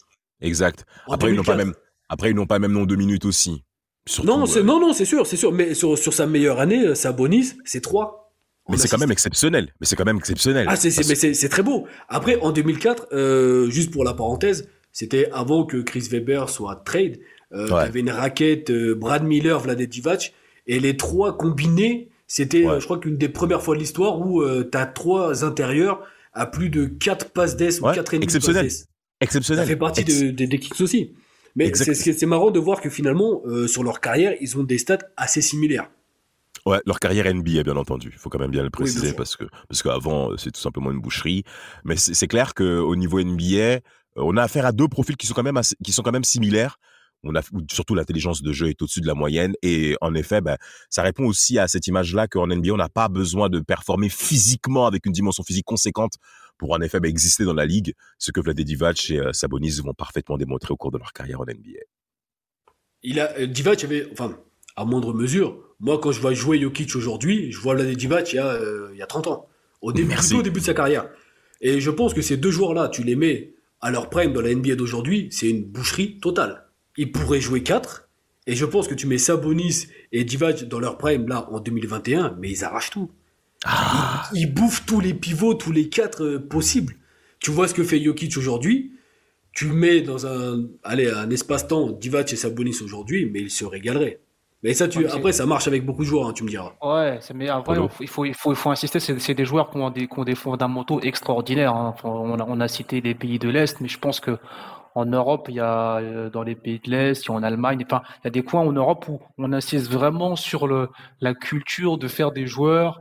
exact. 0.41 0.85
En 1.07 1.15
Après 1.15 1.31
ils 1.31 1.37
n'ont 1.37 1.43
pas 1.45 1.53
2004. 1.55 1.67
même. 1.67 1.75
Après 2.09 2.31
ils 2.31 2.35
n'ont 2.37 2.47
pas 2.47 2.59
même 2.59 2.73
nombre 2.73 2.87
de 2.89 2.97
minutes 2.97 3.25
aussi. 3.25 3.63
Surtout, 4.07 4.29
Non, 4.29 4.47
c'est, 4.47 4.59
euh, 4.59 4.63
non, 4.65 4.81
non, 4.81 4.93
c'est 4.93 5.05
sûr, 5.05 5.27
c'est 5.27 5.37
sûr. 5.37 5.53
Mais 5.53 5.75
sur, 5.75 5.97
sur 5.97 6.13
sa 6.13 6.27
meilleure 6.27 6.59
année, 6.61 6.95
Sabonis, 6.95 7.53
c'est 7.65 7.81
3. 7.81 8.22
Mais 8.69 8.77
c'est 8.77 8.89
quand 8.89 8.99
même 8.99 9.11
exceptionnel. 9.11 9.73
Mais 9.81 9.87
c'est 9.87 9.97
quand 9.97 10.05
même 10.05 10.17
exceptionnel. 10.19 10.67
Ah, 10.69 10.77
c'est, 10.77 10.95
Parce- 10.95 11.49
très 11.51 11.63
beau. 11.63 11.87
Après, 12.09 12.39
en 12.41 12.53
2004, 12.53 13.09
euh, 13.13 13.69
juste 13.71 13.91
pour 13.91 14.05
la 14.05 14.15
parenthèse, 14.15 14.69
c'était 14.93 15.29
avant 15.33 15.65
que 15.67 15.79
Chris 15.79 16.07
Weber 16.11 16.49
soit 16.49 16.77
trade. 16.85 17.19
Euh, 17.53 17.65
Ouais. 17.69 17.69
Il 17.69 17.73
y 17.73 17.89
avait 17.89 18.01
une 18.01 18.11
raquette 18.11 18.71
euh, 18.71 18.95
Brad 18.95 19.25
Miller, 19.25 19.59
Vlade 19.61 19.83
Divac, 19.83 20.33
et 20.67 20.81
les 20.81 20.97
trois 20.97 21.37
combinés, 21.37 22.09
c'était, 22.27 22.65
Ouais. 22.65 22.73
euh, 22.75 22.81
je 22.81 22.85
crois, 22.85 22.99
qu'une 22.99 23.17
des 23.17 23.29
premières 23.29 23.63
fois 23.63 23.75
de 23.75 23.81
l'histoire 23.81 24.21
où 24.21 24.41
euh, 24.43 24.63
t'as 24.63 24.87
trois 24.87 25.45
intérieurs 25.45 26.03
à 26.33 26.47
plus 26.47 26.71
de 26.71 26.87
4 26.87 27.31
passes 27.31 27.57
d'ess 27.57 27.81
ou 27.81 27.87
Ouais, 27.87 27.95
4 27.95 28.15
et 28.15 28.17
demi 28.19 28.25
exceptionnel. 28.25 28.67
passes 28.67 28.87
exceptionnel. 29.21 29.65
Ça 29.65 29.69
fait 29.69 29.77
partie 29.77 30.01
Ex- 30.03 30.21
de- 30.21 30.31
des 30.31 30.47
des 30.47 30.59
Kings 30.59 30.81
aussi. 30.81 31.13
Mais 31.57 31.71
c'est, 31.75 32.25
marrant 32.27 32.51
de 32.51 32.59
voir 32.59 32.81
que 32.81 32.89
finalement, 32.89 33.43
sur 33.67 33.83
leur 33.85 34.01
carrière, 34.01 34.35
ils 34.41 34.57
ont 34.57 34.63
des 34.65 34.79
stats 34.79 34.99
assez 35.19 35.43
similaires. 35.43 35.91
Ouais, 36.65 36.81
leur 36.87 37.01
carrière 37.01 37.27
NBA, 37.27 37.65
bien 37.65 37.77
entendu. 37.77 38.11
Il 38.13 38.19
faut 38.19 38.31
quand 38.31 38.39
même 38.39 38.51
bien 38.53 38.63
le 38.63 38.71
préciser 38.71 39.09
parce 39.17 39.37
que 39.37 39.45
parce 39.69 39.83
qu'avant 39.83 40.31
euh, 40.31 40.37
c'est 40.37 40.53
tout 40.53 40.61
simplement 40.61 40.91
une 40.93 41.01
boucherie. 41.01 41.43
Mais 41.85 41.97
c'est 41.97 42.29
clair 42.29 42.55
que 42.55 42.79
au 42.79 42.95
niveau 42.95 43.21
NBA, 43.21 43.57
euh, 43.57 43.81
on 44.17 44.37
a 44.37 44.43
affaire 44.43 44.65
à 44.67 44.73
deux 44.73 44.87
profils 44.89 45.17
qui 45.17 45.27
sont 45.27 45.35
quand 45.35 45.43
même 45.43 45.57
assez- 45.57 45.77
qui 45.83 45.91
sont 45.93 46.03
quand 46.03 46.13
même 46.13 46.25
similaires. 46.25 46.79
On 47.25 47.35
a 47.37 47.41
surtout 47.71 47.95
l'intelligence 47.95 48.43
de 48.43 48.53
jeu 48.53 48.69
est 48.69 48.83
au-dessus 48.83 49.01
de 49.01 49.07
la 49.07 49.15
moyenne 49.15 49.55
et 49.63 49.97
en 50.01 50.13
effet, 50.15 50.41
ben, 50.41 50.57
ça 50.91 51.03
répond 51.03 51.25
aussi 51.25 51.57
à 51.59 51.69
cette 51.69 51.87
image-là 51.87 52.27
qu'en 52.27 52.47
NBA 52.49 52.73
on 52.73 52.77
n'a 52.77 52.89
pas 52.89 53.09
besoin 53.09 53.49
de 53.49 53.61
performer 53.61 54.09
physiquement 54.09 54.87
avec 54.87 55.07
une 55.07 55.13
dimension 55.13 55.45
physique 55.45 55.65
conséquente 55.65 56.15
pour 56.59 56.73
en 56.73 56.81
effet 56.81 56.99
ben, 57.01 57.09
exister 57.09 57.45
dans 57.45 57.55
la 57.55 57.67
ligue. 57.67 57.95
Ce 58.19 58.31
que 58.33 58.41
Vlade 58.41 58.61
Divac 58.61 59.11
et 59.11 59.19
euh, 59.19 59.33
Sabonis 59.33 59.81
vont 59.85 59.95
parfaitement 59.95 60.37
démontrer 60.37 60.73
au 60.73 60.77
cours 60.77 60.91
de 60.93 60.99
leur 60.99 61.13
carrière 61.13 61.41
en 61.41 61.45
NBA. 61.45 61.81
Il 63.05 63.19
a, 63.21 63.37
euh, 63.39 63.47
Divac 63.47 63.83
avait, 63.85 64.09
enfin, 64.13 64.37
à 64.77 64.85
moindre 64.85 65.13
mesure, 65.13 65.59
moi 65.81 65.99
quand 66.01 66.13
je 66.13 66.21
vois 66.21 66.35
jouer 66.35 66.61
Jokic 66.61 66.95
aujourd'hui, 66.97 67.53
je 67.53 67.59
vois 67.59 67.75
Vlade 67.75 67.95
Divac 67.97 68.33
il 68.33 68.37
y 68.37 68.39
a, 68.39 68.47
euh, 68.47 68.89
il 68.93 68.99
y 68.99 69.03
a 69.03 69.07
30 69.07 69.27
ans, 69.27 69.49
au 69.81 69.93
début, 69.93 70.15
plutôt 70.15 70.39
au 70.39 70.43
début 70.43 70.61
de 70.61 70.65
sa 70.65 70.75
carrière. 70.75 71.09
Et 71.61 71.81
je 71.81 71.91
pense 71.91 72.15
que 72.15 72.23
ces 72.23 72.37
deux 72.37 72.51
joueurs-là, 72.51 72.89
tu 72.89 73.03
les 73.03 73.17
mets 73.17 73.55
à 73.81 73.91
leur 73.91 74.11
prime 74.11 74.33
dans 74.33 74.41
la 74.41 74.55
NBA 74.55 74.77
d'aujourd'hui, 74.77 75.29
c'est 75.31 75.49
une 75.49 75.65
boucherie 75.65 76.19
totale. 76.19 76.67
Ils 76.97 77.11
pourraient 77.11 77.41
jouer 77.41 77.63
4, 77.63 78.09
et 78.47 78.55
je 78.55 78.65
pense 78.65 78.89
que 78.89 78.95
tu 78.95 79.07
mets 79.07 79.19
Sabonis 79.19 79.87
et 80.11 80.25
Divac 80.25 80.65
dans 80.65 80.81
leur 80.81 80.99
prime 80.99 81.29
là 81.29 81.49
en 81.51 81.61
2021, 81.61 82.37
mais 82.41 82.51
ils 82.51 82.65
arrachent 82.65 82.91
tout. 82.91 83.11
Ah. 83.65 84.29
Ils, 84.33 84.43
ils 84.43 84.53
bouffent 84.53 84.85
tous 84.85 85.01
les 85.01 85.15
pivots, 85.15 85.55
tous 85.55 85.73
les 85.73 85.89
4 85.89 86.39
possibles. 86.39 86.97
Tu 87.39 87.51
vois 87.51 87.69
ce 87.69 87.75
que 87.75 87.85
fait 87.85 88.03
Jokic 88.03 88.37
aujourd'hui, 88.37 88.93
tu 89.53 89.67
mets 89.67 90.01
dans 90.01 90.27
un, 90.27 90.67
allez, 90.83 91.09
un 91.09 91.31
espace-temps, 91.31 91.91
Divac 91.91 92.33
et 92.33 92.37
Sabonis 92.37 92.79
aujourd'hui, 92.83 93.27
mais 93.27 93.41
ils 93.43 93.51
se 93.51 93.65
régaleraient. 93.65 94.21
Mais 94.63 94.75
ça, 94.75 94.89
tu, 94.89 95.07
après, 95.07 95.33
ça 95.33 95.47
marche 95.47 95.67
avec 95.69 95.85
beaucoup 95.85 96.03
de 96.03 96.09
joueurs, 96.09 96.29
hein, 96.29 96.33
tu 96.33 96.45
me 96.45 96.49
diras. 96.49 96.73
Ouais, 96.83 97.19
c'est 97.21 97.33
mais 97.35 97.49
après, 97.49 97.77
il 98.01 98.09
faut, 98.09 98.25
il 98.25 98.35
faut, 98.35 98.53
il 98.53 98.57
faut 98.57 98.71
insister, 98.71 98.99
c'est 98.99 99.19
c'est 99.21 99.35
des 99.35 99.45
joueurs 99.45 99.71
qui 99.71 99.77
ont 99.79 99.91
des, 99.91 100.09
qui 100.09 100.19
ont 100.19 100.25
des 100.25 100.35
fondamentaux 100.35 101.01
extraordinaires. 101.01 101.75
hein. 101.75 101.95
Enfin, 101.95 102.09
On 102.09 102.39
a, 102.41 102.45
on 102.49 102.59
a 102.61 102.67
cité 102.67 103.01
les 103.01 103.15
pays 103.15 103.39
de 103.39 103.49
l'Est, 103.49 103.81
mais 103.81 103.87
je 103.89 103.99
pense 104.01 104.19
que 104.19 104.39
en 104.97 105.07
Europe, 105.07 105.47
il 105.49 105.57
y 105.57 105.61
a 105.61 105.99
euh, 105.99 106.31
dans 106.31 106.43
les 106.43 106.57
pays 106.57 106.81
de 106.81 106.91
l'Est, 106.91 107.25
il 107.25 107.29
y 107.29 107.33
a 107.33 107.35
en 107.35 107.45
Allemagne, 107.45 107.85
enfin, 107.87 108.03
il 108.23 108.27
y 108.27 108.29
a 108.29 108.31
des 108.33 108.43
coins 108.43 108.63
en 108.63 108.73
Europe 108.73 109.07
où 109.09 109.21
on 109.39 109.53
insiste 109.53 109.91
vraiment 109.93 110.35
sur 110.37 110.67
le, 110.67 110.91
la 111.21 111.35
culture 111.35 111.99
de 111.99 112.09
faire 112.09 112.33
des 112.33 112.47
joueurs 112.49 113.01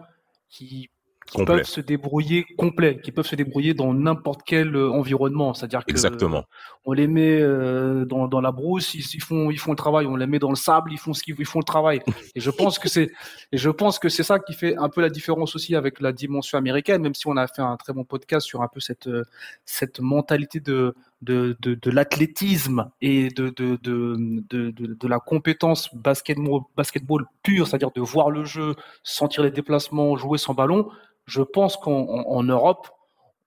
qui, 0.49 0.91
qui 1.32 1.38
Complet. 1.38 1.56
peuvent 1.58 1.66
se 1.66 1.80
débrouiller 1.80 2.46
complet, 2.58 3.00
qui 3.02 3.14
peuvent 3.14 3.26
se 3.26 3.38
débrouiller 3.38 3.74
dans 3.74 3.94
n'importe 3.94 4.42
quel 4.46 4.76
euh, 4.76 4.92
environnement. 4.92 5.54
C'est-à-dire 5.54 5.86
que 5.86 5.92
Exactement. 5.92 6.44
on 6.84 6.92
les 6.92 7.08
met 7.08 7.40
euh, 7.40 8.04
dans, 8.04 8.28
dans 8.28 8.42
la 8.42 8.52
brousse, 8.52 8.94
ils, 8.96 9.06
ils 9.14 9.22
font 9.22 9.50
ils 9.50 9.58
font 9.58 9.72
le 9.72 9.78
travail. 9.78 10.08
On 10.08 10.18
les 10.18 10.28
met 10.28 10.40
dans 10.40 10.50
le 10.50 10.58
sable, 10.58 10.92
ils 10.92 10.98
font 10.98 11.14
ce 11.14 11.24
qu'ils 11.24 11.36
ils 11.40 11.46
font 11.46 11.60
le 11.60 11.64
travail. 11.64 12.02
Et 12.36 12.42
je 12.42 12.50
pense 12.52 12.80
que 12.80 12.90
c'est 12.90 13.12
et 13.54 13.58
je 13.58 13.70
pense 13.70 13.98
que 13.98 14.10
c'est 14.10 14.24
ça 14.24 14.40
qui 14.40 14.54
fait 14.54 14.76
un 14.76 14.90
peu 14.90 15.00
la 15.00 15.10
différence 15.10 15.56
aussi 15.56 15.74
avec 15.74 16.02
la 16.02 16.12
dimension 16.12 16.58
américaine. 16.58 17.02
Même 17.02 17.16
si 17.16 17.28
on 17.28 17.38
a 17.38 17.48
fait 17.48 17.62
un 17.62 17.78
très 17.78 17.94
bon 17.94 18.04
podcast 18.04 18.46
sur 18.46 18.62
un 18.62 18.68
peu 18.68 18.82
cette 18.82 19.08
euh, 19.08 19.24
cette 19.64 20.02
mentalité 20.02 20.60
de 20.60 20.94
de 21.22 21.90
l'athlétisme 21.90 22.90
et 23.02 23.30
de 23.30 25.08
la 25.08 25.20
compétence 25.20 25.94
basketball 25.96 26.62
basketball 26.76 27.26
pure, 27.44 27.68
c'est-à-dire 27.68 27.92
de 27.92 28.02
voir 28.02 28.30
le 28.30 28.46
jeu, 28.46 28.76
sentir 29.04 29.44
les 29.44 29.52
déplacements, 29.52 30.16
jouer 30.18 30.38
sans 30.38 30.54
ballon. 30.54 30.90
Je 31.26 31.42
pense 31.42 31.78
qu'en 31.78 31.92
en- 31.92 32.26
en 32.28 32.44
Europe 32.44 32.90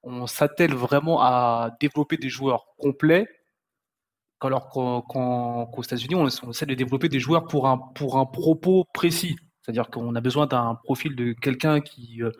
on 0.04 0.26
s'attelle 0.26 0.74
vraiment 0.74 1.22
à 1.22 1.76
développer 1.80 2.16
des 2.16 2.28
joueurs 2.28 2.66
complets, 2.78 3.26
alors 4.40 4.68
qu'en- 4.68 5.00
qu'en- 5.00 5.66
qu'aux 5.66 5.82
États-Unis, 5.82 6.14
on, 6.14 6.28
essaie 6.28 6.66
de 6.66 6.74
développer 6.74 7.08
des 7.08 7.18
joueurs 7.18 7.46
pour 7.46 7.66
un, 7.66 7.78
propos 8.26 8.84
précis. 8.92 9.36
C'est-à-dire 9.62 9.88
qu'on 9.88 10.14
a 10.14 10.20
besoin 10.20 10.46
d'un 10.46 10.74
profil 10.84 11.16
de 11.16 11.32
quelqu'un 11.32 11.80
qui, 11.80 12.22
euh, 12.22 12.30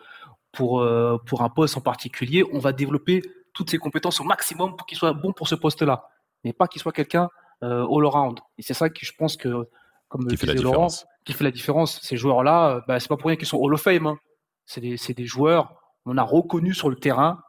euh, 0.61 1.17
pour 1.25 1.41
un 1.41 1.49
poste 1.49 1.75
en 1.77 1.81
particulier, 1.81 2.43
on 2.53 2.59
va 2.59 2.71
développer 2.71 3.23
toutes 3.55 3.71
ses 3.71 3.77
compétences 3.79 4.19
au 4.21 4.23
maximum 4.23 4.75
pour 4.75 4.85
qu'il 4.85 4.97
soit 4.97 5.13
bon 5.13 5.33
pour 5.33 5.47
ce 5.47 5.55
poste-là, 5.55 6.07
mais 6.43 6.53
pas 6.53 6.67
qu'il 6.67 6.81
soit 6.81 6.91
quelqu'un 6.91 7.29
euh, 7.63 7.87
all-around. 7.89 8.39
Et 8.57 8.61
c'est 8.61 8.73
ça 8.75 8.89
que 8.89 9.03
je 9.05 9.13
pense 9.17 9.35
que, 9.37 9.67
comme 10.09 10.27
Qui 10.27 10.37
fait 10.37 10.45
la 10.45 10.53
disait 10.53 10.63
Laurent, 10.63 10.87
différence. 10.87 11.05
qui 11.23 11.33
fait 11.33 11.43
la 11.45 11.51
différence. 11.51 11.99
Ces 12.01 12.17
joueurs-là, 12.17 12.69
euh, 12.75 12.81
bah, 12.87 12.99
c'est 12.99 13.07
pas 13.07 13.17
pour 13.17 13.27
rien 13.27 13.37
qu'ils 13.37 13.47
sont 13.47 13.57
Hall 13.57 13.73
of 13.73 13.81
Fame. 13.81 14.05
hein. 14.07 14.17
C'est 14.65 14.81
des, 14.81 14.97
c'est 14.97 15.13
des 15.13 15.25
joueurs, 15.25 15.73
on 16.05 16.17
a 16.17 16.23
reconnu 16.23 16.73
sur 16.73 16.89
le 16.89 16.95
terrain 16.97 17.41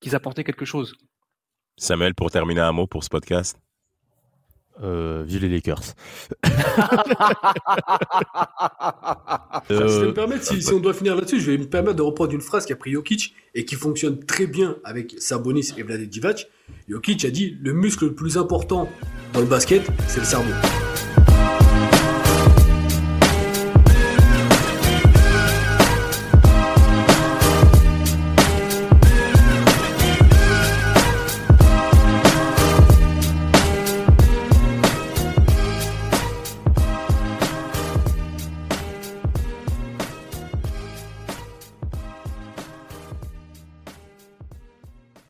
qu'ils 0.00 0.14
apportaient 0.14 0.44
quelque 0.44 0.64
chose. 0.64 0.94
Samuel, 1.76 2.14
pour 2.14 2.30
terminer 2.30 2.60
un 2.60 2.72
mot 2.72 2.86
pour 2.86 3.02
ce 3.04 3.08
podcast? 3.08 3.58
Euh, 4.82 5.24
les 5.28 5.48
Lakers. 5.48 5.82
Si 10.40 10.72
on 10.72 10.80
doit 10.80 10.94
finir 10.94 11.14
là-dessus, 11.14 11.40
je 11.40 11.50
vais 11.50 11.58
me 11.58 11.66
permettre 11.66 11.96
de 11.96 12.02
reprendre 12.02 12.32
une 12.32 12.40
phrase 12.40 12.64
qu'a 12.64 12.76
pris 12.76 12.92
Jokic 12.92 13.34
et 13.54 13.64
qui 13.64 13.74
fonctionne 13.74 14.24
très 14.24 14.46
bien 14.46 14.76
avec 14.84 15.14
Sabonis 15.18 15.72
et 15.76 15.82
Vlade 15.82 16.02
Divac. 16.02 16.48
Jokic 16.88 17.24
a 17.24 17.30
dit 17.30 17.56
le 17.60 17.72
muscle 17.72 18.06
le 18.06 18.14
plus 18.14 18.38
important 18.38 18.88
dans 19.32 19.40
le 19.40 19.46
basket, 19.46 19.82
c'est 20.06 20.20
le 20.20 20.26
cerveau. 20.26 20.52